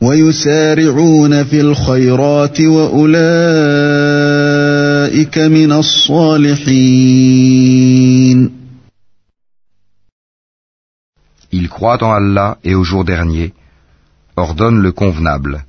ويسارعون 0.00 1.44
في 1.44 1.60
الخيرات 1.60 2.60
وأولئك 2.60 3.18
من 5.38 5.72
الصالحين. 5.72 6.96
Ils 11.52 11.68
croient 11.68 12.02
en 12.02 12.12
Allah 12.12 12.58
et 12.64 12.74
au 12.74 12.82
jour 12.84 13.04
dernier 13.04 13.52
ordonnent 14.36 14.82
le 14.82 14.92
convenable, 14.92 15.64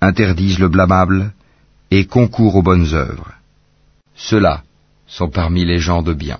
interdisent 0.00 0.58
le 0.58 0.68
blâmable 0.68 1.32
et 1.90 2.04
concourent 2.06 2.56
aux 2.56 2.62
bonnes 2.62 2.94
œuvres. 2.94 3.32
Ceux-là 4.14 4.62
sont 5.06 5.28
parmi 5.28 5.64
les 5.64 5.78
gens 5.78 6.02
de 6.02 6.12
bien. 6.12 6.38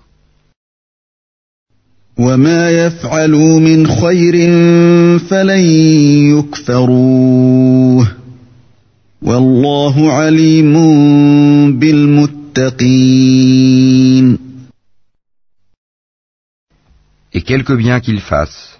Et 17.34 17.42
quelque 17.42 17.72
bien 17.72 18.00
qu'ils 18.00 18.20
fassent, 18.20 18.78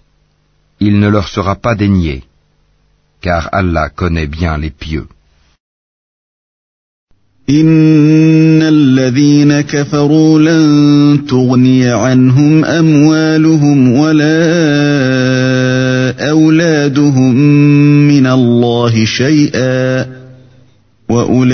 il 0.79 0.99
ne 0.99 1.09
leur 1.09 1.29
sera 1.29 1.55
pas 1.57 1.75
dénié 1.75 2.25
car 3.23 3.49
Allah 3.53 3.89
connaît 3.89 4.27
bien 4.27 4.59
les 4.59 4.71
pieux. 4.71 5.07
إن 7.51 8.63
الذين 8.63 9.61
كفروا 9.61 10.39
لن 10.39 11.27
تغني 11.27 11.89
عنهم 11.89 12.65
أموالهم 12.65 13.93
ولا 13.93 14.41
أولادهم 16.31 17.35
من 18.09 18.27
الله 18.27 19.05
شيئا 19.05 20.07
وأولئك 21.09 21.47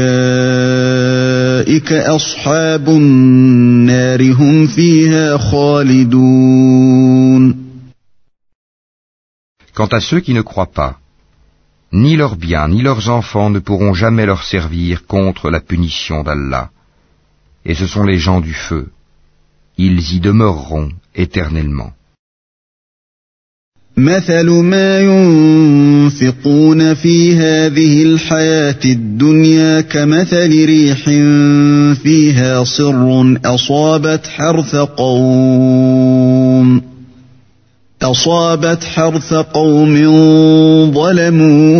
أصحاب 1.92 2.88
النار 2.88 4.32
هم 4.32 4.66
فيها 4.66 5.36
خالدون 5.38 6.48
Quant 9.74 9.92
à 9.92 10.00
ceux 10.00 10.20
qui 10.20 10.34
ne 10.34 10.42
croient 10.42 10.72
pas, 10.74 10.98
Ni 11.91 12.15
leurs 12.15 12.35
biens 12.35 12.67
ni 12.67 12.81
leurs 12.81 13.09
enfants 13.09 13.51
ne 13.51 13.59
pourront 13.59 13.93
jamais 13.93 14.25
leur 14.25 14.43
servir 14.43 15.05
contre 15.05 15.51
la 15.51 15.61
punition 15.61 16.23
d'Allah. 16.23 16.71
Et 17.65 17.75
ce 17.75 17.87
sont 17.87 18.03
les 18.03 18.17
gens 18.17 18.41
du 18.41 18.53
feu. 18.53 18.87
Ils 19.77 20.15
y 20.15 20.19
demeureront 20.19 20.89
éternellement. 21.15 21.93
مثل 23.97 24.49
ما 24.49 24.99
ينفقون 24.99 26.93
في 26.93 27.35
هذه 27.35 28.03
الحياة 28.03 28.79
الدنيا 28.85 29.81
كمثل 29.81 30.65
ريح 30.65 31.03
فيها 32.03 32.63
صر 32.63 33.37
أصابت 33.45 34.27
حرث 34.27 34.75
قوم 34.75 36.81
أصابت 38.03 38.83
حرث 38.83 39.33
قوم 39.33 39.95
ظلموا 40.91 41.75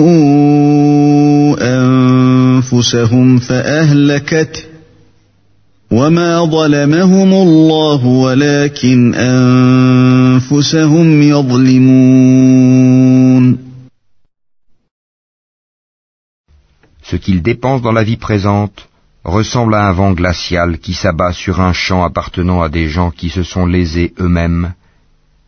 أنفسهم 1.61 3.39
فأهلكته 3.39 4.63
وما 5.91 6.45
ظلمهم 6.45 7.33
الله 7.33 8.05
ولكن 8.05 9.15
أنفسهم 9.15 11.21
يظلمون 11.21 12.63
Ce 17.03 17.17
qu'ils 17.17 17.41
dépensent 17.43 17.83
dans 17.83 17.91
la 17.91 18.03
vie 18.03 18.17
présente 18.17 18.87
ressemble 19.23 19.75
à 19.75 19.87
un 19.89 19.91
vent 19.91 20.13
glacial 20.13 20.79
qui 20.79 20.93
s'abat 20.93 21.33
sur 21.33 21.59
un 21.61 21.73
champ 21.73 22.03
appartenant 22.03 22.61
à 22.61 22.69
des 22.69 22.87
gens 22.87 23.11
qui 23.11 23.29
se 23.29 23.43
sont 23.43 23.65
lésés 23.65 24.13
eux-mêmes 24.19 24.73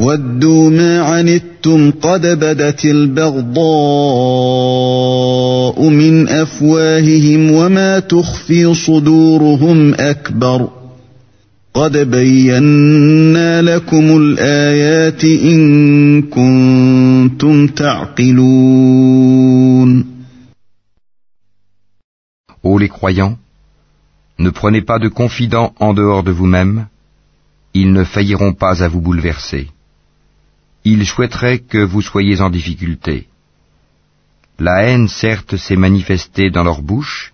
ودوا 0.00 0.70
ما 0.70 1.00
عنتم 1.00 1.90
قد 1.90 2.26
بدت 2.26 2.84
البغضاء 2.84 3.58
من 5.88 6.28
أفواههم 6.28 7.50
وما 7.50 7.98
تخفي 7.98 8.74
صدورهم 8.74 9.94
أكبر 9.94 10.68
ۖ 10.76 10.80
قد 11.74 11.96
بينا 11.96 13.62
لكم 13.62 14.16
الآيات 14.16 15.24
إن 15.24 16.22
كنتم 16.22 17.66
تعقلون 17.66 19.00
Ô 22.62 22.78
les 22.78 22.90
croyants, 22.90 23.38
ne 24.38 24.50
prenez 24.50 24.82
pas 24.82 24.98
de 24.98 25.08
confidents 25.08 25.72
en 25.80 25.94
dehors 25.94 26.22
de 26.22 26.30
vous-même, 26.30 26.88
ils 27.72 27.90
ne 27.90 28.04
failliront 28.04 28.52
pas 28.52 28.82
à 28.84 28.88
vous 28.88 29.00
bouleverser. 29.00 29.70
Ils 30.84 31.06
souhaiteraient 31.06 31.58
que 31.58 31.78
vous 31.78 32.02
soyez 32.02 32.40
en 32.40 32.50
difficulté. 32.50 33.28
La 34.58 34.82
haine 34.82 35.08
certes 35.08 35.56
s'est 35.56 35.76
manifestée 35.76 36.50
dans 36.50 36.64
leur 36.64 36.82
bouche, 36.82 37.32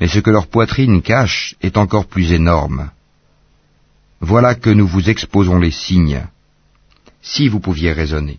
mais 0.00 0.08
ce 0.08 0.18
que 0.18 0.30
leur 0.30 0.46
poitrine 0.48 1.02
cache 1.02 1.54
est 1.62 1.76
encore 1.76 2.06
plus 2.06 2.32
énorme. 2.32 2.90
Voilà 4.20 4.54
que 4.54 4.70
nous 4.70 4.86
vous 4.86 5.10
exposons 5.10 5.58
les 5.58 5.70
signes, 5.70 6.26
si 7.22 7.48
vous 7.48 7.60
pouviez 7.60 7.92
raisonner. 7.92 8.38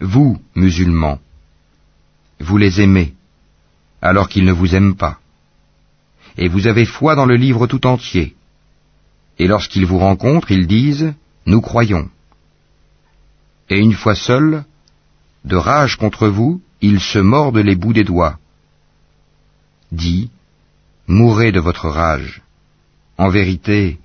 Vous, 0.00 0.38
musulmans, 0.54 1.18
vous 2.38 2.56
les 2.56 2.80
aimez, 2.80 3.14
alors 4.00 4.28
qu'ils 4.28 4.44
ne 4.44 4.52
vous 4.52 4.76
aiment 4.76 4.94
pas. 4.94 5.18
Et 6.38 6.46
vous 6.46 6.68
avez 6.68 6.84
foi 6.84 7.16
dans 7.16 7.26
le 7.26 7.34
livre 7.34 7.66
tout 7.66 7.84
entier. 7.84 8.36
Et 9.40 9.48
lorsqu'ils 9.48 9.86
vous 9.86 9.98
rencontrent, 9.98 10.52
ils 10.52 10.68
disent⁇ 10.68 11.04
Nous 11.46 11.62
croyons⁇ 11.62 12.02
Et 13.70 13.78
une 13.80 13.94
fois 13.94 14.14
seuls, 14.14 14.62
de 15.44 15.56
rage 15.56 15.96
contre 15.96 16.28
vous, 16.28 16.62
ils 16.80 17.00
se 17.00 17.18
mordent 17.18 17.64
les 17.70 17.74
bouts 17.74 17.92
des 17.92 18.04
doigts. 18.04 18.38
Dis⁇ 19.90 20.30
mourrez 21.08 21.52
de 21.52 21.60
votre 21.60 21.88
rage. 21.88 22.42
En 23.18 23.28
vérité, 23.28 23.98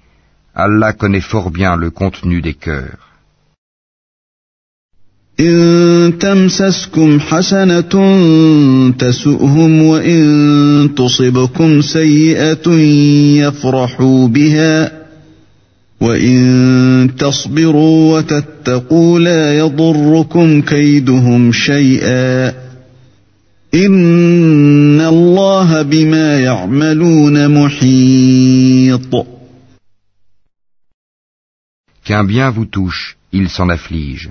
Allah 0.55 0.93
connaît 0.93 1.21
fort 1.21 1.51
bien 1.51 1.75
le 1.75 1.89
contenu 1.89 2.41
des 2.41 2.53
cœurs. 2.53 3.11
إن 5.39 6.17
تمسسكم 6.19 7.19
حسنة 7.19 7.93
تسؤهم 8.99 9.81
وإن 9.81 10.89
تصبكم 10.97 11.81
سيئة 11.81 12.69
يفرحوا 13.41 14.27
بها 14.27 14.91
وإن 16.01 17.09
تصبروا 17.19 18.17
وتتقوا 18.17 19.19
لا 19.19 19.57
يضركم 19.57 20.61
كيدهم 20.61 21.51
شيئا 21.51 22.53
Qu'un 32.03 32.23
bien 32.25 32.49
vous 32.51 32.65
touche, 32.65 33.17
il 33.31 33.49
s'en 33.49 33.69
afflige. 33.69 34.29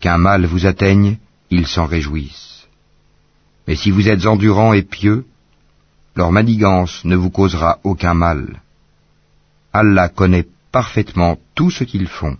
Qu'un 0.00 0.16
mal 0.16 0.46
vous 0.46 0.64
atteigne, 0.64 1.18
ils 1.50 1.66
s'en 1.66 1.84
réjouissent. 1.84 2.66
Mais 3.66 3.76
si 3.76 3.90
vous 3.90 4.08
êtes 4.08 4.24
endurant 4.24 4.72
et 4.72 4.82
pieux, 4.82 5.26
leur 6.16 6.32
manigance 6.32 7.04
ne 7.04 7.16
vous 7.16 7.28
causera 7.28 7.80
aucun 7.84 8.14
mal. 8.14 8.62
Allah 9.74 10.08
connaît 10.08 10.46
parfaitement 10.72 11.38
tout 11.54 11.70
ce 11.70 11.84
qu'ils 11.84 12.08
font. 12.08 12.38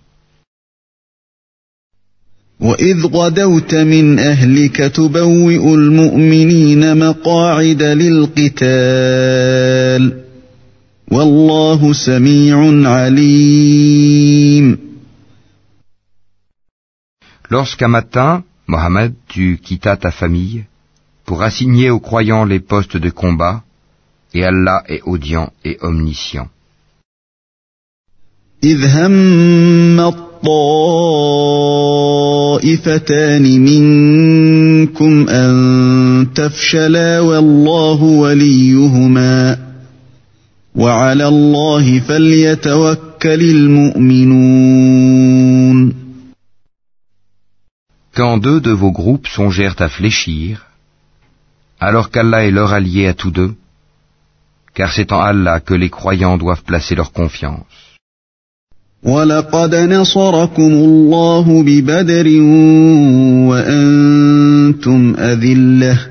Lorsqu'un 17.50 17.88
matin, 17.88 18.44
Mohammed, 18.68 19.14
tu 19.28 19.60
quittas 19.62 19.98
ta 19.98 20.12
famille 20.12 20.64
pour 21.26 21.44
assigner 21.44 21.90
aux 21.90 22.00
croyants 22.00 22.46
les 22.46 22.60
postes 22.60 22.98
de 22.98 23.10
combat, 23.10 23.64
et 24.34 24.44
Allah 24.44 24.84
est 24.88 25.02
audient 25.04 25.52
et 25.64 25.78
omniscient. 25.82 26.50
إذ 28.64 28.86
هم 28.86 30.00
الطائفتان 32.59 33.43
منكم 33.61 35.29
أن 35.29 36.29
تفشلا 36.35 37.21
والله 37.21 38.03
وليهما 38.03 39.59
وعلى 40.75 41.29
الله 41.29 42.01
فليتوكل 42.01 43.41
المؤمنون 43.41 44.89
Quand 48.15 48.39
deux 48.39 48.61
de 48.61 48.73
vos 48.73 48.91
groupes 48.91 49.29
songèrent 49.29 49.77
à 49.79 49.89
fléchir, 49.89 50.67
alors 51.79 52.11
qu'Allah 52.11 52.45
est 52.45 52.51
leur 52.51 52.73
allié 52.73 53.07
à 53.07 53.15
tous 53.15 53.31
deux, 53.31 53.55
car 54.75 54.93
c'est 54.93 55.13
en 55.13 55.21
Allah 55.21 55.61
que 55.61 55.75
les 55.75 55.89
croyants 55.89 56.37
doivent 56.37 56.65
placer 56.65 56.97
leur 56.97 57.13
confiance. 57.13 57.88
ولقد 59.04 59.76
نصركم 59.76 60.72
الله 60.72 61.64
ببدر 61.64 62.28
وأنتم 63.50 65.16
أذلة 65.20 66.08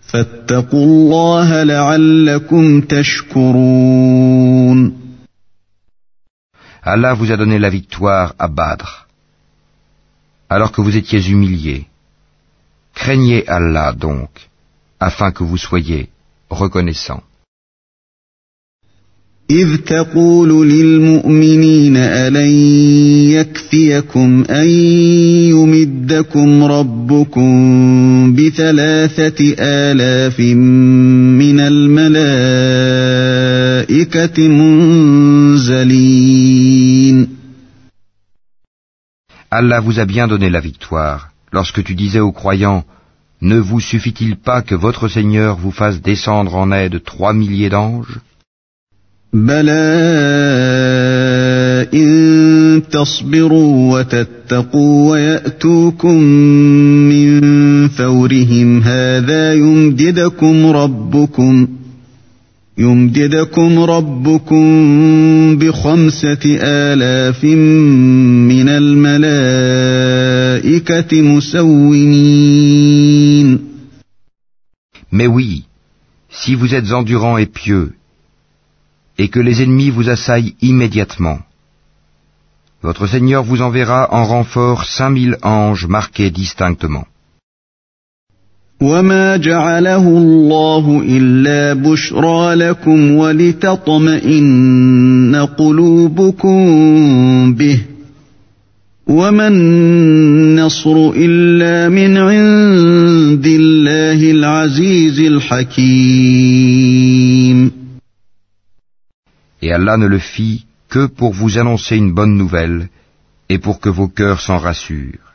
فاتقوا 0.00 0.84
الله 0.84 1.62
لعلكم 1.62 2.80
تشكرون 2.80 4.24
Allah 6.86 7.14
vous 7.14 7.30
a 7.32 7.36
donné 7.38 7.58
la 7.58 7.70
victoire 7.70 8.34
à 8.38 8.46
Badr, 8.46 9.06
alors 10.50 10.70
que 10.70 10.82
vous 10.82 10.94
étiez 10.98 11.30
humiliés. 11.30 11.86
Craignez 12.94 13.48
Allah 13.48 13.94
donc, 13.94 14.28
afin 15.00 15.30
que 15.30 15.44
vous 15.44 15.56
soyez 15.56 16.10
reconnaissants. 16.50 17.22
إذ 19.50 19.76
تقول 19.76 20.68
للمؤمنين 20.68 21.96
ألن 21.96 22.50
يكفيكم 23.30 24.44
أن 24.50 24.68
يمدكم 25.54 26.64
ربكم 26.64 27.52
بثلاثة 28.34 29.54
آلاف 29.58 30.40
من 30.40 31.60
الملائكة 31.60 32.08
منزلين 35.68 36.14
Allah 39.50 39.78
vous 39.80 40.00
a 40.00 40.04
bien 40.04 40.26
donné 40.26 40.50
la 40.50 40.60
victoire 40.60 41.28
lorsque 41.52 41.84
tu 41.84 41.94
disais 41.94 42.18
aux 42.20 42.32
croyants 42.32 42.84
Ne 43.42 43.58
vous 43.58 43.78
suffit-il 43.80 44.36
pas 44.36 44.62
que 44.62 44.74
votre 44.74 45.06
Seigneur 45.08 45.56
vous 45.58 45.70
fasse 45.70 46.00
descendre 46.00 46.54
en 46.56 46.72
aide 46.72 47.04
trois 47.04 47.34
milliers 47.34 47.68
d'anges 47.68 48.18
بلى 49.33 49.71
إن 51.93 52.81
تصبروا 52.91 53.99
وتتقوا 53.99 55.11
ويأتوكم 55.11 56.23
من 57.09 57.87
فورهم 57.87 58.81
هذا 58.81 59.53
يمددكم 59.53 60.65
ربكم 60.65 61.67
يمددكم 62.77 63.79
ربكم 63.79 64.65
بخمسة 65.57 66.57
آلاف 66.63 67.43
من 67.43 68.69
الملائكة 68.69 70.01
مسومين. 71.21 72.79
Mais 75.11 75.27
oui, 75.27 75.63
si 76.29 76.55
vous 76.55 76.73
êtes 76.75 76.91
endurants 76.93 77.37
et 77.37 77.47
pieux, 77.47 77.91
et 79.18 79.28
que 79.28 79.40
les 79.40 79.62
ennemis 79.62 79.90
vous 79.90 80.08
assaillent 80.10 80.54
immédiatement. 80.60 81.38
Votre 82.82 83.06
Seigneur 83.06 83.42
vous 83.44 83.62
enverra 83.62 84.08
en 84.12 84.24
renfort 84.24 84.84
cinq 84.84 85.10
mille 85.10 85.36
anges 85.42 85.86
marqués 85.86 86.30
distinctement. 86.30 87.06
وما 88.80 89.36
جعله 89.36 90.08
الله 90.08 91.02
إلا 91.08 91.72
بشرى 91.72 92.54
لكم 92.54 93.10
ولتطمئن 93.10 94.56
قلوبكم 95.58 96.58
به 97.54 97.80
وما 99.06 99.48
النصر 99.48 101.10
إلا 101.16 101.88
من 101.88 102.16
عند 102.16 103.46
الله 103.46 104.30
العزيز 104.30 105.20
الحكيم 105.20 106.77
Et 109.69 109.71
Allah 109.71 109.97
ne 109.97 110.07
le 110.07 110.17
fit 110.17 110.65
que 110.93 111.05
pour 111.05 111.31
vous 111.39 111.59
annoncer 111.59 111.95
une 111.95 112.11
bonne 112.11 112.35
nouvelle 112.35 112.89
et 113.49 113.59
pour 113.59 113.79
que 113.79 113.89
vos 113.97 114.07
cœurs 114.07 114.41
s'en 114.41 114.57
rassurent. 114.57 115.27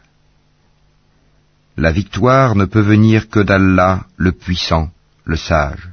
La 1.76 1.92
victoire 1.92 2.56
ne 2.56 2.64
peut 2.64 2.86
venir 2.94 3.28
que 3.28 3.38
d'Allah, 3.38 4.06
le 4.16 4.32
puissant, 4.32 4.88
le 5.24 5.36
sage. 5.36 5.84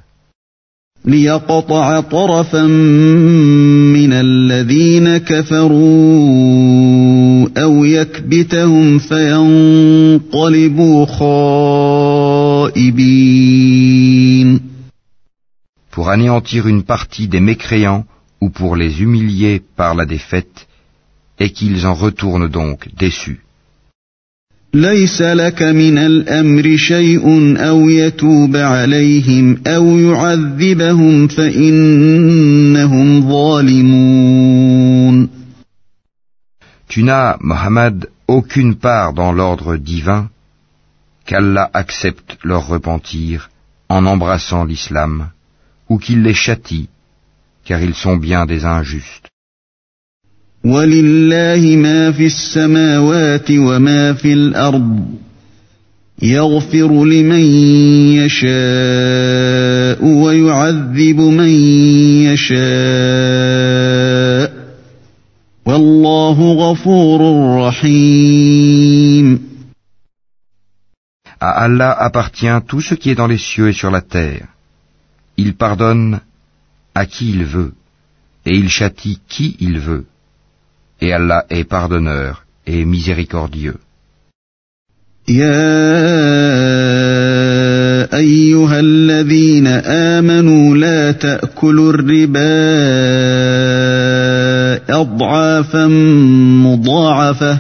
Pour 15.92 16.10
anéantir 16.10 16.68
une 16.68 16.84
partie 16.84 17.28
des 17.28 17.40
mécréants 17.40 18.06
ou 18.42 18.50
pour 18.50 18.76
les 18.76 19.02
humilier 19.02 19.62
par 19.76 19.96
la 19.96 20.06
défaite, 20.06 20.68
et 21.40 21.52
qu'ils 21.52 21.86
en 21.86 21.94
retournent 21.94 22.50
donc 22.50 22.90
déçus. 22.98 23.40
Tu 24.74 24.80
n'as, 37.04 37.38
Mohammed, 37.40 38.10
aucune 38.28 38.76
part 38.76 39.14
dans 39.14 39.32
l'ordre 39.32 39.78
divin 39.78 40.30
qu'Allah 41.26 41.70
accepte 41.74 42.38
leur 42.44 42.68
repentir 42.68 43.50
en 43.90 44.06
embrassant 44.06 44.64
l'islam, 44.64 45.30
ou 45.90 45.98
qu'il 45.98 46.22
les 46.24 46.34
châtie 46.34 46.90
car 47.65 47.81
ils 47.83 47.95
sont 47.95 48.17
bien 48.17 48.47
des 48.47 48.65
injustes. 48.65 49.29
ولله 50.65 51.77
ما 51.77 52.13
في 52.13 52.27
السماوات 52.27 53.51
وما 53.51 54.13
في 54.13 54.33
الأرض 54.33 55.07
يغفر 56.23 57.05
لمن 57.05 57.45
يشاء 58.19 60.05
ويعذب 60.05 61.21
من 61.21 61.49
يشاء 62.27 62.57
والله 65.67 66.53
غفور 66.53 67.21
رحيم 67.67 69.47
À 71.39 71.51
Allah 71.67 71.93
appartient 71.93 72.61
tout 72.67 72.81
ce 72.81 72.95
qui 72.95 73.11
est 73.11 73.15
dans 73.15 73.27
les 73.27 73.37
cieux 73.37 73.69
et 73.69 73.75
sur 73.75 73.91
la 73.91 74.01
terre. 74.01 74.47
Il 75.37 75.55
pardonne 75.55 76.21
à 76.96 77.06
qui 77.06 77.30
il 77.32 77.46
veut, 77.46 77.74
et 78.46 78.56
il 78.56 78.70
châtie 78.70 79.20
qui 79.28 79.58
il 79.60 79.80
veut. 79.80 80.06
Et 81.00 81.14
Allah 81.14 81.46
est 81.50 81.64
pardonneur 81.64 82.46
et 82.68 82.86
miséricordieux. 82.86 83.78
يا 85.28 85.78
أيها 88.18 88.80
الذين 88.80 89.68
آمنوا 90.18 90.76
لا 90.78 91.12
تأكلوا 91.12 91.94
الربا 91.94 92.42
أضعافا 95.02 95.88
مضاعفة 96.66 97.60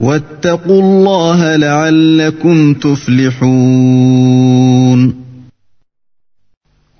واتقوا 0.00 0.82
الله 0.82 1.56
لعلكم 1.56 2.74
تفلحون 2.74 4.08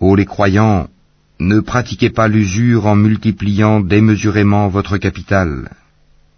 Ô 0.00 0.14
les 0.14 0.26
croyants, 0.26 0.86
ne 1.40 1.60
pratiquez 1.60 2.10
pas 2.10 2.28
l'usure 2.28 2.86
en 2.86 2.96
multipliant 2.96 3.80
démesurément 3.80 4.68
votre 4.68 4.98
capital, 4.98 5.70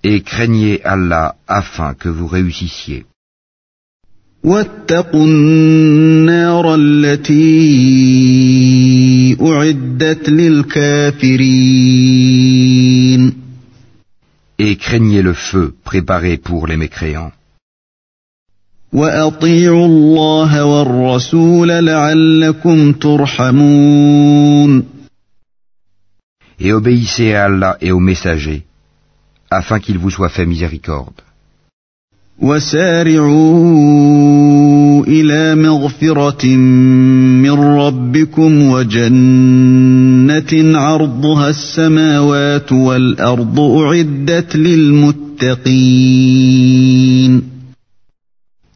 et 0.02 0.20
craignez 0.22 0.82
Allah 0.84 1.36
afin 1.48 1.94
que 1.94 2.08
vous 2.08 2.26
réussissiez. 2.26 3.06
Et 14.58 14.76
craignez 14.76 15.22
le 15.22 15.34
feu 15.34 15.74
préparé 15.84 16.36
pour 16.38 16.66
les 16.66 16.76
mécréants. 16.76 17.32
واطيعوا 18.92 19.86
الله 19.86 20.64
والرسول 20.64 21.68
لعلكم 21.68 22.92
ترحمون 22.92 24.84
Et 26.62 26.72
obéissez 26.74 27.32
à 27.32 27.44
Allah 27.44 27.78
et 27.80 27.90
aux 27.90 28.00
messagers, 28.00 28.64
afin 29.50 29.78
qu'il 29.80 29.96
vous 29.96 30.10
soit 30.10 30.28
fait 30.28 30.44
miséricorde. 30.44 31.22
وسارعوا 32.42 33.30
إلى 35.06 35.54
مغفرة 35.54 36.46
من 36.46 37.50
ربكم 37.50 38.70
وجنة 38.70 40.52
عرضها 40.78 41.48
السماوات 41.48 42.72
والأرض 42.72 43.60
أعدت 43.60 44.56
للمتقين 44.56 45.30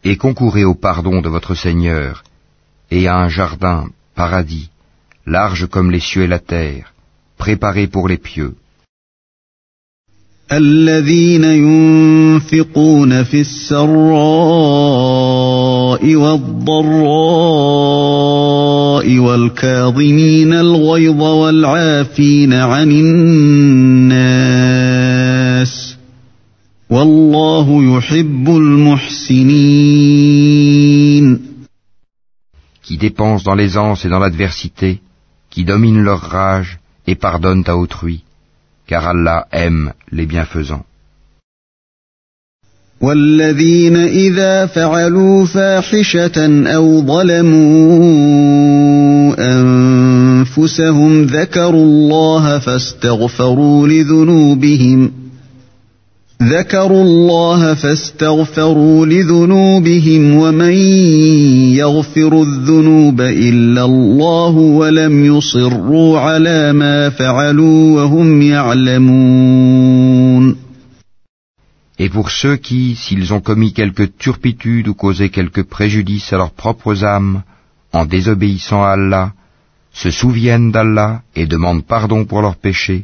et 0.04 0.18
concourez 0.18 0.64
au 0.64 0.76
pardon 0.76 1.22
de 1.22 1.30
votre 1.30 1.56
Seigneur, 1.56 2.24
et 2.92 3.08
à 3.08 3.16
un 3.18 3.30
jardin, 3.30 3.88
paradis, 4.16 4.70
large 5.26 5.68
comme 5.68 5.92
les 5.92 6.00
cieux 6.00 6.24
et 6.24 6.28
la 6.28 6.40
terre, 6.40 6.94
préparé 7.38 7.88
pour 7.88 8.08
les 8.08 8.18
pieux. 8.18 8.56
الذين 10.52 11.44
ينفقون 11.44 13.24
في 13.24 13.42
السراء 13.42 15.00
بالسراء 15.90 16.16
والضراء 16.16 17.20
والكاظمين 19.18 20.54
الغيظ 20.54 21.22
والعافين 21.22 22.54
عن 22.54 22.92
الناس 22.92 24.13
والله 24.13 24.13
يحب 24.13 24.13
المحسنين 24.13 24.13
Qui 32.83 32.99
dépensent 32.99 33.45
dans 33.45 33.55
l'aisance 33.55 34.05
et 34.05 34.09
dans 34.09 34.19
l'adversité, 34.19 35.01
qui 35.51 35.65
dominent 35.65 36.03
leur 36.03 36.21
rage 36.21 36.79
et 37.07 37.15
pardonnent 37.15 37.65
à 37.67 37.77
autrui, 37.77 38.23
car 38.87 39.07
Allah 39.07 39.47
aime 39.53 39.93
les 40.13 40.27
bienfaisants. 40.27 40.85
والذين 43.01 43.97
إذا 43.97 44.67
فعلوا 44.67 45.47
فاحشة 45.47 46.67
أو 46.67 47.03
ظلموا 47.07 47.95
أنفسهم 49.39 51.23
ذكروا 51.23 51.85
الله 51.85 52.59
فاستغفروا 52.59 53.89
لذنوبهم 53.89 55.24
ذكروا 56.44 57.04
الله 57.04 57.74
فاستغفروا 57.74 59.06
لذنوبهم 59.06 60.36
ومن 60.36 60.74
يغفر 61.76 62.42
الذنوب 62.42 63.22
إلا 63.22 63.86
الله 63.86 64.50
ولم 64.50 65.26
يصروا 65.26 66.20
على 66.20 66.74
ما 66.74 67.10
فعلوا 67.10 68.02
وهم 68.02 68.42
يعلمون 68.42 69.50
Et 72.02 72.08
pour 72.08 72.32
ceux 72.32 72.56
qui, 72.56 72.96
s'ils 72.96 73.34
ont 73.34 73.42
commis 73.42 73.74
quelque 73.74 74.04
turpitude 74.04 74.88
ou 74.88 74.94
causé 74.94 75.28
quelque 75.28 75.60
préjudice 75.60 76.32
à 76.32 76.38
leurs 76.38 76.52
propres 76.52 77.04
âmes, 77.04 77.42
en 77.92 78.06
désobéissant 78.06 78.82
à 78.86 78.92
Allah, 78.92 79.34
se 79.92 80.10
souviennent 80.10 80.72
d'Allah 80.72 81.24
et 81.36 81.46
demandent 81.46 81.84
pardon 81.84 82.24
pour 82.24 82.42
leurs 82.42 82.56
péchés, 82.56 83.04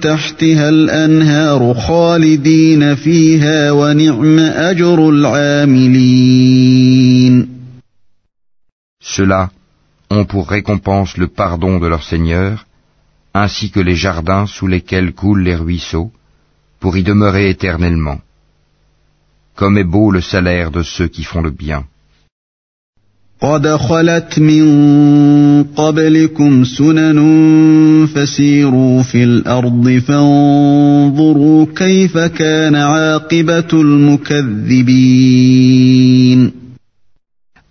تحتها 0.00 0.68
الأنهار 0.68 1.74
خالدين 1.74 2.94
فيها 2.94 3.70
ونعم 3.70 4.38
أجر 4.38 5.08
العاملين 5.10 6.40
Ceux-là 9.02 9.50
ont 10.10 10.24
pour 10.24 10.48
récompense 10.48 11.16
le 11.16 11.28
pardon 11.28 11.78
de 11.78 11.86
leur 11.86 12.02
Seigneur, 12.02 12.66
ainsi 13.34 13.70
que 13.70 13.80
les 13.80 13.96
jardins 13.96 14.46
sous 14.46 14.66
lesquels 14.66 15.12
coulent 15.12 15.42
les 15.42 15.54
ruisseaux, 15.54 16.10
pour 16.80 16.96
y 16.96 17.02
demeurer 17.02 17.50
éternellement. 17.50 18.20
Comme 19.54 19.78
est 19.78 19.84
beau 19.84 20.10
le 20.10 20.20
salaire 20.20 20.70
de 20.70 20.82
ceux 20.82 21.08
qui 21.08 21.24
font 21.24 21.42
le 21.42 21.50
bien. 21.50 21.84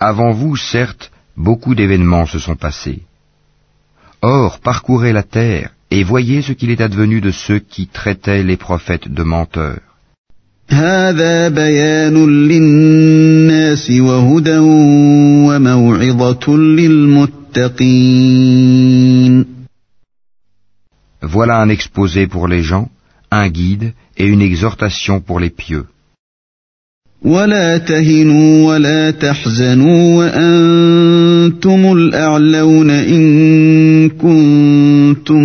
Avant 0.00 0.32
vous, 0.32 0.56
certes, 0.56 1.10
beaucoup 1.36 1.74
d'événements 1.74 2.26
se 2.26 2.38
sont 2.38 2.56
passés. 2.56 3.02
Or, 4.20 4.58
parcourez 4.60 5.12
la 5.12 5.22
terre 5.22 5.70
et 5.90 6.04
voyez 6.04 6.42
ce 6.42 6.52
qu'il 6.52 6.70
est 6.70 6.82
advenu 6.82 7.22
de 7.22 7.30
ceux 7.30 7.58
qui 7.58 7.86
traitaient 7.86 8.42
les 8.42 8.58
prophètes 8.58 9.08
de 9.08 9.22
menteurs. 9.22 9.93
هذا 10.70 11.48
بيان 11.48 12.26
للناس 12.48 13.90
وهدى 13.90 14.58
وموعظة 15.48 16.56
للمتقين 16.56 18.24
Voilà 21.22 21.56
un 21.62 21.70
exposé 21.70 22.26
pour 22.26 22.48
les 22.48 22.62
gens, 22.62 22.88
un 23.30 23.48
guide 23.48 23.92
et 24.18 24.26
une 24.26 24.42
exhortation 24.42 25.20
pour 25.20 25.40
les 25.40 25.50
pieux. 25.50 25.86
ولا 27.24 27.78
تهنوا 27.78 28.68
ولا 28.68 29.10
تحزنوا 29.10 30.16
وأنتم 30.18 31.92
الأعلون 31.92 32.90
إن 32.90 34.08
كنتم 34.08 35.44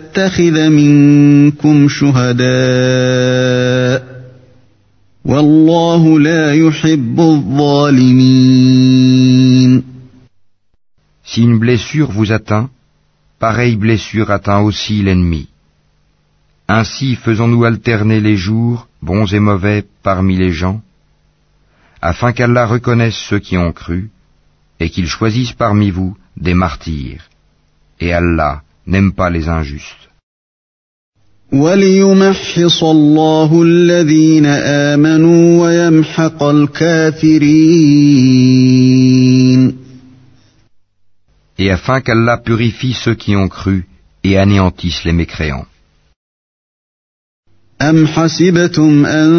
ويتخذ 0.10 0.68
منكم 0.68 1.88
شهداء 1.88 2.46
والله 5.24 6.20
لا 6.20 6.52
يحب 6.54 7.20
الظالمين 7.20 8.66
Si 11.22 11.42
une 11.42 11.58
blessure 11.58 12.10
vous 12.12 12.30
atteint, 12.32 12.70
pareille 13.40 13.76
blessure 13.76 14.30
atteint 14.30 14.60
aussi 14.60 15.02
l'ennemi. 15.02 15.48
Ainsi 16.68 17.16
faisons-nous 17.16 17.64
alterner 17.64 18.20
les 18.20 18.36
jours, 18.36 18.86
bons 19.02 19.34
et 19.34 19.40
mauvais, 19.40 19.84
parmi 20.04 20.36
les 20.36 20.52
gens, 20.52 20.80
afin 22.00 22.32
qu'Allah 22.32 22.66
reconnaisse 22.66 23.18
ceux 23.28 23.40
qui 23.40 23.58
ont 23.58 23.72
cru, 23.72 24.10
et 24.78 24.88
qu'il 24.88 25.08
choisisse 25.08 25.52
parmi 25.52 25.90
vous 25.90 26.16
des 26.36 26.54
martyrs. 26.54 27.24
Et 27.98 28.12
Allah 28.12 28.62
n'aime 28.85 29.13
pas 29.13 29.29
les 29.29 29.47
injustes. 29.47 30.09
Et 41.57 41.69
afin 41.69 42.01
qu'Allah 42.01 42.37
purifie 42.37 42.93
ceux 42.93 43.15
qui 43.15 43.35
ont 43.35 43.49
cru 43.49 43.85
et 44.23 44.37
anéantisse 44.37 45.03
les 45.03 45.13
mécréants. 45.13 45.65
أم 47.89 48.07
حسبتم 48.07 49.05
أن 49.05 49.29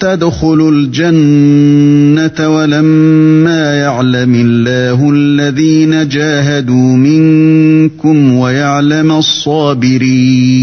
تدخلوا 0.00 0.70
الجنة 0.72 2.48
ولما 2.48 3.74
يعلم 3.78 4.34
الله 4.34 5.10
الذين 5.10 6.08
جاهدوا 6.08 6.96
منكم 6.96 8.32
ويعلم 8.34 9.10
الصابرين 9.12 10.60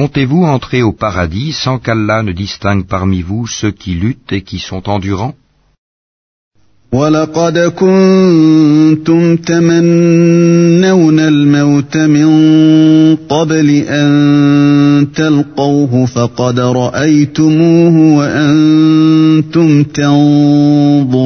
Comptez-vous 0.00 0.44
entrer 0.44 0.82
au 0.82 0.92
paradis 0.92 1.52
sans 1.52 1.78
qu'Allah 1.78 2.22
ne 2.22 2.32
distingue 2.32 2.86
parmi 2.86 3.20
vous 3.20 3.46
ceux 3.46 3.70
qui 3.70 3.92
luttent 3.94 4.32
et 4.32 4.40
qui 4.40 4.58
sont 4.58 4.88
endurants 4.88 5.34
ولقد 6.95 7.57
كنتم 7.57 9.35
تمنون 9.35 11.19
الموت 11.19 11.97
من 11.97 12.29
قبل 13.15 13.69
أن 13.87 15.07
تلقوه 15.15 16.05
فقد 16.05 16.59
رأيتموه 16.59 18.17
وأنتم 18.17 19.83
تنظرون 19.83 21.25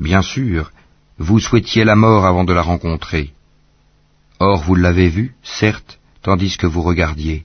Bien 0.00 0.22
sûr, 0.22 0.72
vous 1.18 1.38
souhaitiez 1.38 1.84
la 1.84 1.96
mort 1.96 2.26
avant 2.26 2.44
de 2.44 2.52
la 2.52 2.62
rencontrer. 2.62 3.30
Or 4.40 4.56
vous 4.64 4.74
l'avez 4.74 5.08
vu, 5.08 5.34
certes, 5.60 6.00
tandis 6.22 6.56
que 6.58 6.66
vous 6.66 6.82
regardiez. 6.82 7.44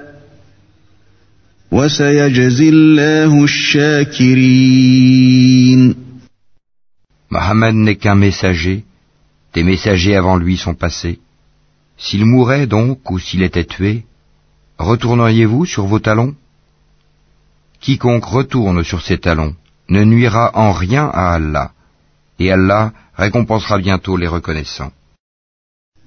Mohammed 7.29 7.75
n'est 7.75 7.95
qu'un 7.95 8.15
messager, 8.15 8.83
des 9.53 9.63
messagers 9.63 10.17
avant 10.17 10.35
lui 10.35 10.57
sont 10.57 10.73
passés. 10.73 11.19
S'il 11.97 12.25
mourait 12.25 12.67
donc 12.67 13.09
ou 13.09 13.19
s'il 13.19 13.41
était 13.41 13.63
tué, 13.63 14.03
retourneriez-vous 14.79 15.65
sur 15.65 15.85
vos 15.85 15.99
talons? 15.99 16.35
Quiconque 17.79 18.25
retourne 18.25 18.83
sur 18.83 19.01
ses 19.01 19.19
talons 19.19 19.55
ne 19.87 20.03
nuira 20.03 20.51
en 20.53 20.73
rien 20.73 21.05
à 21.13 21.33
Allah, 21.35 21.71
et 22.39 22.51
Allah 22.51 22.91
récompensera 23.15 23.77
bientôt 23.77 24.17
les 24.17 24.27
reconnaissants. 24.27 24.91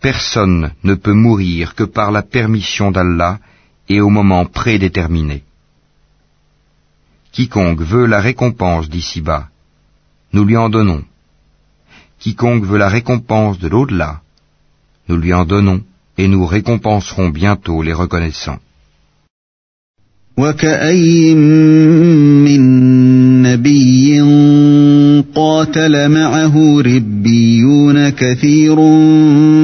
Personne 0.00 0.72
ne 0.84 0.94
peut 0.94 1.14
mourir 1.14 1.74
que 1.74 1.84
par 1.84 2.10
la 2.10 2.22
permission 2.22 2.90
d'Allah 2.90 3.38
et 3.88 4.00
au 4.00 4.10
moment 4.10 4.44
prédéterminé. 4.44 5.42
Quiconque 7.32 7.82
veut 7.82 8.06
la 8.06 8.20
récompense 8.20 8.88
d'ici-bas, 8.88 9.48
nous 10.32 10.44
lui 10.44 10.56
en 10.56 10.68
donnons. 10.68 11.04
Quiconque 12.18 12.64
veut 12.64 12.78
la 12.78 12.88
récompense 12.88 13.58
de 13.58 13.68
l'au-delà, 13.68 14.22
nous 15.08 15.16
lui 15.16 15.32
en 15.34 15.44
donnons 15.44 15.82
et 16.18 16.28
nous 16.28 16.46
récompenserons 16.46 17.28
bientôt 17.28 17.82
les 17.82 17.92
reconnaissants. 17.92 18.58
كثير 28.10 28.76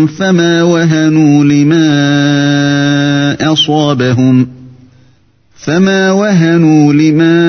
فما 0.06 0.62
وهنوا 0.62 1.44
لما 1.44 1.92
أصابهم 3.52 4.48
فما 5.54 6.10
وهنوا 6.12 6.92
لما 6.92 7.42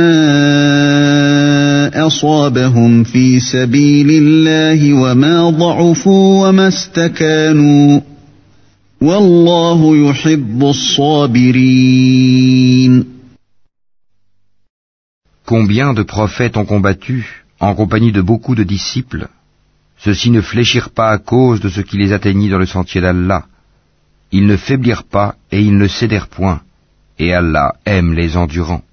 أصابهم 2.08 3.04
في 3.04 3.40
سبيل 3.40 4.10
الله 4.10 4.94
وما 4.94 5.50
ضعفوا 5.50 6.48
وما 6.48 6.68
استكانوا 6.68 8.02
والله 9.02 10.10
يحب 10.10 10.64
الصابرين. 10.64 11.94
Combien 15.46 15.94
de 15.94 16.04
prophètes 16.04 16.56
ont 16.58 16.66
combattu 16.66 17.46
en 17.60 17.76
compagnie 17.76 18.12
de 18.12 18.22
beaucoup 18.22 18.56
de 18.56 18.64
disciples, 18.64 19.28
ceux-ci 20.04 20.32
ne 20.32 20.42
fléchirent 20.42 20.90
pas 20.90 21.10
à 21.12 21.18
cause 21.18 21.60
de 21.62 21.70
ce 21.70 21.82
qui 21.82 21.98
les 21.98 22.12
atteignit 22.12 22.50
dans 22.52 22.58
le 22.58 22.66
sentier 22.66 23.00
d'Allah. 23.02 23.44
Ils 24.32 24.48
ne 24.48 24.58
faiblirent 24.58 25.04
pas 25.18 25.36
et 25.52 25.62
ils 25.62 25.78
ne 25.78 25.88
cédèrent 25.88 26.28
point, 26.28 26.60
et 27.20 27.34
Allah 27.34 27.76
aime 27.86 28.14
les 28.14 28.36
endurants. 28.36 28.84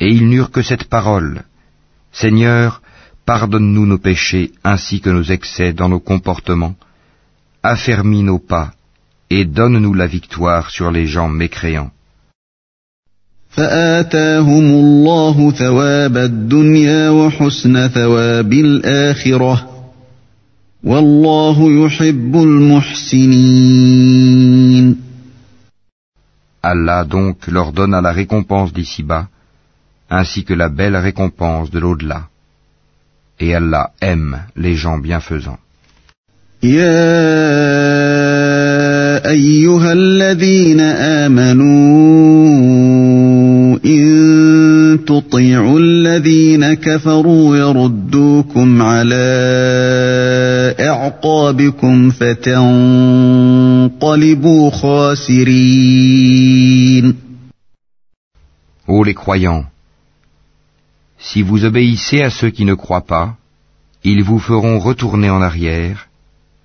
Et 0.00 0.08
ils 0.08 0.28
n'eurent 0.28 0.52
que 0.52 0.62
cette 0.62 0.84
parole. 0.84 1.42
Seigneur, 2.12 2.80
pardonne-nous 3.26 3.86
nos 3.86 3.98
péchés 3.98 4.52
ainsi 4.62 5.00
que 5.00 5.10
nos 5.10 5.24
excès 5.24 5.72
dans 5.72 5.88
nos 5.88 6.00
comportements, 6.00 6.76
affermis 7.62 8.22
nos 8.22 8.38
pas 8.38 8.72
et 9.30 9.44
donne-nous 9.44 9.94
la 9.94 10.06
victoire 10.06 10.70
sur 10.70 10.92
les 10.92 11.06
gens 11.06 11.28
mécréants. 11.28 11.90
Allah 26.62 27.04
donc 27.04 27.46
leur 27.46 27.72
donna 27.72 28.00
la 28.00 28.10
récompense 28.10 28.72
d'ici-bas, 28.72 29.28
ainsi 30.10 30.44
que 30.44 30.54
la 30.54 30.68
belle 30.68 30.96
récompense 30.96 31.70
de 31.70 31.78
l'au-delà. 31.78 32.28
Et 33.38 33.54
Allah 33.54 33.92
aime 34.00 34.40
les 34.56 34.74
gens 34.74 34.98
bienfaisants. 34.98 35.58
تطيعوا 50.71 51.07
الذين 51.07 51.19
كفروا 51.19 51.47
يردوكم 51.47 51.87
على 51.87 52.07
اعقابكم 52.07 52.09
فتنقلبوا 52.11 52.71
خاسرين 54.71 56.07
Ô 58.87 59.03
les 59.03 59.13
croyants, 59.13 59.65
si 61.19 61.41
vous 61.41 61.65
obéissez 61.65 62.21
à 62.21 62.29
ceux 62.29 62.51
qui 62.51 62.63
ne 62.63 62.73
croient 62.73 63.05
pas, 63.15 63.35
ils 64.03 64.23
vous 64.23 64.39
feront 64.39 64.79
retourner 64.79 65.29
en 65.29 65.41
arrière 65.41 66.07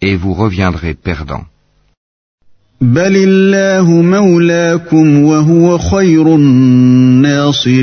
et 0.00 0.14
vous 0.16 0.34
reviendrez 0.34 0.94
perdants. 0.94 1.46
بل 2.80 3.16
الله 3.16 3.90
مولاكم 4.02 5.22
وهو 5.22 5.78
خير 5.78 6.34
الناصرين 6.36 7.82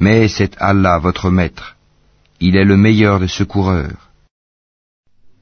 Mais 0.00 0.28
c'est 0.28 0.56
Allah 0.60 0.98
votre 0.98 1.30
maître. 1.30 1.71
Il 2.42 2.56
est 2.56 2.64
le 2.64 2.76
meilleur 2.76 3.20
des 3.20 3.28
secoureurs. 3.28 4.08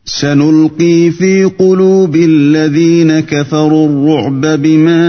سنلقي 0.08 1.10
في 1.10 1.44
قلوب 1.44 2.16
الذين 2.16 3.20
كفروا 3.20 3.88
الرعب 3.88 4.62
بما 4.62 5.06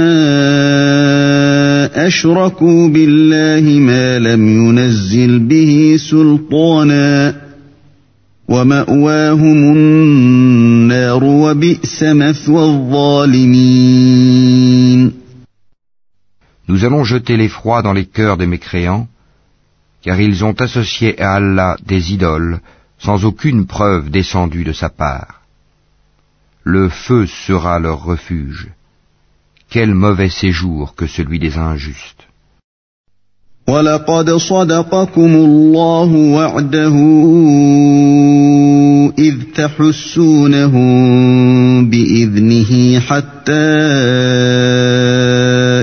أشركوا 2.07 2.87
بالله 2.87 3.79
ما 3.79 4.19
لم 4.19 4.47
ينزل 4.47 5.39
به 5.39 5.97
سلطانا 5.99 7.35
ومأواهم 8.49 9.67
Nous 16.69 16.85
allons 16.85 17.03
jeter 17.03 17.35
l'effroi 17.37 17.81
dans 17.81 17.93
les 17.93 18.05
cœurs 18.05 18.37
des 18.37 18.45
mécréants, 18.45 19.07
car 20.01 20.19
ils 20.21 20.43
ont 20.45 20.57
associé 20.67 21.19
à 21.21 21.33
Allah 21.33 21.75
des 21.85 22.13
idoles 22.13 22.59
sans 22.99 23.25
aucune 23.25 23.67
preuve 23.67 24.09
descendue 24.09 24.63
de 24.63 24.73
sa 24.73 24.89
part. 24.89 25.41
Le 26.63 26.89
feu 26.89 27.25
sera 27.27 27.79
leur 27.79 28.03
refuge. 28.03 28.67
Quel 29.69 29.93
mauvais 29.93 30.29
séjour 30.29 30.95
que 30.95 31.07
celui 31.07 31.39
des 31.39 31.57
injustes. 31.57 32.27
ولقد 33.67 34.29
صدقكم 34.31 35.35
الله 35.35 36.11
وعده 36.13 36.95
إذ 39.17 39.35
تحسونهم 39.55 40.89
بإذنه 41.89 42.99
حتى 42.99 43.51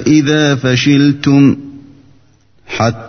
إذا 0.06 0.55
فشلتم 0.55 1.56
حتى 2.66 3.07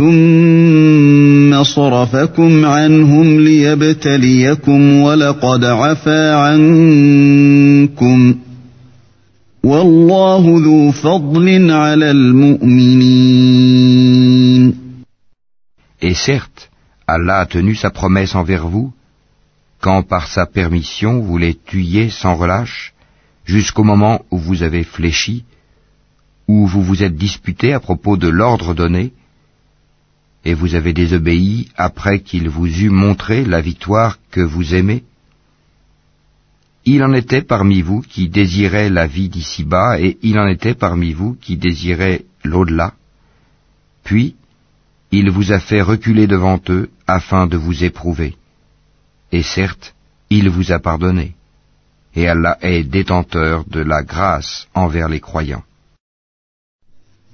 ثم 0.00 1.62
صرفكم 1.62 2.64
عنهم 2.64 3.40
ليبتليكم 3.40 4.96
ولقد 4.96 5.64
عفا 5.64 6.34
عنكم 6.34 8.34
والله 9.64 10.60
ذو 10.64 10.90
فضل 10.90 11.70
على 11.70 12.10
المؤمنين 12.10 13.66
Et 16.02 16.14
certes, 16.14 16.70
Allah 17.06 17.40
a 17.40 17.46
tenu 17.46 17.74
sa 17.74 17.90
promesse 17.90 18.34
envers 18.34 18.68
vous, 18.68 18.92
quand 19.80 20.02
par 20.02 20.28
sa 20.28 20.46
permission 20.46 21.20
vous 21.20 21.38
les 21.38 21.54
tuiez 21.54 22.10
sans 22.10 22.34
relâche, 22.34 22.92
jusqu'au 23.44 23.84
moment 23.84 24.22
où 24.30 24.38
vous 24.38 24.62
avez 24.62 24.84
fléchi, 24.84 25.44
où 26.48 26.66
vous 26.66 26.82
vous 26.82 27.02
êtes 27.02 27.16
disputé 27.16 27.72
à 27.72 27.80
propos 27.80 28.16
de 28.16 28.28
l'ordre 28.28 28.74
donné, 28.74 29.12
et 30.43 30.53
vous 30.53 30.75
avez 30.75 30.93
désobéi 30.93 31.69
après 31.77 32.19
qu'il 32.21 32.49
vous 32.49 32.67
eût 32.67 32.89
montré 32.89 33.45
la 33.45 33.61
victoire 33.61 34.17
que 34.31 34.41
vous 34.41 34.73
aimez? 34.73 35.03
Il 36.83 37.03
en 37.03 37.13
était 37.13 37.43
parmi 37.43 37.81
vous 37.81 38.01
qui 38.01 38.27
désiraient 38.27 38.89
la 38.89 39.05
vie 39.05 39.29
d'ici-bas, 39.29 39.99
et 39.99 40.17
il 40.23 40.39
en 40.39 40.47
était 40.47 40.73
parmi 40.73 41.13
vous 41.13 41.35
qui 41.35 41.57
désiraient 41.57 42.25
l'au-delà. 42.43 42.93
Puis, 44.03 44.35
il 45.11 45.29
vous 45.29 45.51
a 45.51 45.59
fait 45.59 45.81
reculer 45.81 46.25
devant 46.25 46.59
eux 46.69 46.89
afin 47.05 47.45
de 47.45 47.57
vous 47.57 47.83
éprouver. 47.83 48.35
Et 49.31 49.43
certes, 49.43 49.93
il 50.29 50.49
vous 50.49 50.71
a 50.71 50.79
pardonné. 50.79 51.35
Et 52.15 52.27
Allah 52.27 52.57
est 52.61 52.83
détenteur 52.83 53.63
de 53.67 53.81
la 53.81 54.03
grâce 54.03 54.67
envers 54.73 55.07
les 55.07 55.19
croyants. 55.19 55.63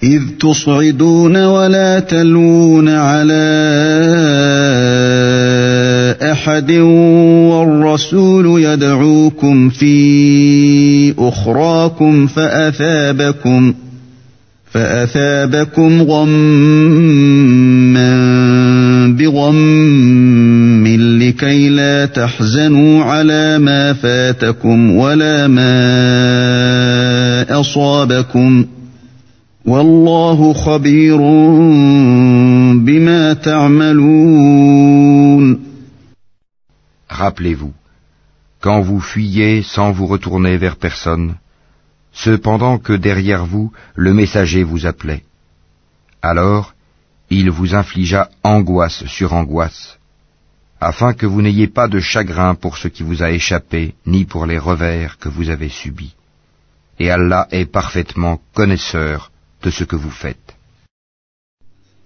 إذ 0.03 0.21
تصعدون 0.39 1.45
ولا 1.45 1.99
تلون 1.99 2.89
على 2.89 3.47
أحد 6.21 6.71
والرسول 7.51 8.63
يدعوكم 8.63 9.69
في 9.69 11.13
أخراكم 11.19 12.27
فأثابكم 12.27 13.73
فأثابكم 14.71 16.01
غما 16.01 16.37
بغم 19.19 20.87
لكي 21.21 21.69
لا 21.69 22.05
تحزنوا 22.05 23.03
على 23.03 23.59
ما 23.59 23.93
فاتكم 23.93 24.95
ولا 24.95 25.47
ما 25.47 25.69
أصابكم 27.59 28.63
ۖ 28.63 28.67
Rappelez-vous, 37.09 37.73
quand 38.61 38.79
vous 38.79 39.01
fuyez 39.01 39.63
sans 39.63 39.91
vous 39.91 40.05
retourner 40.07 40.55
vers 40.55 40.77
personne, 40.77 41.35
cependant 42.13 42.77
que 42.77 42.93
derrière 42.93 43.45
vous 43.45 43.73
le 43.95 44.13
messager 44.13 44.63
vous 44.63 44.85
appelait. 44.85 45.25
Alors, 46.21 46.73
il 47.29 47.49
vous 47.51 47.75
infligea 47.75 48.29
angoisse 48.43 49.05
sur 49.05 49.33
angoisse, 49.33 49.99
afin 50.79 51.11
que 51.13 51.25
vous 51.25 51.41
n'ayez 51.41 51.67
pas 51.67 51.89
de 51.89 51.99
chagrin 51.99 52.55
pour 52.55 52.77
ce 52.77 52.87
qui 52.87 53.03
vous 53.03 53.21
a 53.21 53.31
échappé, 53.31 53.95
ni 54.05 54.23
pour 54.23 54.45
les 54.45 54.59
revers 54.59 55.17
que 55.17 55.27
vous 55.27 55.49
avez 55.49 55.67
subis. 55.67 56.15
Et 56.99 57.11
Allah 57.11 57.49
est 57.51 57.65
parfaitement 57.65 58.39
connaisseur 58.53 59.29
de 59.63 59.69
ce 59.71 59.83
que 59.83 59.95
vous 59.95 60.11
faites. 60.11 60.57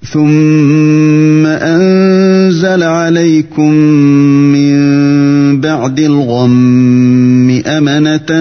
ثم 0.03 1.45
أنزل 1.45 2.83
عليكم 2.83 3.71
من 4.49 4.71
بعد 5.61 5.99
الغم 5.99 7.61
أمنة 7.67 8.39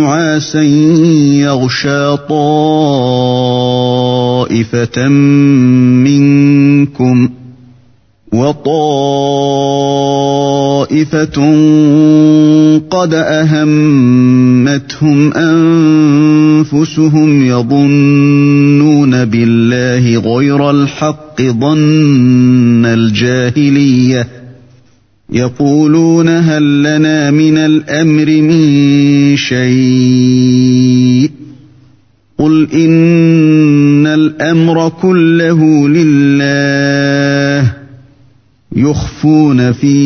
نعاسا 0.00 0.62
يغشى 0.62 2.16
طائفة 2.16 3.38
منكم 6.08 7.28
وطائفة 8.32 9.26
قد 12.90 13.14
أهمتهم 13.14 14.12
أنفسهم 16.72 17.46
يظنون 17.46 19.24
بالله 19.24 20.20
غير 20.20 20.70
الحق 20.70 21.42
ظن 21.42 22.86
الجاهلية. 22.86 24.28
يقولون 25.32 26.28
هل 26.28 26.82
لنا 26.82 27.30
من 27.30 27.56
الأمر 27.56 28.26
من 28.26 29.36
شيء؟ 29.36 31.30
قل 32.38 32.68
إن 32.74 34.06
الأمر 34.06 34.88
كله 34.88 35.88
لله. 35.88 37.72
يخفون 38.76 39.72
في 39.72 39.96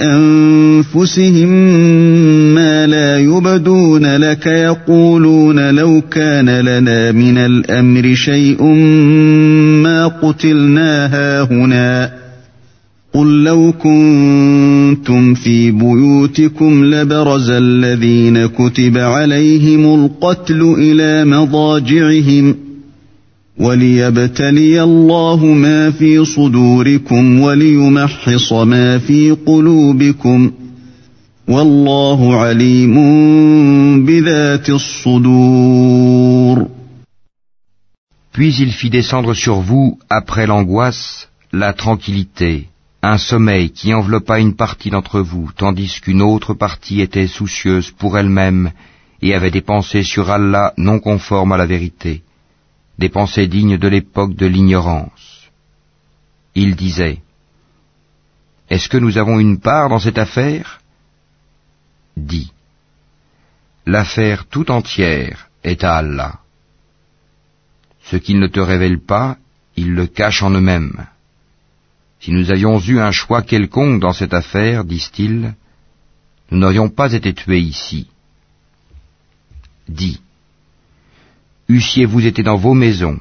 أنفسهم 0.00 1.50
لك 4.34 4.46
يقولون 4.46 5.74
لو 5.74 6.02
كان 6.10 6.50
لنا 6.50 7.12
من 7.12 7.38
الأمر 7.38 8.14
شيء 8.14 8.62
ما 9.82 10.06
قتلنا 10.06 11.06
هاهنا. 11.06 12.12
قل 13.12 13.44
لو 13.44 13.72
كنتم 13.72 15.34
في 15.34 15.70
بيوتكم 15.70 16.84
لبرز 16.84 17.50
الذين 17.50 18.46
كتب 18.46 18.98
عليهم 18.98 20.04
القتل 20.04 20.74
إلى 20.78 21.24
مضاجعهم. 21.24 22.56
وليبتلي 23.58 24.82
الله 24.82 25.46
ما 25.46 25.90
في 25.90 26.24
صدوركم 26.24 27.40
وليمحص 27.40 28.52
ما 28.52 28.98
في 28.98 29.36
قلوبكم. 29.46 30.50
Puis 38.32 38.54
il 38.56 38.72
fit 38.72 38.88
descendre 38.90 39.34
sur 39.34 39.60
vous, 39.60 39.98
après 40.08 40.46
l'angoisse, 40.46 41.28
la 41.52 41.74
tranquillité, 41.74 42.68
un 43.02 43.18
sommeil 43.18 43.70
qui 43.70 43.92
enveloppa 43.92 44.40
une 44.40 44.56
partie 44.56 44.88
d'entre 44.88 45.20
vous, 45.20 45.50
tandis 45.54 46.00
qu'une 46.00 46.22
autre 46.22 46.54
partie 46.54 47.02
était 47.02 47.26
soucieuse 47.26 47.90
pour 47.90 48.16
elle-même 48.16 48.72
et 49.20 49.34
avait 49.34 49.50
des 49.50 49.60
pensées 49.60 50.02
sur 50.02 50.30
Allah 50.30 50.72
non 50.78 50.98
conformes 50.98 51.52
à 51.52 51.58
la 51.58 51.66
vérité, 51.66 52.22
des 52.98 53.10
pensées 53.10 53.48
dignes 53.48 53.76
de 53.76 53.88
l'époque 53.88 54.34
de 54.34 54.46
l'ignorance. 54.46 55.50
Il 56.54 56.74
disait, 56.74 57.18
Est-ce 58.70 58.88
que 58.88 58.96
nous 58.96 59.18
avons 59.18 59.38
une 59.40 59.60
part 59.60 59.90
dans 59.90 59.98
cette 59.98 60.18
affaire? 60.18 60.80
Dit, 62.16 62.52
L'affaire 63.86 64.46
tout 64.46 64.70
entière 64.70 65.50
est 65.62 65.84
à 65.84 65.96
Allah. 65.96 66.40
Ce 68.04 68.16
qu'ils 68.16 68.40
ne 68.40 68.46
te 68.46 68.60
révèlent 68.60 69.04
pas, 69.04 69.36
ils 69.76 69.92
le 69.92 70.06
cachent 70.06 70.42
en 70.42 70.50
eux-mêmes. 70.50 71.06
Si 72.20 72.32
nous 72.32 72.50
avions 72.50 72.80
eu 72.80 73.00
un 73.00 73.12
choix 73.12 73.42
quelconque 73.42 74.00
dans 74.00 74.12
cette 74.12 74.32
affaire, 74.32 74.84
disent-ils, 74.84 75.54
nous 76.50 76.58
n'aurions 76.58 76.88
pas 76.88 77.12
été 77.12 77.34
tués 77.34 77.60
ici. 77.60 78.08
Dit, 79.88 80.20
eussiez-vous 81.68 82.26
été 82.26 82.42
dans 82.42 82.56
vos 82.56 82.74
maisons, 82.74 83.20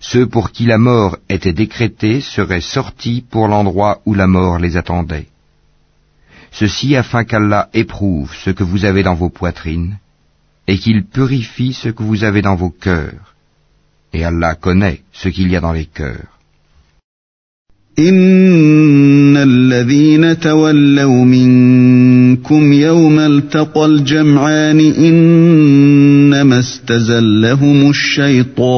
Ceux 0.00 0.26
pour 0.26 0.52
qui 0.52 0.66
la 0.66 0.78
mort 0.78 1.16
était 1.28 1.52
décrétée 1.52 2.20
seraient 2.20 2.60
sortis 2.60 3.24
pour 3.28 3.48
l'endroit 3.48 4.02
où 4.04 4.14
la 4.14 4.26
mort 4.26 4.58
les 4.58 4.76
attendait. 4.76 5.28
Ceci 6.51 6.95
afin 6.95 7.23
qu'Allah 7.23 7.69
éprouve 7.73 8.33
ce 8.43 8.49
que 8.49 8.63
vous 8.63 8.85
avez 8.85 9.03
dans 9.03 9.15
vos 9.15 9.29
poitrines, 9.29 9.97
et 10.67 10.77
qu'il 10.77 11.03
purifie 11.03 11.73
ce 11.73 11.89
que 11.89 12.03
vous 12.03 12.23
avez 12.23 12.41
dans 12.41 12.55
vos 12.55 12.69
cœurs. 12.69 13.35
Et 14.13 14.23
Allah 14.23 14.55
connaît 14.55 15.01
ce 15.13 15.29
qu'il 15.29 15.49
y 15.51 15.55
a 15.55 15.61
dans 15.61 15.73
les 15.73 15.85
cœurs. 15.85 16.27
إنما 24.99 26.59
استزلهم 26.59 27.89
الشيطان 27.89 28.71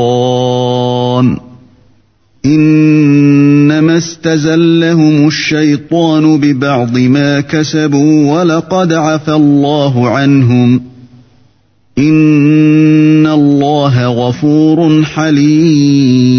إنما 2.46 3.98
استزلهم 3.98 5.28
الشيطان 5.28 6.38
ببعض 6.40 6.98
ما 6.98 7.42
كسبوا 7.42 8.34
ولقد 8.34 8.94
عفى 8.94 9.34
الله 9.34 10.10
عنهم 10.10 10.82
إن 11.98 13.28
الله 13.28 14.08
غفور 14.08 15.04
حليم 15.04 16.34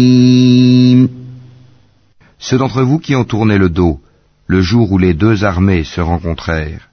Ceux 2.37 2.57
d'entre 2.59 2.83
vous 2.83 2.99
qui 2.99 3.15
ont 3.15 3.23
tourné 3.23 3.57
le 3.57 3.69
dos, 3.69 3.99
le 4.45 4.61
jour 4.61 4.91
où 4.91 4.99
les 4.99 5.15
deux 5.15 5.43
armées 5.43 5.83
se 5.83 6.01
rencontrèrent, 6.01 6.89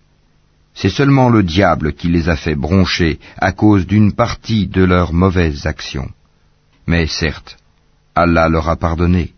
C'est 0.74 0.89
seulement 0.89 1.28
le 1.28 1.43
diable 1.43 1.93
qui 1.93 2.09
les 2.09 2.31
a 2.31 2.36
fait 2.36 2.55
broncher 2.55 3.19
à 3.36 3.52
cause 3.52 3.86
d'une 3.86 4.12
partie 4.12 4.66
de 4.66 4.82
leurs 4.82 5.12
mauvaises 5.12 5.66
actions. 5.66 6.09
Mais 6.86 7.06
certes, 7.06 7.59
Allah 8.23 8.49
leur 8.49 8.68
a 8.69 8.76
pardonné, 8.76 9.34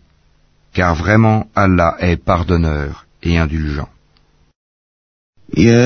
car 0.74 0.94
vraiment 0.94 1.46
Allah 1.54 1.96
est 2.00 2.16
pardonneur 2.16 3.06
et 3.22 3.38
indulgent. 3.38 3.88
يا 5.56 5.80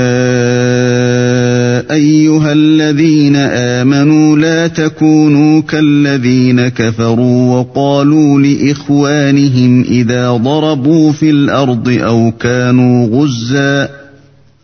أيها 1.94 2.52
الذين 2.52 3.36
آمنوا 3.36 4.36
لا 4.36 4.66
تكونوا 4.66 5.62
كالذين 5.62 6.68
كفروا 6.68 7.58
وقالوا 7.58 8.40
لإخوانهم 8.40 9.82
إذا 9.82 10.30
ضربوا 10.30 11.12
في 11.12 11.30
الأرض 11.30 11.88
أو 11.88 12.32
كانوا 12.32 13.06
غزاً 13.06 14.03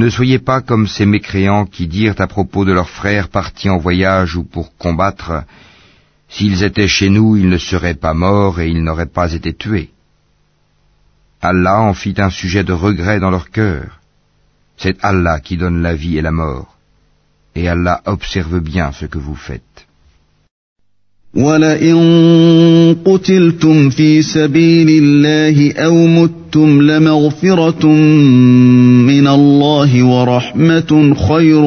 Ne 0.00 0.08
soyez 0.08 0.38
pas 0.38 0.60
comme 0.62 0.86
ces 0.86 1.04
mécréants 1.04 1.66
qui 1.66 1.86
dirent 1.86 2.20
à 2.26 2.26
propos 2.26 2.64
de 2.64 2.72
leurs 2.72 2.94
frères 3.00 3.28
partis 3.28 3.68
en 3.68 3.76
voyage 3.76 4.34
ou 4.34 4.44
pour 4.44 4.66
combattre, 4.84 5.30
S'ils 6.34 6.62
étaient 6.62 6.94
chez 6.98 7.10
nous, 7.10 7.36
ils 7.36 7.50
ne 7.50 7.58
seraient 7.58 8.00
pas 8.06 8.14
morts 8.14 8.60
et 8.60 8.68
ils 8.70 8.82
n'auraient 8.82 9.14
pas 9.20 9.30
été 9.38 9.52
tués. 9.52 9.90
Allah 11.42 11.80
en 11.80 11.92
fit 11.92 12.14
un 12.18 12.30
sujet 12.30 12.64
de 12.64 12.72
regret 12.72 13.18
dans 13.20 13.32
leur 13.36 13.50
cœur. 13.50 14.00
C'est 14.78 14.96
Allah 15.02 15.38
qui 15.40 15.58
donne 15.58 15.82
la 15.82 15.94
vie 15.94 16.16
et 16.16 16.22
la 16.22 16.30
mort. 16.30 16.78
Et 17.54 17.68
Allah 17.68 18.00
observe 18.06 18.60
bien 18.60 18.92
ce 18.92 19.04
que 19.04 19.18
vous 19.18 19.34
faites. 19.48 19.86
ولئن 21.35 22.95
قتلتم 23.05 23.89
في 23.89 24.21
سبيل 24.21 24.89
الله 25.03 25.73
أو 25.73 26.07
متم 26.07 26.81
لمغفرة 26.81 27.85
من 29.11 29.27
الله 29.27 30.03
ورحمة 30.03 31.15
خير 31.27 31.61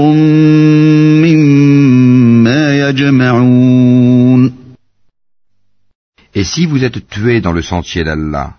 مما 1.25 2.89
يجمعون 2.89 4.53
Et 6.35 6.45
si 6.45 6.67
vous 6.67 6.85
êtes 6.85 7.09
tué 7.09 7.41
dans 7.41 7.53
le 7.53 7.63
sentier 7.63 8.05
d'Allah, 8.05 8.55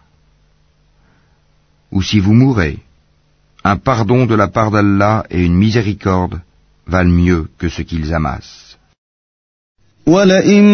ou 1.91 2.01
si 2.01 2.19
vous 2.19 2.33
mourrez, 2.33 2.77
un 3.63 3.77
pardon 3.77 4.25
de 4.25 4.35
la 4.35 4.47
part 4.49 4.69
d'Allah 4.71 5.23
et 5.31 5.41
une 5.45 5.55
miséricorde 5.55 6.41
valent 6.87 7.11
mieux 7.23 7.47
que 7.57 7.69
ce 7.69 7.81
qu'ils 7.81 8.13
amassent. 8.13 8.72
ولئن 10.06 10.64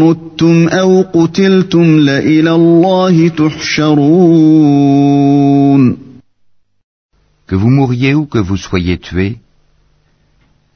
متم 0.00 0.68
أو 0.68 1.02
قتلتم 1.02 1.98
لإلى 1.98 2.50
الله 2.50 3.28
تحشرون 3.28 4.74
Que 7.46 7.56
vous 7.56 7.68
mouriez 7.68 8.14
ou 8.14 8.24
que 8.24 8.38
vous 8.38 8.56
soyez 8.56 8.96
tués, 8.98 9.36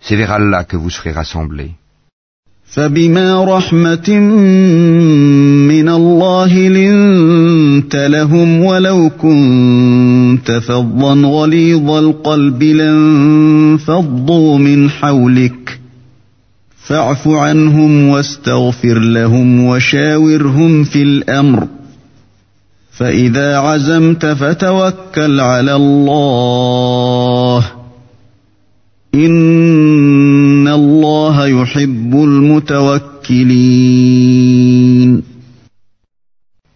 c'est 0.00 0.16
vers 0.16 0.32
Allah 0.32 0.64
que 0.64 0.76
vous 0.76 0.90
serez 0.90 1.12
rassemblés. 1.12 1.72
فبما 2.70 3.44
رحمة 3.44 4.18
من 5.68 5.88
الله 5.88 6.68
لنت 6.68 7.96
لهم 7.96 8.64
ولو 8.64 9.10
كنت 9.10 10.50
فظا 10.50 11.14
غليظ 11.14 11.90
القلب 11.90 12.62
لانفضوا 12.62 14.58
من 14.58 14.90
حولك 14.90 15.57
فاعف 16.88 17.28
عنهم 17.28 18.08
واستغفر 18.08 18.98
لهم 18.98 19.64
وشاورهم 19.64 20.84
في 20.84 21.02
الامر 21.02 21.68
فاذا 22.92 23.58
عزمت 23.58 24.26
فتوكل 24.26 25.40
على 25.40 25.76
الله 25.76 27.72
ان 29.14 30.68
الله 30.68 31.46
يحب 31.46 32.14
المتوكلين 32.14 33.58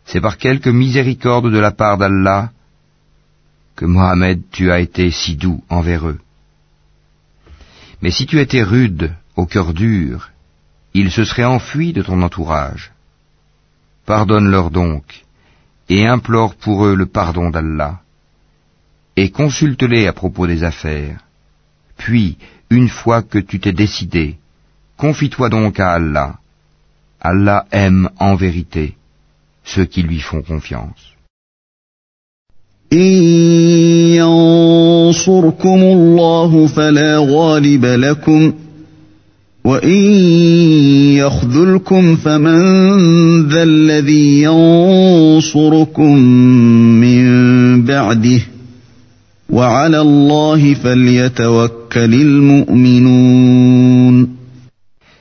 C'est 0.05 0.21
par 0.21 0.37
quelque 0.37 0.69
miséricorde 0.69 1.51
de 1.51 1.59
la 1.59 1.71
part 1.71 1.97
d'Allah 1.97 2.51
que 3.77 3.87
Mohammed 3.87 4.41
tu 4.51 4.71
as 4.71 4.81
été 4.81 5.11
si 5.11 5.37
doux 5.37 5.63
envers 5.71 6.07
eux. 6.07 6.19
Mais 8.03 8.11
si 8.11 8.27
tu 8.27 8.39
étais 8.39 8.63
rude 8.63 9.15
au 9.37 9.47
cœur 9.47 9.73
dur, 9.73 10.31
ils 10.95 11.11
se 11.11 11.25
seraient 11.25 11.45
enfuis 11.45 11.93
de 11.93 12.03
ton 12.03 12.21
entourage. 12.23 12.93
Pardonne-leur 14.07 14.71
donc, 14.71 15.25
et 15.89 16.07
implore 16.07 16.55
pour 16.55 16.85
eux 16.85 16.95
le 16.95 17.07
pardon 17.07 17.51
d'Allah, 17.51 18.01
et 19.17 19.31
consulte-les 19.31 20.07
à 20.07 20.13
propos 20.13 20.47
des 20.47 20.65
affaires. 20.65 21.21
Puis, 21.97 22.37
une 22.71 22.89
fois 22.89 23.23
que 23.23 23.39
tu 23.39 23.61
t'es 23.61 23.73
décidé, 23.73 24.39
confie-toi 24.97 25.49
donc 25.49 25.79
à 25.79 25.93
Allah. 25.93 26.39
Allah 27.21 27.67
aime 27.71 28.09
en 28.19 28.35
vérité 28.35 28.97
ceux 29.65 29.85
qui 29.85 30.03
lui 30.03 30.21
font 30.21 30.43
confiance. 30.43 31.13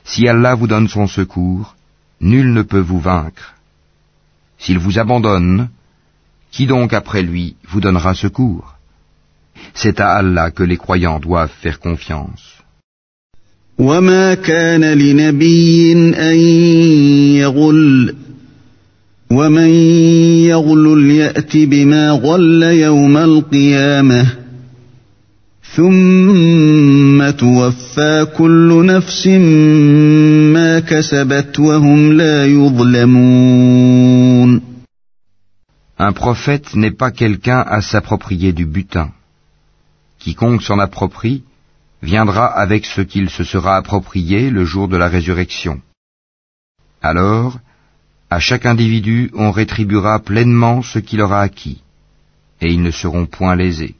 Si 0.04 0.28
Allah 0.28 0.54
vous 0.54 0.66
donne 0.66 0.88
son 0.88 1.06
secours, 1.06 1.76
nul 2.20 2.52
ne 2.52 2.62
peut 2.62 2.80
vous 2.80 2.98
vaincre. 2.98 3.54
S'il 4.58 4.78
vous 4.80 4.98
abandonne, 4.98 5.68
qui 6.50 6.66
donc 6.66 6.92
après 6.92 7.22
lui 7.22 7.54
vous 7.68 7.80
donnera 7.80 8.14
secours? 8.14 8.74
C'est 9.72 10.00
à 10.00 10.14
Allah 10.14 10.50
que 10.50 10.64
les 10.64 10.78
croyants 10.78 11.20
doivent 11.20 11.52
faire 11.62 11.78
confiance. 11.78 12.61
وما 13.78 14.34
كان 14.34 14.84
لنبي 14.84 15.92
ان 16.16 16.36
يغل 17.36 18.14
ومن 19.30 19.68
يغل 20.44 21.10
يات 21.10 21.56
بما 21.56 22.10
غل 22.10 22.62
يوم 22.62 23.16
القيامه 23.16 24.26
ثم 25.74 27.30
توفى 27.30 28.26
كل 28.38 28.86
نفس 28.86 29.26
ما 29.26 30.80
كسبت 30.80 31.60
وهم 31.60 32.12
لا 32.12 32.46
يظلمون 32.46 33.92
Un 35.98 36.12
prophète 36.12 36.74
n'est 36.74 36.90
pas 37.02 37.12
quelqu'un 37.12 37.60
à 37.60 37.80
s'approprier 37.80 38.52
du 38.52 38.66
butin. 38.66 39.08
Quiconque 40.18 40.62
s'en 40.62 40.80
approprie 40.80 41.42
viendra 42.02 42.46
avec 42.46 42.84
ce 42.84 43.00
qu'il 43.00 43.30
se 43.30 43.44
sera 43.44 43.76
approprié 43.76 44.50
le 44.50 44.64
jour 44.64 44.88
de 44.88 44.96
la 44.96 45.08
résurrection. 45.08 45.80
Alors, 47.00 47.58
à 48.30 48.38
chaque 48.40 48.66
individu 48.66 49.30
on 49.34 49.50
rétribuera 49.50 50.18
pleinement 50.18 50.82
ce 50.82 50.98
qu'il 50.98 51.20
aura 51.20 51.40
acquis, 51.42 51.80
et 52.60 52.68
ils 52.72 52.82
ne 52.82 52.90
seront 52.90 53.26
point 53.26 53.56
lésés. 53.56 53.94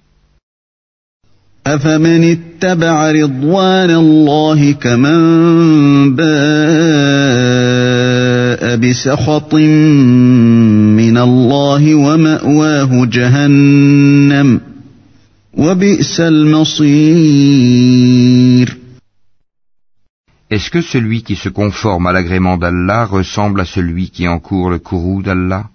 Est-ce 20.51 20.71
que 20.71 20.81
celui 20.81 21.23
qui 21.23 21.37
se 21.37 21.49
conforme 21.51 22.07
à 22.07 22.13
l'agrément 22.13 22.57
d'Allah 22.57 23.05
ressemble 23.05 23.61
à 23.61 23.67
celui 23.67 24.11
qui 24.11 24.27
encourt 24.27 24.71
le 24.71 24.79
courroux 24.79 25.23
d'Allah? 25.23 25.69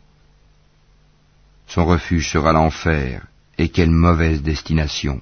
Son 1.68 1.86
refuge 1.86 2.32
sera 2.32 2.54
l'enfer, 2.54 3.28
et 3.58 3.70
quelle 3.70 3.92
mauvaise 3.92 4.42
destination. 4.42 5.22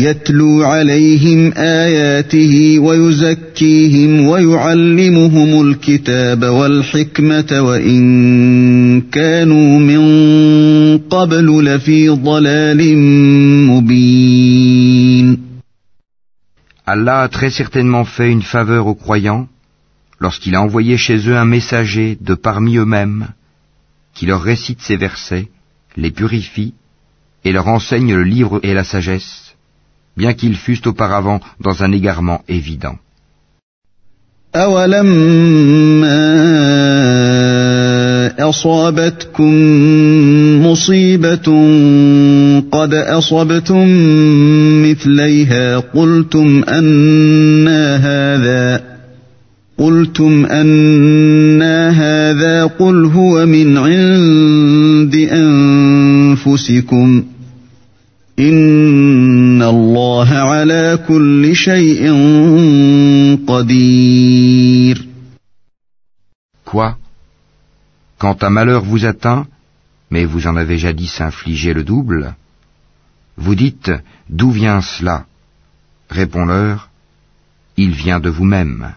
يتلو 0.00 0.62
عليهم 0.62 1.52
آياته 1.56 2.78
ويزكيهم 2.78 4.26
ويعلمهم 4.26 5.68
الكتاب 5.68 6.44
والحكمة 6.44 7.60
وإن 7.60 9.00
كانوا 9.00 9.78
من 9.78 10.98
قبل 10.98 11.64
لفي 11.64 12.08
ضلال 12.08 12.98
مبين 13.68 15.46
Allah 16.88 17.22
a 17.22 17.28
très 17.28 17.50
certainement 17.50 18.04
fait 18.04 18.30
une 18.30 18.42
faveur 18.42 18.86
aux 18.86 18.94
croyants 18.94 19.48
lorsqu'il 20.20 20.54
a 20.54 20.62
envoyé 20.62 20.96
chez 20.96 21.16
eux 21.28 21.36
un 21.36 21.44
messager 21.44 22.16
de 22.20 22.34
parmi 22.34 22.76
eux-mêmes 22.76 23.26
qui 24.14 24.26
leur 24.26 24.40
récite 24.42 24.80
ces 24.80 24.96
versets, 24.96 25.48
les 25.96 26.12
purifie 26.12 26.74
et 27.44 27.50
leur 27.50 27.66
enseigne 27.66 28.14
le 28.14 28.22
livre 28.22 28.60
et 28.62 28.72
la 28.72 28.84
sagesse, 28.84 29.49
Bien 30.17 30.33
qu'ils 30.33 30.55
fussent 30.55 30.87
auparavant 30.87 31.39
dans 31.59 31.83
un 31.83 31.91
égarement 31.91 32.41
évident. 32.47 32.97
أصابتكم 38.39 39.53
مصيبة 40.65 41.47
قد 42.71 42.93
أصبتم 42.93 43.87
مثليها 44.83 45.77
قلتم 45.77 46.63
أنا 46.69 47.95
هذا 47.95 48.83
قلتم 49.77 50.45
أنا 50.45 51.89
هذا 51.89 52.65
قل 52.65 53.05
هو 53.05 53.45
من 53.45 53.77
عند 53.77 55.15
أنفسكم 56.35 57.23
إن 58.39 58.80
على 60.60 60.98
كل 61.08 61.56
شيء 61.56 62.02
قدير 63.48 65.06
Quoi 66.64 66.96
Quand 68.18 68.42
un 68.42 68.50
malheur 68.50 68.82
vous 68.84 69.04
atteint, 69.04 69.46
mais 70.10 70.24
vous 70.24 70.46
en 70.46 70.56
avez 70.56 70.78
jadis 70.78 71.20
infligé 71.20 71.72
le 71.72 71.84
double, 71.84 72.34
vous 73.36 73.54
dites 73.54 73.92
D'où 74.28 74.50
vient 74.50 74.80
cela 74.80 75.26
Réponds-leur 76.10 76.88
Il 77.76 77.90
vient 77.90 78.20
de 78.20 78.30
vous-même. 78.30 78.94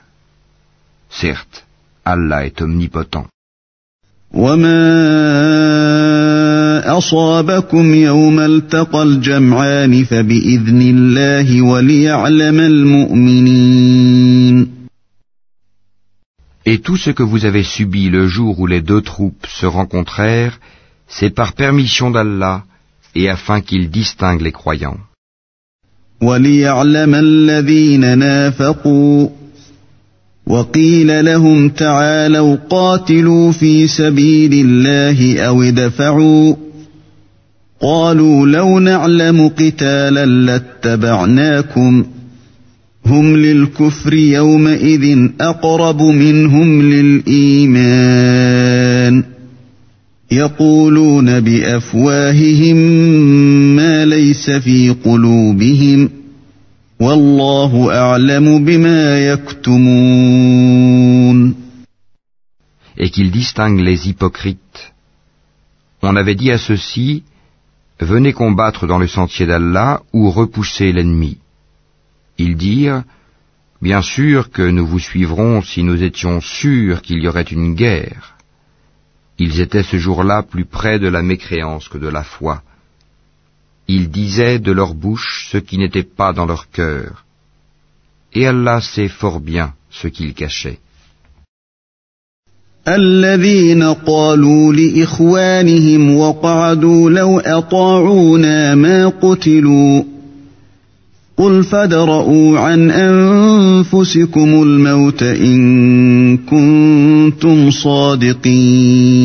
Certes, 1.10 1.66
Allah 2.06 2.46
est 2.46 2.62
omnipotent. 2.62 3.28
Et 16.67 16.79
tout 16.79 16.97
ce 16.97 17.11
que 17.11 17.23
vous 17.23 17.45
avez 17.45 17.63
subi 17.63 18.09
le 18.09 18.27
jour 18.27 18.59
où 18.61 18.67
les 18.67 18.81
deux 18.81 19.03
troupes 19.03 19.47
se 19.47 19.67
rencontrèrent, 19.67 20.59
c'est 21.07 21.35
par 21.41 21.53
permission 21.53 22.11
d'Allah 22.11 22.65
et 23.15 23.29
afin 23.29 23.61
qu'il 23.61 23.91
distingue 23.91 24.41
les 24.41 24.53
croyants. 24.53 24.99
وقيل 30.47 31.25
لهم 31.25 31.69
تعالوا 31.69 32.57
قاتلوا 32.71 33.53
في 33.53 33.87
سبيل 33.87 34.53
الله 34.53 35.39
أو 35.41 35.63
ادفعوا 35.63 36.55
قالوا 37.85 38.47
لو 38.47 38.79
نعلم 38.79 39.49
قتالا 39.49 40.27
لاتبعناكم. 40.27 42.05
هم 43.07 43.37
للكفر 43.37 44.15
يومئذ 44.15 45.29
أقرب 45.41 46.03
منهم 46.03 46.83
للإيمان. 46.83 47.25
يقولون 50.33 51.41
بأفواههم 51.41 52.77
ما 53.77 54.05
ليس 54.05 54.51
في 54.51 54.95
قلوبهم. 55.05 56.11
Et 62.97 63.11
qu'il 63.11 63.31
distingue 63.31 63.81
les 63.81 64.09
hypocrites. 64.09 64.93
On 66.03 66.17
avait 66.17 66.35
dit 66.35 66.53
à 66.53 66.59
ceux-ci, 66.59 67.23
venez 68.01 68.33
combattre 68.33 68.87
dans 68.87 68.99
le 68.99 69.07
sentier 69.07 69.47
d'Allah 69.47 70.03
ou 70.13 70.31
repoussez 70.31 70.93
l'ennemi. 70.93 71.39
Ils 72.39 72.57
dirent, 72.57 73.05
bien 73.81 74.03
sûr 74.03 74.51
que 74.51 74.63
nous 74.63 74.87
vous 74.87 74.99
suivrons 74.99 75.63
si 75.63 75.83
nous 75.83 76.03
étions 76.03 76.41
sûrs 76.41 77.03
qu'il 77.03 77.23
y 77.23 77.29
aurait 77.29 77.43
une 77.43 77.75
guerre. 77.75 78.35
Ils 79.39 79.61
étaient 79.61 79.83
ce 79.83 79.99
jour-là 79.99 80.43
plus 80.43 80.65
près 80.65 80.99
de 80.99 81.09
la 81.09 81.23
mécréance 81.23 81.89
que 81.89 81.99
de 81.99 82.09
la 82.09 82.25
foi. 82.25 82.63
Ils 83.89 84.11
disaient 84.11 84.59
de 84.59 84.73
leur 84.73 84.95
bouche 84.95 85.49
ce 85.51 85.59
qui 85.59 85.77
n'était 85.79 86.05
pas 86.05 86.33
dans 86.33 86.47
leur 86.47 86.71
cœur. 86.71 87.25
Et 88.33 88.47
Allah 88.47 88.81
sait 88.81 89.09
fort 89.09 89.41
bien 89.41 89.75
ce 89.91 90.09
qu'ils 90.09 90.35
cachaient. 90.35 90.81
الذين 92.88 93.84
قالوا 93.84 94.74
لإخوانهم 94.74 96.18
وقعدوا 96.18 97.10
لو 97.10 97.40
أطاعونا 97.40 98.76
ما 98.76 99.08
قتلوا 99.08 100.04
قل 101.38 101.64
فادرءوا 101.64 102.60
عن 102.60 102.92
أنفسكم 102.92 104.64
الموت 104.64 105.24
إن 105.24 106.38
كنتم 106.38 107.72
صادقين 107.72 109.20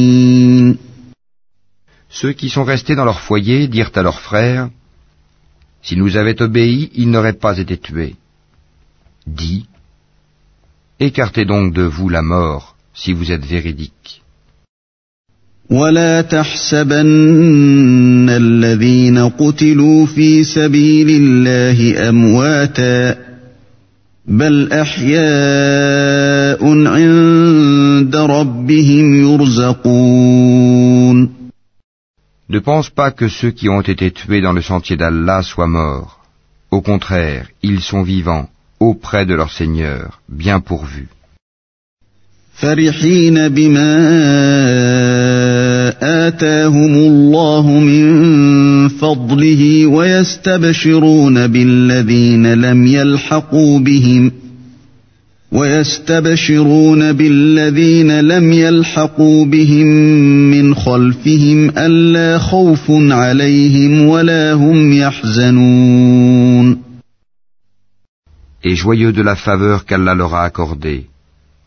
Ceux 2.21 2.33
qui 2.33 2.49
sont 2.49 2.63
restés 2.65 2.95
dans 2.95 3.05
leur 3.05 3.21
foyer 3.21 3.67
dirent 3.67 3.91
à 3.97 4.03
leurs 4.03 4.21
frères, 4.21 4.69
S'ils 5.83 5.99
nous 5.99 6.17
avaient 6.17 6.41
obéi, 6.41 6.91
ils 6.95 7.11
n'auraient 7.11 7.41
pas 7.47 7.59
été 7.59 7.77
tués. 7.77 8.15
Dis, 9.27 9.67
Écartez 10.99 11.45
donc 11.45 11.75
de 11.75 11.83
vous 11.83 12.09
la 12.09 12.23
mort 12.23 12.75
si 12.95 13.13
vous 13.13 13.33
êtes 13.33 13.45
véridiques. 13.45 14.21
بل 24.27 24.73
احياء 24.73 26.65
عند 26.87 28.17
ربهم 28.17 29.15
يرزقون 29.21 30.65
Ne 32.49 32.59
pense 32.61 32.91
pas 32.91 33.11
que 33.11 33.29
ceux 33.29 33.51
qui 33.51 33.69
ont 33.69 33.81
été 33.81 34.11
tués 34.11 34.43
dans 34.43 34.53
le 34.53 34.61
sentier 34.63 34.97
d'Allah 34.97 35.43
soient 35.43 35.67
morts. 35.67 36.21
Au 36.71 36.81
contraire, 36.83 37.49
ils 37.63 37.81
sont 37.81 38.03
vivants, 38.03 38.49
auprès 38.81 39.25
de 39.27 39.35
leur 39.35 39.51
Seigneur, 39.51 40.21
bien 40.29 40.61
pourvus. 40.61 41.09
فرحين 42.60 43.50
بما 43.50 43.96
آتاهم 46.28 46.94
الله 46.94 47.80
من 47.80 48.08
فضله 48.90 49.86
ويستبشرون 49.86 51.48
بالذين 51.48 52.54
لم 52.54 52.88
يلحقوا 52.88 53.80
بهم 53.80 54.32
ويستبشرون 55.52 57.14
بالذين 57.14 58.20
لم 58.20 58.54
يلحقوا 58.54 59.46
بهم 59.46 59.88
من 60.52 60.76
خلفهم 60.76 61.70
ألا 61.78 62.38
خوف 62.38 62.86
عليهم 62.90 64.06
ولا 64.06 64.54
هم 64.54 64.94
يحزنون. 64.94 66.78
Et 68.64 68.76
joyeux 68.76 69.14
de 69.14 69.22
la 69.22 69.36
faveur 69.36 69.86
qu'Allah 69.86 70.14
leur 70.14 70.34
a 70.36 70.44
accordée, 70.44 71.06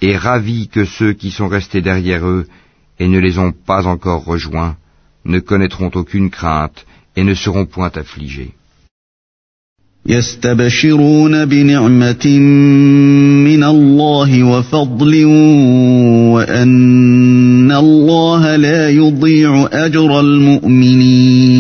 et 0.02 0.16
ravis 0.16 0.68
que 0.68 0.86
ceux 0.86 1.14
qui 1.14 1.32
sont 1.32 1.48
restés 1.48 1.82
derrière 1.82 2.26
eux 2.28 2.48
et 3.00 3.08
ne 3.08 3.20
les 3.20 3.38
ont 3.40 3.52
pas 3.52 3.86
encore 3.88 4.24
rejoints 4.26 4.76
ne 5.26 5.40
connaîtront 5.40 5.92
aucune 5.96 6.30
crainte 6.30 6.86
et 7.16 7.24
ne 7.24 7.34
seront 7.34 7.66
point 7.66 7.92
affligés. 7.96 8.54
يستبشرون 10.10 11.46
بنعمة 11.46 12.40
من 13.50 13.64
الله 13.64 14.44
وفضل 14.44 15.26
وأن 16.36 17.72
الله 17.72 18.56
لا 18.56 18.90
يضيع 18.90 19.70
أجر 19.72 20.20
المؤمنين 20.20 21.58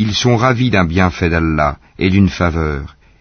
Ils 0.00 0.14
sont 0.14 0.36
ravis 0.36 0.70
d'un 0.70 0.86
bienfait 0.86 1.28
d'Allah 1.28 1.76
et 1.98 2.08
d'une 2.10 2.30
faveur, 2.30 2.96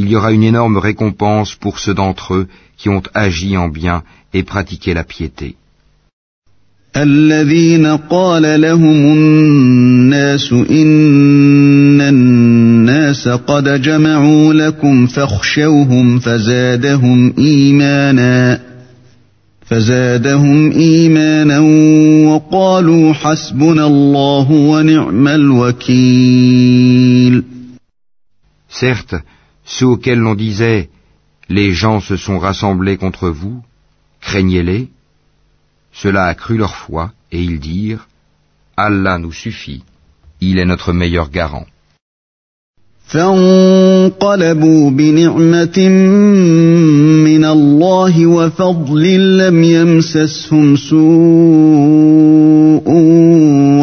il 0.00 0.08
y 0.12 0.16
aura 0.16 0.30
une 0.32 0.46
énorme 0.52 0.78
récompense 0.88 1.50
pour 1.62 1.74
ceux 1.78 1.94
d'entre 2.00 2.28
eux 2.38 2.46
qui 2.78 2.88
ont 2.88 3.02
agi 3.14 3.50
en 3.64 3.68
bien 3.68 3.98
et 4.36 4.42
pratiqué 4.42 4.94
la 4.94 5.04
piété. 5.04 5.56
الذين 6.96 7.86
قال 7.96 8.60
لهم 8.60 9.12
الناس 9.12 10.52
إن 10.52 12.00
الناس 12.00 13.28
قد 13.28 13.82
جمعوا 13.82 14.52
لكم 14.52 15.06
فاخشوهم 15.06 16.18
فزادهم 16.18 17.34
إيمانا 17.38 18.60
فزادهم 19.66 20.70
إيمانا 20.72 21.58
وقالوا 22.28 23.12
حسبنا 23.12 23.86
الله 23.86 24.50
ونعم 24.50 25.28
الوكيل 25.28 26.50
Certes, 28.80 29.20
ceux 29.69 29.87
auxquels 29.87 30.19
l'on 30.19 30.35
disait 30.35 30.89
Les 31.49 31.71
gens 31.73 31.99
se 31.99 32.15
sont 32.17 32.39
rassemblés 32.39 32.97
contre 32.97 33.29
vous, 33.29 33.61
craignez-les, 34.21 34.89
cela 35.91 36.25
a 36.25 36.33
cru 36.33 36.57
leur 36.57 36.75
foi, 36.75 37.11
et 37.31 37.41
ils 37.41 37.59
dirent, 37.59 38.07
Allah 38.77 39.17
nous 39.17 39.31
suffit, 39.31 39.83
il 40.41 40.59
est 40.59 40.65
notre 40.65 40.91
meilleur 40.93 41.29
garant. 41.29 41.65
فانقلبوا 43.07 44.89
بنعمة 44.91 45.89
من 47.29 47.45
الله 47.45 48.27
وفضل 48.27 49.37
لم 49.37 49.63
يمسسهم 49.63 50.75
سوء 50.75 50.99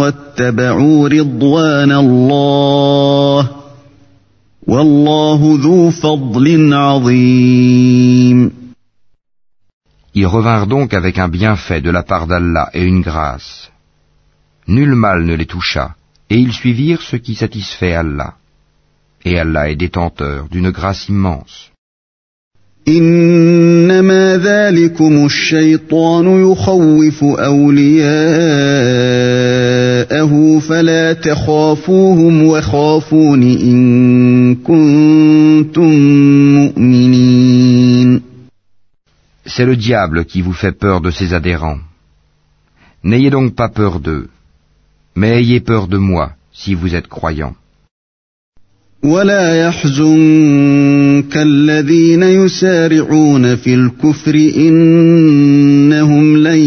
واتبعوا 0.01 1.09
رضوان 1.09 1.93
الله 1.93 3.56
Ils 10.15 10.27
revinrent 10.27 10.67
donc 10.67 10.95
avec 10.95 11.19
un 11.19 11.29
bienfait 11.29 11.81
de 11.81 11.91
la 11.91 12.03
part 12.03 12.27
d'Allah 12.27 12.71
et 12.75 12.85
une 12.85 13.01
grâce. 13.01 13.71
Nul 14.69 14.95
mal 14.95 15.25
ne 15.25 15.35
les 15.35 15.47
toucha, 15.47 15.97
et 16.31 16.37
ils 16.37 16.53
suivirent 16.53 17.03
ce 17.03 17.17
qui 17.17 17.35
satisfait 17.35 17.95
Allah. 17.95 18.35
Et 19.25 19.39
Allah 19.39 19.71
est 19.71 19.77
détenteur 19.77 20.49
d'une 20.51 20.71
grâce 20.71 21.09
immense. 21.09 21.73
إنما 22.89 24.37
ذلكم 24.37 25.27
الشيطان 25.27 26.53
يخوف 26.53 27.25
أولياءه 27.25 28.03
فلا 30.59 31.13
تخافوهم 31.13 32.43
وخافون 32.43 33.43
إن 33.43 34.26
كنتم 34.57 35.93
مؤمنين 36.55 38.23
C'est 39.45 39.67
le 39.67 39.77
diable 39.77 40.25
qui 40.25 40.41
vous 40.41 40.53
fait 40.53 40.77
peur 40.85 41.01
de 41.01 41.11
ses 41.11 41.35
adhérents. 41.35 41.81
N'ayez 43.05 43.31
donc 43.31 43.55
pas 43.55 43.69
peur 43.69 43.99
d'eux, 44.01 44.29
mais 45.17 45.31
ayez 45.41 45.61
peur 45.61 45.89
de 45.89 45.99
moi 45.99 46.27
si 46.53 46.75
vous 46.75 46.95
êtes 46.95 47.09
croyants. 47.09 47.57
ولا 49.05 49.67
يحزنك 49.67 51.37
الذين 51.37 52.23
يسارعون 52.23 53.57
في 53.57 53.75
الكفر 53.75 54.35
إنهم 54.57 56.37
لن 56.37 56.59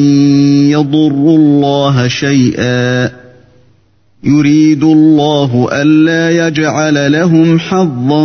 يضروا 0.69 1.38
الله 1.38 2.07
شيئا 2.07 3.19
يريد 4.23 4.84
الله 4.84 5.68
ألا 5.72 6.48
يجعل 6.48 7.11
لهم 7.11 7.60
حظا 7.60 8.23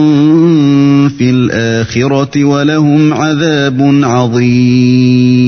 في 1.08 1.30
الآخرة 1.30 2.44
ولهم 2.44 3.14
عذاب 3.14 4.00
عظيم 4.04 5.40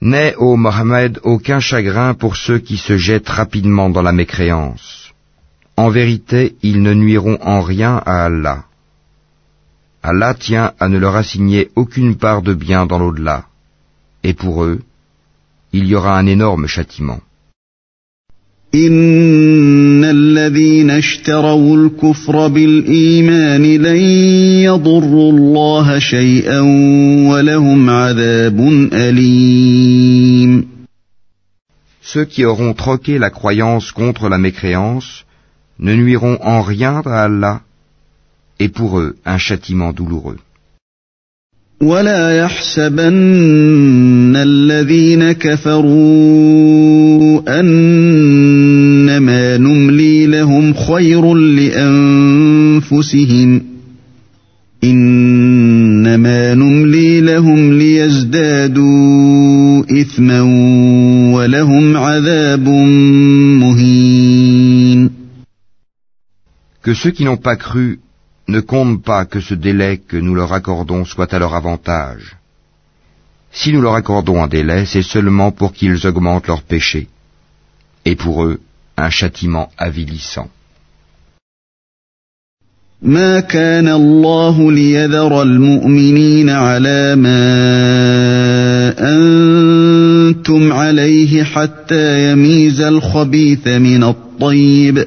N'aie, 0.00 0.34
ô 0.36 0.56
Mohammed, 0.56 1.18
aucun 1.22 1.60
chagrin 1.60 2.12
pour 2.12 2.36
ceux 2.36 2.58
qui 2.58 2.76
se 2.76 2.98
jettent 2.98 3.30
rapidement 3.30 3.88
dans 3.88 4.02
la 4.02 4.12
mécréance. 4.12 5.12
En 5.78 5.88
vérité, 5.88 6.56
ils 6.62 6.82
ne 6.82 6.92
nuiront 6.92 7.38
en 7.40 7.62
rien 7.62 8.02
à 8.04 8.26
Allah. 8.26 8.64
Allah 10.02 10.34
tient 10.34 10.72
à 10.78 10.90
ne 10.90 10.98
leur 10.98 11.16
assigner 11.16 11.70
aucune 11.74 12.16
part 12.16 12.42
de 12.42 12.52
bien 12.52 12.84
dans 12.84 12.98
l'au-delà. 12.98 13.46
Et 14.22 14.34
pour 14.34 14.64
eux, 14.64 14.82
il 15.72 15.86
y 15.86 15.94
aura 15.94 16.18
un 16.18 16.26
énorme 16.26 16.66
châtiment. 16.66 17.20
إن 18.74 20.04
الذين 20.04 20.90
اشتروا 20.90 21.76
الكفر 21.76 22.48
بالإيمان 22.48 23.62
لن 23.62 23.96
يضروا 24.66 25.32
الله 25.32 25.98
شيئا 25.98 26.60
ولهم 27.30 27.90
عذاب 27.90 28.60
أليم 28.92 30.74
Ceux 32.02 32.26
qui 32.26 32.44
auront 32.44 32.74
troqué 32.74 33.18
la 33.18 33.30
croyance 33.30 33.90
contre 33.92 34.28
la 34.28 34.38
mécréance 34.38 35.24
ne 35.78 35.94
nuiront 35.94 36.38
en 36.42 36.60
rien 36.60 37.00
à 37.06 37.24
Allah, 37.24 37.62
et 38.58 38.68
pour 38.68 39.00
eux 39.00 39.16
un 39.24 39.38
châtiment 39.38 39.92
douloureux. 39.92 40.38
ولا 41.81 42.37
يحسبن 42.37 44.35
الذين 44.35 45.31
كفروا 45.31 46.79
أنما 47.59 49.57
نملي 49.57 50.25
لهم 50.27 50.73
خير 50.73 51.33
لأنفسهم 51.63 52.89
إنما 54.83 56.53
نملي 56.53 57.21
لهم 57.21 57.73
ليزدادوا 57.73 58.89
إثما 60.01 60.41
ولهم 61.33 61.97
عذاب 61.97 62.69
مهين 63.59 65.09
Que 66.81 66.93
ceux 66.93 67.11
qui 67.11 67.25
n'ont 67.25 67.37
pas 67.37 67.57
cru 67.57 67.99
ne 68.48 68.60
comptent 68.60 69.02
pas 69.02 69.24
que 69.24 69.40
ce 69.40 69.54
délai 69.54 69.98
que 69.98 70.16
nous 70.16 70.34
leur 70.34 70.52
accordons 70.52 71.04
soit 71.04 71.32
à 71.32 71.38
leur 71.38 71.54
avantage. 71.54 72.36
Si 73.52 73.72
nous 73.72 73.80
leur 73.80 73.94
accordons 73.94 74.42
un 74.42 74.48
délai, 74.48 74.84
c'est 74.84 75.02
seulement 75.02 75.50
pour 75.52 75.72
qu'ils 75.72 76.06
augmentent 76.06 76.48
leurs 76.48 76.62
péchés, 76.62 77.08
et 78.04 78.16
pour 78.16 78.44
eux 78.44 78.60
un 78.96 79.10
châtiment 79.10 79.70
avilissant. 79.78 80.50
ما 83.02 83.40
كان 83.40 83.88
الله 83.88 84.72
ليذر 84.72 85.42
المؤمنين 85.42 86.50
على 86.50 87.16
ما 87.16 87.44
أنتم 88.98 90.72
عليه 90.72 91.42
حتى 91.44 92.32
يميز 92.32 92.80
الخبيث 92.80 93.68
من 93.68 94.04
الطيب 94.04 95.06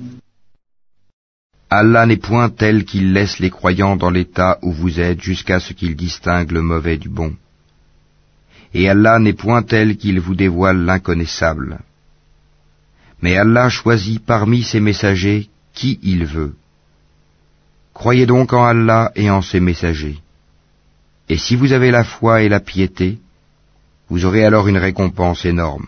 Allah 1.73 2.05
n'est 2.05 2.17
point 2.17 2.49
tel 2.49 2.83
qu'il 2.83 3.13
laisse 3.13 3.39
les 3.39 3.49
croyants 3.49 3.95
dans 3.95 4.09
l'état 4.09 4.59
où 4.61 4.73
vous 4.73 4.99
êtes 4.99 5.21
jusqu'à 5.21 5.61
ce 5.61 5.71
qu'il 5.71 5.95
distingue 5.95 6.51
le 6.51 6.61
mauvais 6.61 6.97
du 6.97 7.07
bon. 7.07 7.33
Et 8.73 8.89
Allah 8.89 9.19
n'est 9.19 9.39
point 9.45 9.63
tel 9.63 9.95
qu'il 9.95 10.19
vous 10.19 10.35
dévoile 10.35 10.79
l'inconnaissable. 10.83 11.79
Mais 13.21 13.37
Allah 13.37 13.69
choisit 13.69 14.19
parmi 14.25 14.63
ses 14.63 14.81
messagers 14.81 15.49
qui 15.73 15.97
il 16.03 16.25
veut. 16.25 16.55
Croyez 17.93 18.25
donc 18.25 18.51
en 18.51 18.65
Allah 18.65 19.13
et 19.15 19.29
en 19.29 19.41
ses 19.41 19.61
messagers. 19.61 20.19
Et 21.29 21.37
si 21.37 21.55
vous 21.55 21.71
avez 21.71 21.91
la 21.91 22.03
foi 22.03 22.41
et 22.41 22.49
la 22.49 22.59
piété, 22.59 23.19
vous 24.09 24.25
aurez 24.25 24.43
alors 24.43 24.67
une 24.67 24.77
récompense 24.77 25.45
énorme. 25.45 25.87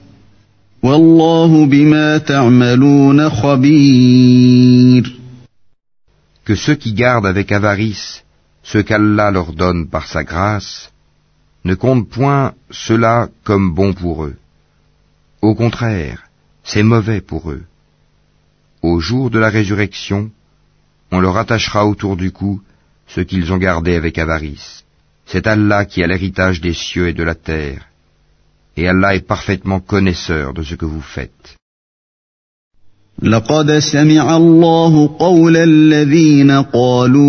Que 6.43 6.55
ceux 6.55 6.73
qui 6.75 6.93
gardent 6.93 7.27
avec 7.27 7.51
avarice 7.51 8.23
ce 8.63 8.79
qu'Allah 8.79 9.29
leur 9.29 9.53
donne 9.53 9.87
par 9.89 10.07
sa 10.07 10.23
grâce 10.23 10.91
ne 11.65 11.75
comptent 11.75 12.09
point 12.09 12.55
cela 12.71 13.29
comme 13.43 13.75
bon 13.75 13.93
pour 13.93 14.25
eux. 14.25 14.37
Au 15.43 15.53
contraire, 15.53 16.23
c'est 16.63 16.81
mauvais 16.81 17.21
pour 17.21 17.51
eux. 17.51 17.63
Au 18.81 18.99
jour 18.99 19.29
de 19.29 19.37
la 19.37 19.49
résurrection, 19.49 20.31
on 21.11 21.19
leur 21.19 21.37
attachera 21.37 21.85
autour 21.85 22.17
du 22.17 22.31
cou 22.31 22.59
ce 23.07 23.21
qu'ils 23.21 23.53
ont 23.53 23.59
gardé 23.59 23.93
avec 23.95 24.17
avarice. 24.17 24.83
C'est 25.27 25.45
Allah 25.45 25.85
qui 25.85 26.01
a 26.01 26.07
l'héritage 26.07 26.59
des 26.59 26.73
cieux 26.73 27.07
et 27.09 27.13
de 27.13 27.23
la 27.23 27.35
terre. 27.35 27.90
Et 28.77 28.87
Allah 28.87 29.15
est 29.15 29.27
parfaitement 29.27 29.79
connaisseur 29.79 30.53
de 30.53 30.63
ce 30.63 30.75
que 30.75 30.85
vous 30.85 31.01
faites. 31.01 31.57
لقد 33.23 33.71
سمع 33.79 34.37
الله 34.37 35.17
قول 35.19 35.57
الذين 35.57 36.51
قالوا 36.51 37.21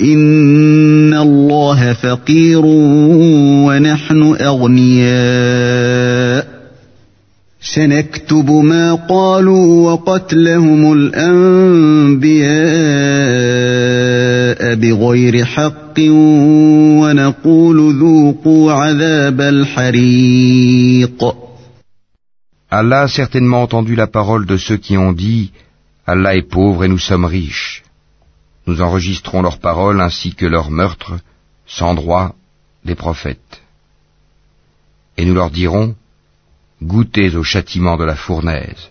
إن 0.00 1.14
الله 1.14 1.92
فقير 1.92 2.62
ونحن 3.66 4.36
أغنياء 4.40 5.78
سنكتب 7.60 8.50
ما 8.50 8.94
قالوا 8.94 9.92
وقتلهم 9.92 10.92
الأنبياء 10.92 12.38
بغير 14.74 15.44
حق 15.44 15.77
Allah 22.70 23.02
a 23.02 23.08
certainement 23.08 23.62
entendu 23.62 23.94
la 23.96 24.06
parole 24.06 24.44
de 24.46 24.56
ceux 24.56 24.76
qui 24.76 24.96
ont 24.96 25.12
dit 25.12 25.52
Allah 26.06 26.36
est 26.36 26.42
pauvre 26.42 26.84
et 26.84 26.88
nous 26.88 26.98
sommes 26.98 27.24
riches. 27.24 27.82
Nous 28.66 28.80
enregistrons 28.82 29.42
leurs 29.42 29.58
paroles 29.58 30.00
ainsi 30.00 30.34
que 30.34 30.46
leurs 30.46 30.70
meurtres, 30.70 31.18
sans 31.66 31.94
droit, 31.94 32.34
des 32.84 32.94
prophètes. 32.94 33.62
Et 35.16 35.24
nous 35.24 35.34
leur 35.34 35.50
dirons 35.50 35.94
Goûtez 36.82 37.34
au 37.34 37.42
châtiment 37.42 37.96
de 37.96 38.04
la 38.04 38.14
fournaise. 38.14 38.90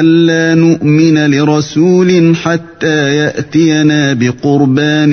ألا 0.00 0.54
نؤمن 0.54 1.30
لرسول 1.30 2.36
حتى 2.36 3.16
يأتينا 3.16 4.12
بقربان 4.12 5.12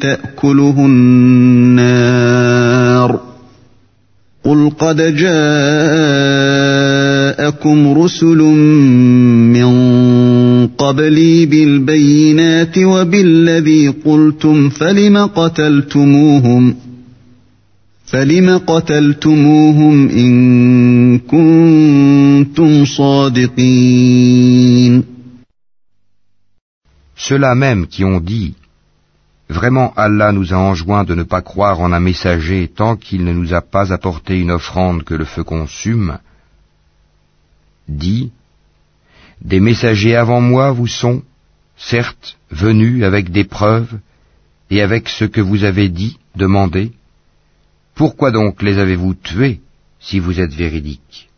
تأكله 0.00 0.86
النار. 0.86 2.54
قل 4.44 4.70
قد 4.78 4.96
جاءكم 4.96 5.38
رسل 8.02 8.38
من 9.52 9.68
قبلي 10.66 11.46
بالبينات 11.46 12.78
وبالذي 12.78 13.88
قلتم 14.04 14.68
فلم 14.68 15.16
قتلتموهم 15.18 16.70
ۖ؟ 16.72 16.93
Ceux-là 27.16 27.54
même 27.56 27.86
qui 27.88 28.04
ont 28.04 28.20
dit 28.20 28.54
Vraiment 29.48 29.92
Allah 29.96 30.30
nous 30.30 30.54
a 30.54 30.56
enjoint 30.56 31.02
de 31.02 31.16
ne 31.16 31.24
pas 31.24 31.42
croire 31.42 31.80
en 31.80 31.92
un 31.92 31.98
messager 31.98 32.68
tant 32.68 32.94
qu'il 32.96 33.24
ne 33.24 33.32
nous 33.32 33.52
a 33.52 33.60
pas 33.60 33.92
apporté 33.92 34.38
une 34.40 34.52
offrande 34.52 35.02
que 35.02 35.14
le 35.14 35.24
feu 35.24 35.42
consume, 35.42 36.18
dit 37.88 38.30
Des 39.42 39.58
messagers 39.58 40.14
avant 40.14 40.40
moi 40.40 40.70
vous 40.70 40.86
sont, 40.86 41.22
certes, 41.76 42.38
venus 42.50 43.02
avec 43.02 43.30
des 43.30 43.44
preuves 43.44 43.98
et 44.70 44.82
avec 44.82 45.08
ce 45.08 45.24
que 45.24 45.40
vous 45.40 45.64
avez 45.64 45.88
dit, 45.88 46.18
demandé, 46.36 46.92
pourquoi 47.94 48.30
donc 48.30 48.62
les 48.62 48.78
avez-vous 48.78 49.14
tués 49.14 49.60
si 50.00 50.18
vous 50.18 50.40
êtes 50.40 50.54
véridiques 50.54 51.28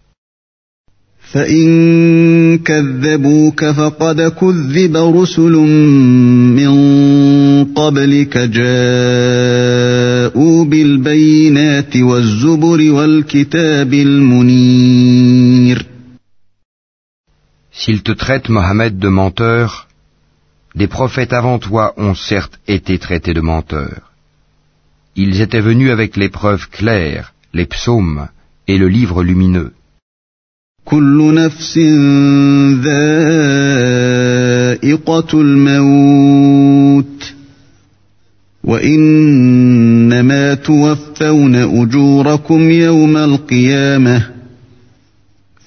S'ils 17.72 18.02
te 18.02 18.12
traitent, 18.12 18.48
Mohammed, 18.48 18.98
de 18.98 19.08
menteur, 19.08 19.88
des 20.74 20.86
prophètes 20.86 21.32
avant 21.32 21.58
toi 21.58 21.92
ont 21.96 22.14
certes 22.14 22.60
été 22.68 22.98
traités 22.98 23.34
de 23.34 23.40
menteurs 23.40 24.15
ils 25.16 25.40
étaient 25.40 25.60
venus 25.60 25.90
avec 25.90 26.16
les 26.16 26.28
preuves 26.28 26.68
claires, 26.70 27.32
les 27.54 27.66
psaumes 27.66 28.28
et 28.68 28.78
le 28.78 28.88
livre 28.88 29.22
lumineux. 29.22 29.72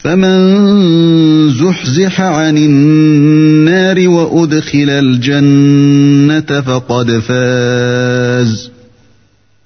فمن 0.03 1.49
زحزح 1.49 2.21
عن 2.21 2.57
النار 2.57 4.09
وأدخل 4.09 4.89
الجنة 4.89 6.61
فقد 6.61 7.19
فاز 7.19 8.68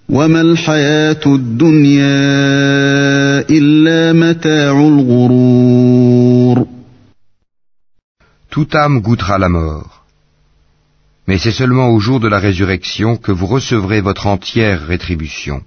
وما 0.09 0.41
الحياة 0.41 1.21
الدنيا 1.27 2.09
إلا 3.51 4.13
متاع 4.13 4.73
الغرور 4.89 6.67
Toute 8.51 8.75
âme 8.75 9.01
goûtera 9.01 9.39
la 9.39 9.49
mort. 9.49 10.05
Mais 11.27 11.39
c'est 11.39 11.53
seulement 11.53 11.91
au 11.91 12.01
jour 12.01 12.19
de 12.21 12.29
la 12.29 12.39
résurrection 12.39 13.17
que 13.17 13.31
vous 13.33 13.47
recevrez 13.47 14.01
votre 14.01 14.27
entière 14.27 14.87
rétribution. 14.87 15.63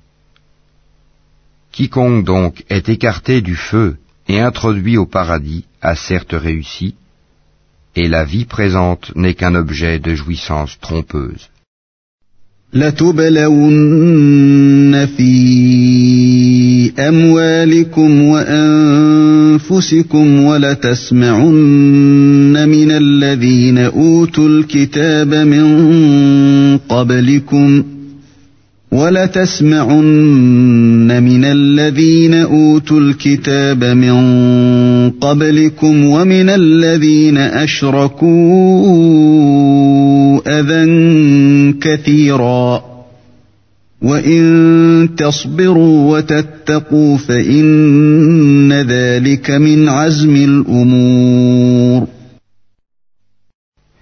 Quiconque 1.72 2.26
donc 2.26 2.66
est 2.70 2.90
écarté 2.90 3.42
du 3.42 3.56
feu 3.56 3.98
et 4.28 4.40
introduit 4.40 4.98
au 4.98 5.06
paradis 5.06 5.66
a 5.82 5.96
certes 5.96 6.34
réussi, 6.34 6.96
et 7.96 8.08
la 8.08 8.24
vie 8.26 8.46
présente 8.46 9.16
n'est 9.16 9.36
qu'un 9.36 9.56
objet 9.56 10.00
de 10.00 10.16
jouissance 10.16 10.80
trompeuse. 10.80 11.50
أموالكم 16.99 18.23
وأنفسكم 18.23 19.65
ولتسمعن 20.45 21.47
من 22.69 22.91
الذين 22.91 23.79
أوتوا 23.79 24.49
الكتاب 24.49 25.35
من 25.35 26.79
قبلكم 26.89 27.83
ولتسمعن 28.93 30.03
من 31.23 31.45
الذين 31.45 32.35
أوتوا 32.35 33.01
الكتاب 33.01 33.85
من 33.85 34.17
قبلكم 35.11 36.05
ومن 36.05 36.49
الذين 36.51 37.37
أشركوا 37.37 38.87
أذى 40.48 41.74
كثيراً 41.82 42.92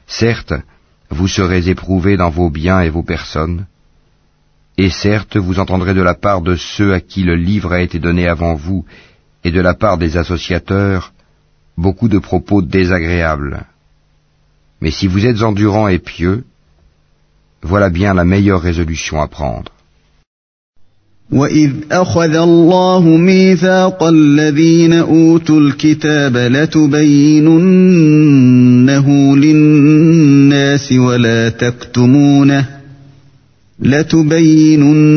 Certes, 0.07 0.53
vous 1.09 1.27
serez 1.27 1.69
éprouvés 1.69 2.15
dans 2.15 2.29
vos 2.29 2.49
biens 2.49 2.79
et 2.79 2.89
vos 2.89 3.03
personnes, 3.03 3.65
et 4.77 4.89
certes, 4.89 5.35
vous 5.35 5.59
entendrez 5.59 5.93
de 5.93 6.01
la 6.01 6.13
part 6.13 6.41
de 6.41 6.55
ceux 6.55 6.93
à 6.93 7.01
qui 7.01 7.23
le 7.23 7.35
livre 7.35 7.73
a 7.73 7.81
été 7.81 7.99
donné 7.99 8.29
avant 8.29 8.55
vous, 8.55 8.85
et 9.43 9.51
de 9.51 9.59
la 9.59 9.73
part 9.73 9.97
des 9.97 10.15
associateurs, 10.15 11.11
beaucoup 11.75 12.07
de 12.07 12.19
propos 12.19 12.61
désagréables. 12.61 13.65
Mais 14.83 14.91
si 14.91 15.07
vous 15.07 15.25
êtes 15.25 15.41
endurants 15.41 15.87
et 15.87 15.99
pieux, 15.99 16.43
voilà 17.61 17.89
bien 17.89 18.13
la 18.13 18.23
meilleure 18.23 18.61
résolution 18.61 19.21
à 19.21 19.27
prendre. 19.27 19.71
واذ 21.31 21.71
اخذ 21.91 22.35
الله 22.35 23.17
ميثاق 23.17 24.03
الذين 24.03 24.93
اوتوا 24.93 25.59
الكتاب 25.59 26.37
لتبيننه 26.37 27.47
للناس 29.37 30.91
ولا 30.91 31.49
تكتمونه 31.49 32.65
لتبيننه 33.81 35.09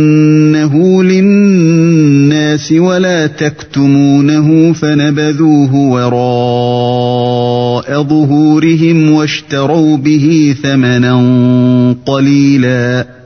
للناس 1.02 2.72
ولا 2.72 3.26
تكتمونه 3.26 4.72
فنبذوه 4.72 5.74
وراء 5.74 6.85
ظهورهم 7.90 9.12
واشتروا 9.12 9.96
به 9.96 10.56
ثمنا 10.62 11.14
قليلا 12.06 13.22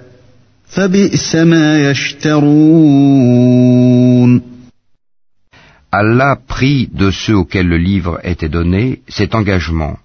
Allah 5.92 6.36
prit 6.46 6.88
de 6.92 7.10
ceux 7.10 7.34
auxquels 7.34 7.68
le 7.68 7.78
livre 7.78 8.20
était 8.24 8.50
donné 8.50 9.00
cet 9.08 9.34
engagement. 9.34 9.98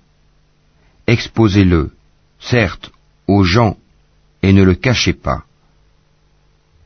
Exposez-le, 1.08 1.92
certes, 2.40 2.92
aux 3.28 3.44
gens, 3.44 3.76
et 4.44 4.54
ne 4.54 4.64
le 4.64 4.76
cachez 4.76 5.14
pas. 5.14 5.44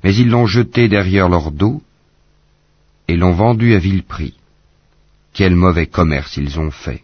Mais 0.04 0.16
ils 0.16 0.30
l'ont 0.30 0.48
jeté 0.48 0.88
derrière 0.88 1.30
leur 1.30 1.52
dos 1.52 1.84
et 3.08 3.16
l'ont 3.18 3.34
vendu 3.34 3.76
à 3.76 3.80
vil 3.80 4.02
prix. 4.04 4.34
Quel 5.34 5.56
mauvais 5.56 5.86
commerce 5.86 6.38
ils 6.38 6.60
ont 6.60 6.72
fait. 6.72 7.04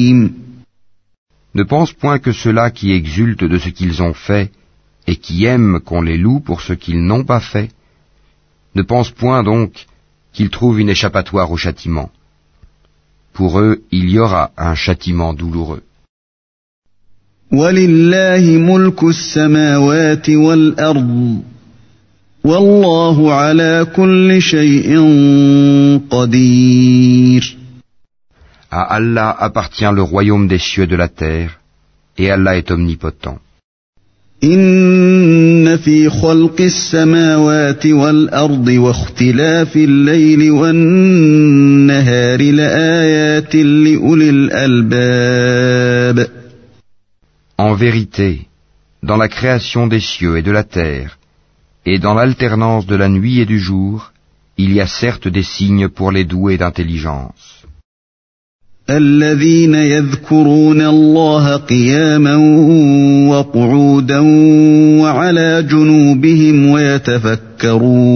Ne 1.53 1.63
pense 1.63 1.91
point 1.91 2.19
que 2.19 2.31
ceux-là 2.31 2.71
qui 2.71 2.91
exultent 2.91 3.43
de 3.43 3.57
ce 3.57 3.69
qu'ils 3.69 4.01
ont 4.01 4.13
fait 4.13 4.51
et 5.07 5.17
qui 5.17 5.45
aiment 5.45 5.79
qu'on 5.79 6.01
les 6.01 6.17
loue 6.17 6.39
pour 6.39 6.61
ce 6.61 6.73
qu'ils 6.73 7.03
n'ont 7.03 7.25
pas 7.25 7.41
fait, 7.41 7.69
ne 8.75 8.83
pense 8.83 9.09
point 9.11 9.43
donc 9.43 9.85
qu'ils 10.33 10.49
trouvent 10.49 10.79
une 10.79 10.89
échappatoire 10.89 11.51
au 11.51 11.57
châtiment. 11.57 12.09
Pour 13.33 13.59
eux, 13.59 13.83
il 13.91 14.09
y 14.09 14.19
aura 14.19 14.51
un 14.57 14.75
châtiment 14.75 15.33
douloureux. 15.33 15.83
À 28.70 28.82
Allah 28.82 29.30
appartient 29.38 29.92
le 29.92 30.02
royaume 30.02 30.48
des 30.48 30.58
cieux 30.58 30.84
et 30.84 30.86
de 30.86 30.96
la 30.96 31.08
terre, 31.08 31.60
et 32.18 32.30
Allah 32.30 32.56
est 32.56 32.70
omnipotent. 32.70 33.38
إن 34.44 35.76
في 35.76 36.10
خلق 36.10 36.60
السماوات 36.60 37.86
والأرض 37.86 38.68
واختلاف 38.68 39.76
الليل 39.76 40.50
والنهار 40.50 42.42
لآيات 42.42 43.56
لأولي 43.56 44.30
الألباب. 44.30 46.28
En 47.58 47.74
vérité, 47.74 48.46
dans 49.02 49.16
la 49.16 49.28
création 49.28 49.86
des 49.86 50.00
cieux 50.00 50.36
et 50.36 50.42
de 50.42 50.50
la 50.50 50.64
terre, 50.64 51.18
et 51.86 51.98
dans 51.98 52.14
l'alternance 52.14 52.86
de 52.86 52.96
la 52.96 53.08
nuit 53.08 53.40
et 53.40 53.46
du 53.46 53.58
jour, 53.58 54.12
il 54.58 54.72
y 54.74 54.80
a 54.80 54.86
certes 54.86 55.28
des 55.28 55.42
signes 55.42 55.88
pour 55.88 56.12
les 56.12 56.24
doués 56.24 56.58
d'intelligence. 56.58 57.59
الذين 58.89 59.75
يذكرون 59.75 60.81
الله 60.81 61.55
قياما 61.55 62.35
وقعودا 63.29 64.19
وعلى 65.01 65.63
جنوبهم 65.69 66.69
ويتفكرون 66.69 68.11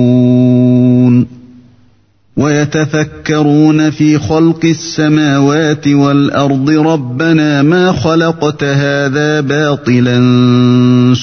ويتفكرون 2.38 3.90
في 3.90 4.18
خلق 4.20 4.66
السماوات 4.66 5.88
والأرض 5.88 6.70
ربنا 6.70 7.62
ما 7.62 7.92
خلقت 7.92 8.64
هذا 8.64 9.42
باطلا 9.42 10.18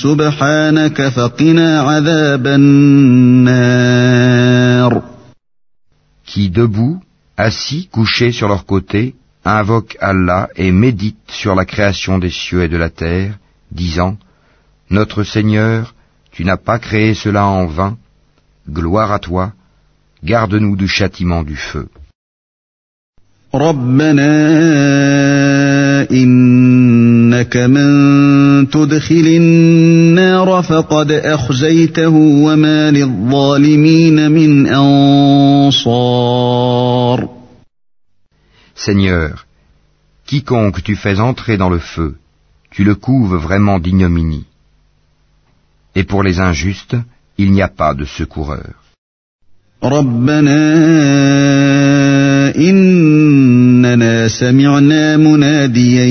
سبحانك 0.03 1.09
فقنا 1.09 1.81
عذاب 1.81 2.47
النار. 2.47 3.83
Qui 6.27 6.49
debout, 6.49 7.01
assis, 7.37 7.89
couchés 7.93 8.33
sur 8.33 8.49
leur 8.49 8.65
côté, 8.65 9.15
invoque 9.45 9.97
Allah 10.01 10.49
et 10.57 10.71
médite 10.73 11.17
sur 11.29 11.55
la 11.55 11.65
création 11.65 12.19
des 12.19 12.31
cieux 12.31 12.63
et 12.63 12.69
de 12.69 12.77
la 12.77 12.91
terre, 12.91 13.39
disant 13.71 14.17
Notre 14.91 15.25
Seigneur, 15.25 15.95
tu 16.31 16.45
n'as 16.45 16.57
pas 16.57 16.79
créé 16.79 17.15
cela 17.15 17.47
en 17.47 17.67
vain, 17.67 17.97
gloire 18.71 19.13
à 19.13 19.19
toi, 19.19 19.53
garde-nous 20.25 20.77
du 20.77 20.89
châtiment 20.89 21.43
du 21.43 21.57
feu. 21.57 21.89
Seigneur, 38.82 39.46
quiconque 40.26 40.84
tu 40.84 40.96
fais 40.96 41.20
entrer 41.20 41.58
dans 41.58 41.70
le 41.70 41.80
feu, 41.80 42.16
tu 42.70 42.84
le 42.84 42.96
couves 42.96 43.36
vraiment 43.36 43.80
d'ignominie. 43.80 44.46
Et 45.96 46.04
pour 46.04 46.22
les 46.24 46.40
injustes, 46.40 46.98
il 47.38 47.52
n'y 47.52 47.62
a 47.62 47.70
pas 47.70 47.94
de 47.94 48.06
secoureur. 48.06 48.74
ربنا 49.84 50.58
إننا 52.56 54.28
سمعنا 54.28 55.18
مناديا 55.18 56.06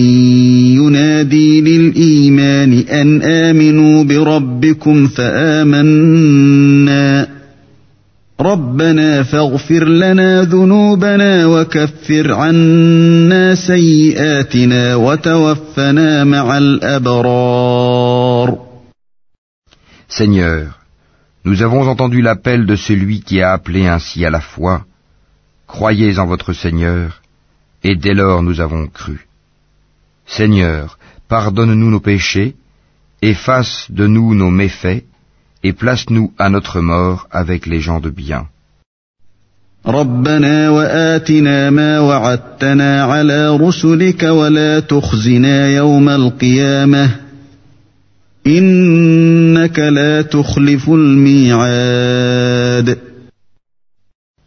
ينادي 0.75 1.61
للإيمان 1.61 2.73
أن 2.73 3.23
آمنوا 3.23 4.05
بربكم 4.05 5.07
فآمنا 5.07 6.80
ربنا 8.41 9.23
فاغفر 9.23 9.89
لنا 9.89 10.43
ذنوبنا 10.43 11.47
وكفر 11.47 12.33
عنا 12.33 13.55
سيئاتنا 13.55 14.95
وتوفنا 14.95 16.25
مع 16.25 16.59
الأبرار 16.59 18.67
Seigneur, 20.09 20.79
nous 21.45 21.63
avons 21.63 21.89
entendu 21.89 22.23
l'appel 22.23 22.65
de 22.65 22.77
celui 22.77 23.21
qui 23.21 23.43
a 23.43 23.53
appelé 23.53 23.87
ainsi 23.87 24.25
à 24.25 24.31
la 24.31 24.41
foi. 24.41 24.85
Croyez 25.67 26.19
en 26.19 26.27
votre 26.27 26.53
Seigneur, 26.53 27.21
et 27.83 27.97
dès 27.97 28.15
lors 28.15 28.43
nous 28.43 28.61
avons 28.61 28.87
cru. 28.87 29.27
Seigneur, 30.27 30.99
pardonne-nous 31.29 31.91
nos 31.91 32.01
péchés, 32.01 32.55
efface 33.21 33.89
de 33.91 34.07
nous 34.07 34.35
nos 34.35 34.51
méfaits, 34.51 35.05
et 35.64 35.74
place-nous 35.74 36.34
à 36.38 36.50
notre 36.50 36.82
mort 36.82 37.28
avec 37.32 37.66
les 37.66 37.80
gens 37.80 38.00
de 38.00 38.10
bien. 38.10 38.48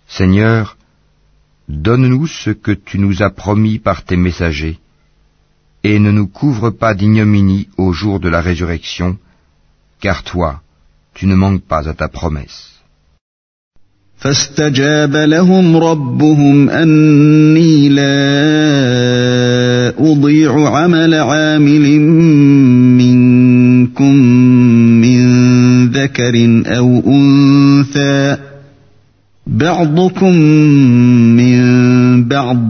Seigneur, 0.09 0.77
donne-nous 1.69 2.27
ce 2.27 2.51
que 2.51 2.73
tu 2.73 2.99
nous 2.99 3.23
as 3.23 3.31
promis 3.31 3.79
par 3.79 4.05
tes 4.05 4.17
messagers, 4.17 4.79
et 5.83 5.99
ne 5.99 6.11
nous 6.11 6.29
couvre 6.29 6.71
pas 6.71 6.95
d'ignominie 6.95 7.69
au 7.77 7.93
jour 7.93 8.21
de 8.21 8.29
la 8.29 8.41
résurrection, 8.41 9.17
car 10.01 10.23
toi, 10.23 10.61
tu 11.15 11.27
ne 11.27 11.35
manques 11.35 11.63
pas 11.63 11.89
à 11.89 11.95
ta 11.95 12.09
promesse. 12.09 12.75
فاستجاب 14.25 15.17
لهم 15.17 15.77
ربهم 15.77 16.71
أني 16.71 17.89
لا 17.89 18.05
أضيع 19.99 20.69
عمل 20.69 21.15
عامل 21.15 22.01
منكم 23.01 24.15
من 25.05 25.25
ذكر 25.89 26.63
أو 26.67 27.03
أنثى 27.07 28.37
بعضكم 29.47 30.35
من 31.37 31.65
بعض 32.29 32.67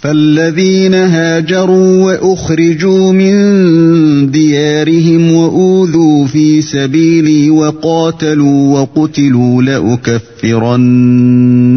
فالذين 0.00 0.94
هاجروا 0.94 2.04
وأخرجوا 2.04 3.12
من 3.12 4.30
ديارهم 4.30 5.32
وأوذوا 5.32 6.26
في 6.26 6.62
سبيلي 6.62 7.50
وقاتلوا 7.50 8.80
وقتلوا 8.80 9.62
لأكفرن 9.62 11.00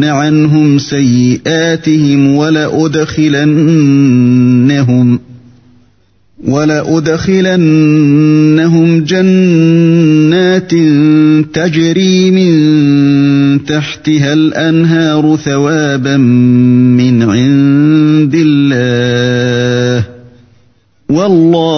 عنهم 0.04 0.78
سيئاتهم 0.78 2.36
ولأدخلنهم 2.36 3.48
ۖ 5.18 5.20
ولأدخلنهم 6.48 7.44
جنات 9.04 10.70
تجري 11.54 12.30
من 12.30 13.64
تحتها 13.64 14.32
الأنهار 14.32 15.36
ثوابا 15.44 16.16
من 16.16 17.03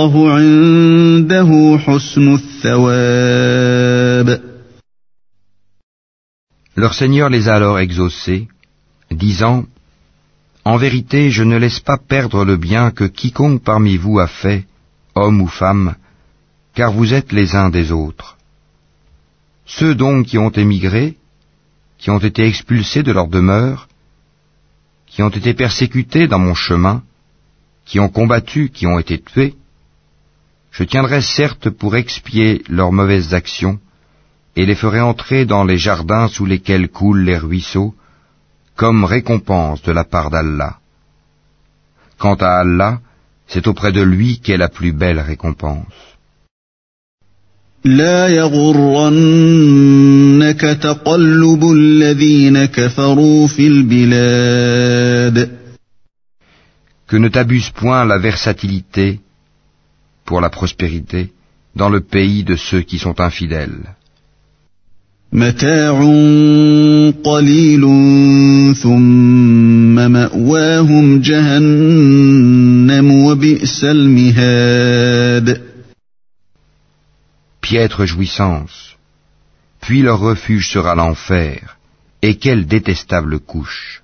والله 0.05 0.13
عنده 0.37 1.77
حسن 1.77 2.33
الثواب 2.33 4.27
Leur 6.77 6.93
Seigneur 6.93 7.29
les 7.29 7.49
a 7.49 7.55
alors 7.55 7.79
exaucés, 7.79 8.47
disant 9.09 9.65
En 10.63 10.77
vérité, 10.77 11.31
je 11.31 11.43
ne 11.43 11.57
laisse 11.57 11.79
pas 11.79 11.97
perdre 11.97 12.45
le 12.45 12.57
bien 12.57 12.91
que 12.91 13.05
quiconque 13.05 13.63
parmi 13.63 13.97
vous 13.97 14.19
a 14.19 14.27
fait, 14.27 14.65
homme 15.15 15.41
ou 15.41 15.47
femme, 15.47 15.95
car 16.75 16.91
vous 16.91 17.13
êtes 17.13 17.31
les 17.31 17.55
uns 17.55 17.69
des 17.69 17.91
autres. 17.91 18.37
Ceux 19.65 19.95
donc 19.95 20.27
qui 20.27 20.37
ont 20.37 20.51
émigré, 20.65 21.17
qui 21.97 22.09
ont 22.11 22.19
été 22.29 22.41
expulsés 22.45 23.03
de 23.03 23.11
leur 23.11 23.27
demeure, 23.27 23.87
qui 25.07 25.23
ont 25.23 25.29
été 25.39 25.53
persécutés 25.55 26.27
dans 26.27 26.39
mon 26.47 26.53
chemin, 26.53 27.03
qui 27.87 27.99
ont 27.99 28.09
combattu, 28.09 28.69
qui 28.69 28.85
ont 28.85 28.99
été 28.99 29.19
tués, 29.19 29.55
je 30.76 30.84
tiendrai 30.84 31.22
certes 31.22 31.70
pour 31.70 31.96
expier 31.96 32.62
leurs 32.68 32.92
mauvaises 32.92 33.32
actions, 33.32 33.78
et 34.56 34.66
les 34.66 34.74
ferai 34.74 35.00
entrer 35.00 35.46
dans 35.46 35.64
les 35.64 35.78
jardins 35.78 36.28
sous 36.28 36.44
lesquels 36.44 36.88
coulent 36.88 37.24
les 37.24 37.38
ruisseaux, 37.38 37.94
comme 38.74 39.04
récompense 39.04 39.82
de 39.82 39.92
la 39.92 40.04
part 40.04 40.30
d'Allah. 40.30 40.76
Quant 42.18 42.34
à 42.34 42.60
Allah, 42.60 43.00
c'est 43.46 43.66
auprès 43.68 43.92
de 43.92 44.02
lui 44.02 44.38
qu'est 44.40 44.58
la 44.58 44.68
plus 44.68 44.92
belle 44.92 45.20
récompense. 45.20 45.96
Que 57.08 57.16
ne 57.16 57.28
t'abuse 57.28 57.70
point 57.70 58.04
la 58.04 58.18
versatilité 58.18 59.20
pour 60.25 60.41
la 60.41 60.49
prospérité 60.49 61.31
dans 61.75 61.89
le 61.89 62.01
pays 62.01 62.43
de 62.43 62.55
ceux 62.55 62.81
qui 62.81 62.99
sont 62.99 63.19
infidèles. 63.21 63.95
متاع 65.33 65.91
Piètre 77.61 78.05
jouissance, 78.05 78.97
puis 79.79 80.01
leur 80.01 80.19
refuge 80.19 80.67
sera 80.69 80.95
l'enfer, 80.95 81.77
et 82.21 82.35
quelle 82.35 82.65
détestable 82.65 83.39
couche. 83.39 84.03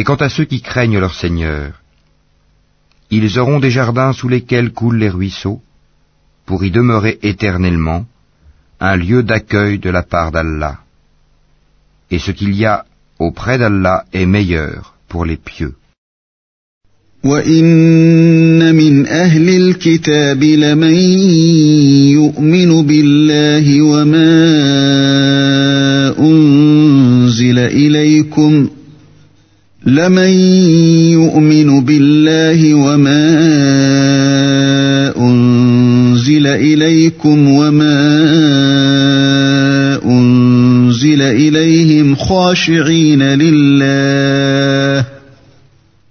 Mais 0.00 0.04
quant 0.04 0.16
à 0.16 0.28
ceux 0.28 0.44
qui 0.44 0.60
craignent 0.60 0.98
leur 0.98 1.14
Seigneur, 1.14 1.82
ils 3.10 3.38
auront 3.38 3.60
des 3.60 3.70
jardins 3.70 4.12
sous 4.12 4.28
lesquels 4.28 4.72
coulent 4.72 4.98
les 4.98 5.08
ruisseaux, 5.08 5.62
pour 6.44 6.64
y 6.64 6.70
demeurer 6.70 7.18
éternellement, 7.22 8.06
un 8.80 8.96
lieu 8.96 9.22
d'accueil 9.22 9.78
de 9.78 9.90
la 9.90 10.02
part 10.02 10.32
d'Allah. 10.32 10.78
Et 12.10 12.18
ce 12.18 12.30
qu'il 12.30 12.54
y 12.54 12.64
a 12.64 12.84
auprès 13.18 13.58
d'Allah 13.58 14.04
est 14.12 14.26
meilleur 14.26 14.94
pour 15.08 15.24
les 15.24 15.36
pieux. 15.36 15.74
إليكم 19.66 20.42
لمن 20.42 20.94
يؤمن 22.14 22.86
بالله 22.86 23.82
وما 23.82 24.36
أنزل 35.17 36.47
إليكم 36.47 37.47
وما 37.47 38.21
أنزل 40.05 41.21
إليهم 41.21 42.15
خاشعين 42.15 43.23
لله 43.23 45.05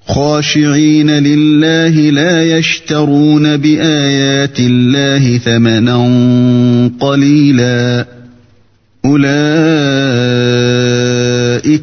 خاشعين 0.06 1.10
لله 1.10 2.10
لا 2.10 2.58
يشترون 2.58 3.56
بآيات 3.56 4.60
الله 4.60 5.38
ثمنا 5.38 5.96
قليلا 7.00 8.06
أولئك 9.04 9.79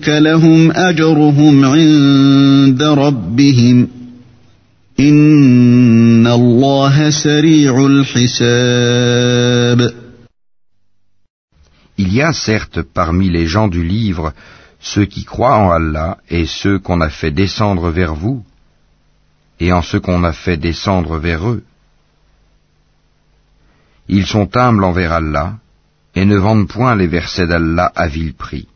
لهم 0.09 0.70
أجرهم 0.70 1.64
عند 1.64 2.82
ربهم 2.82 3.88
إن 5.00 6.26
الله 6.26 7.10
سريع 7.10 7.86
الحساب 7.86 9.22
Il 11.98 12.12
y 12.14 12.22
a 12.22 12.32
certes 12.32 12.82
parmi 12.82 13.28
les 13.30 13.46
gens 13.46 13.68
du 13.68 13.84
livre 13.84 14.32
ceux 14.82 15.04
qui 15.04 15.24
croient 15.24 15.56
en 15.56 15.70
Allah 15.70 16.18
et 16.28 16.46
ceux 16.46 16.78
qu'on 16.78 17.00
a 17.00 17.09
fait 17.09 17.30
descendre 17.30 17.90
vers 17.90 18.14
vous, 18.14 18.44
et 19.60 19.72
en 19.72 19.80
ceux 19.80 20.00
qu'on 20.00 20.24
a 20.24 20.32
fait 20.32 20.56
descendre 20.56 21.18
vers 21.18 21.48
eux. 21.48 21.62
Ils 24.09 24.26
sont 24.26 24.56
humbles 24.56 24.82
envers 24.82 25.12
Allah, 25.12 25.54
et 26.16 26.24
ne 26.24 26.36
vendent 26.36 26.68
point 26.68 26.96
les 26.96 27.06
versets 27.06 27.46
d'Allah 27.46 27.92
à 27.94 28.09
vil 28.09 28.34
prix. 28.34 28.66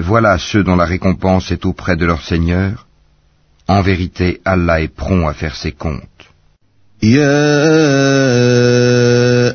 Voilà 0.00 0.38
ceux 0.38 0.62
dont 0.62 0.76
la 0.76 0.84
récompense 0.84 1.50
est 1.50 1.64
auprès 1.64 1.96
de 1.96 2.04
leur 2.04 2.22
Seigneur. 2.22 2.86
En 3.68 3.82
vérité, 3.82 4.40
Allah 4.44 4.80
est 4.80 4.94
prompt 4.94 5.26
à 5.26 5.34
faire 5.34 5.56
ses 5.56 5.72
comptes. 5.72 6.16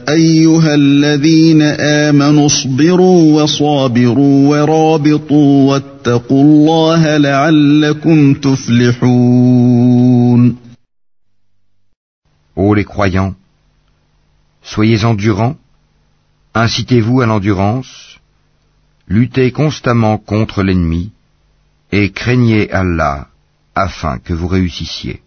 أيها 0.09 0.75
الذين 0.75 1.61
آمنوا 1.61 2.45
اصبروا 2.45 3.43
وصابروا 3.43 4.49
ورابطوا 4.49 5.69
واتقوا 5.69 6.43
الله 6.43 7.17
لعلكم 7.17 8.33
تفلحون 8.33 9.91
Ô 12.55 12.75
les 12.75 12.83
croyants, 12.83 13.33
soyez 14.61 15.05
endurants, 15.05 15.55
incitez-vous 16.53 17.21
à 17.21 17.25
l'endurance, 17.25 18.14
luttez 19.08 19.52
constamment 19.52 20.18
contre 20.18 20.62
l'ennemi, 20.62 21.12
et 21.92 22.10
craignez 22.10 22.70
Allah 22.72 23.28
afin 23.74 24.18
que 24.18 24.32
vous 24.32 24.48
réussissiez. 24.48 25.22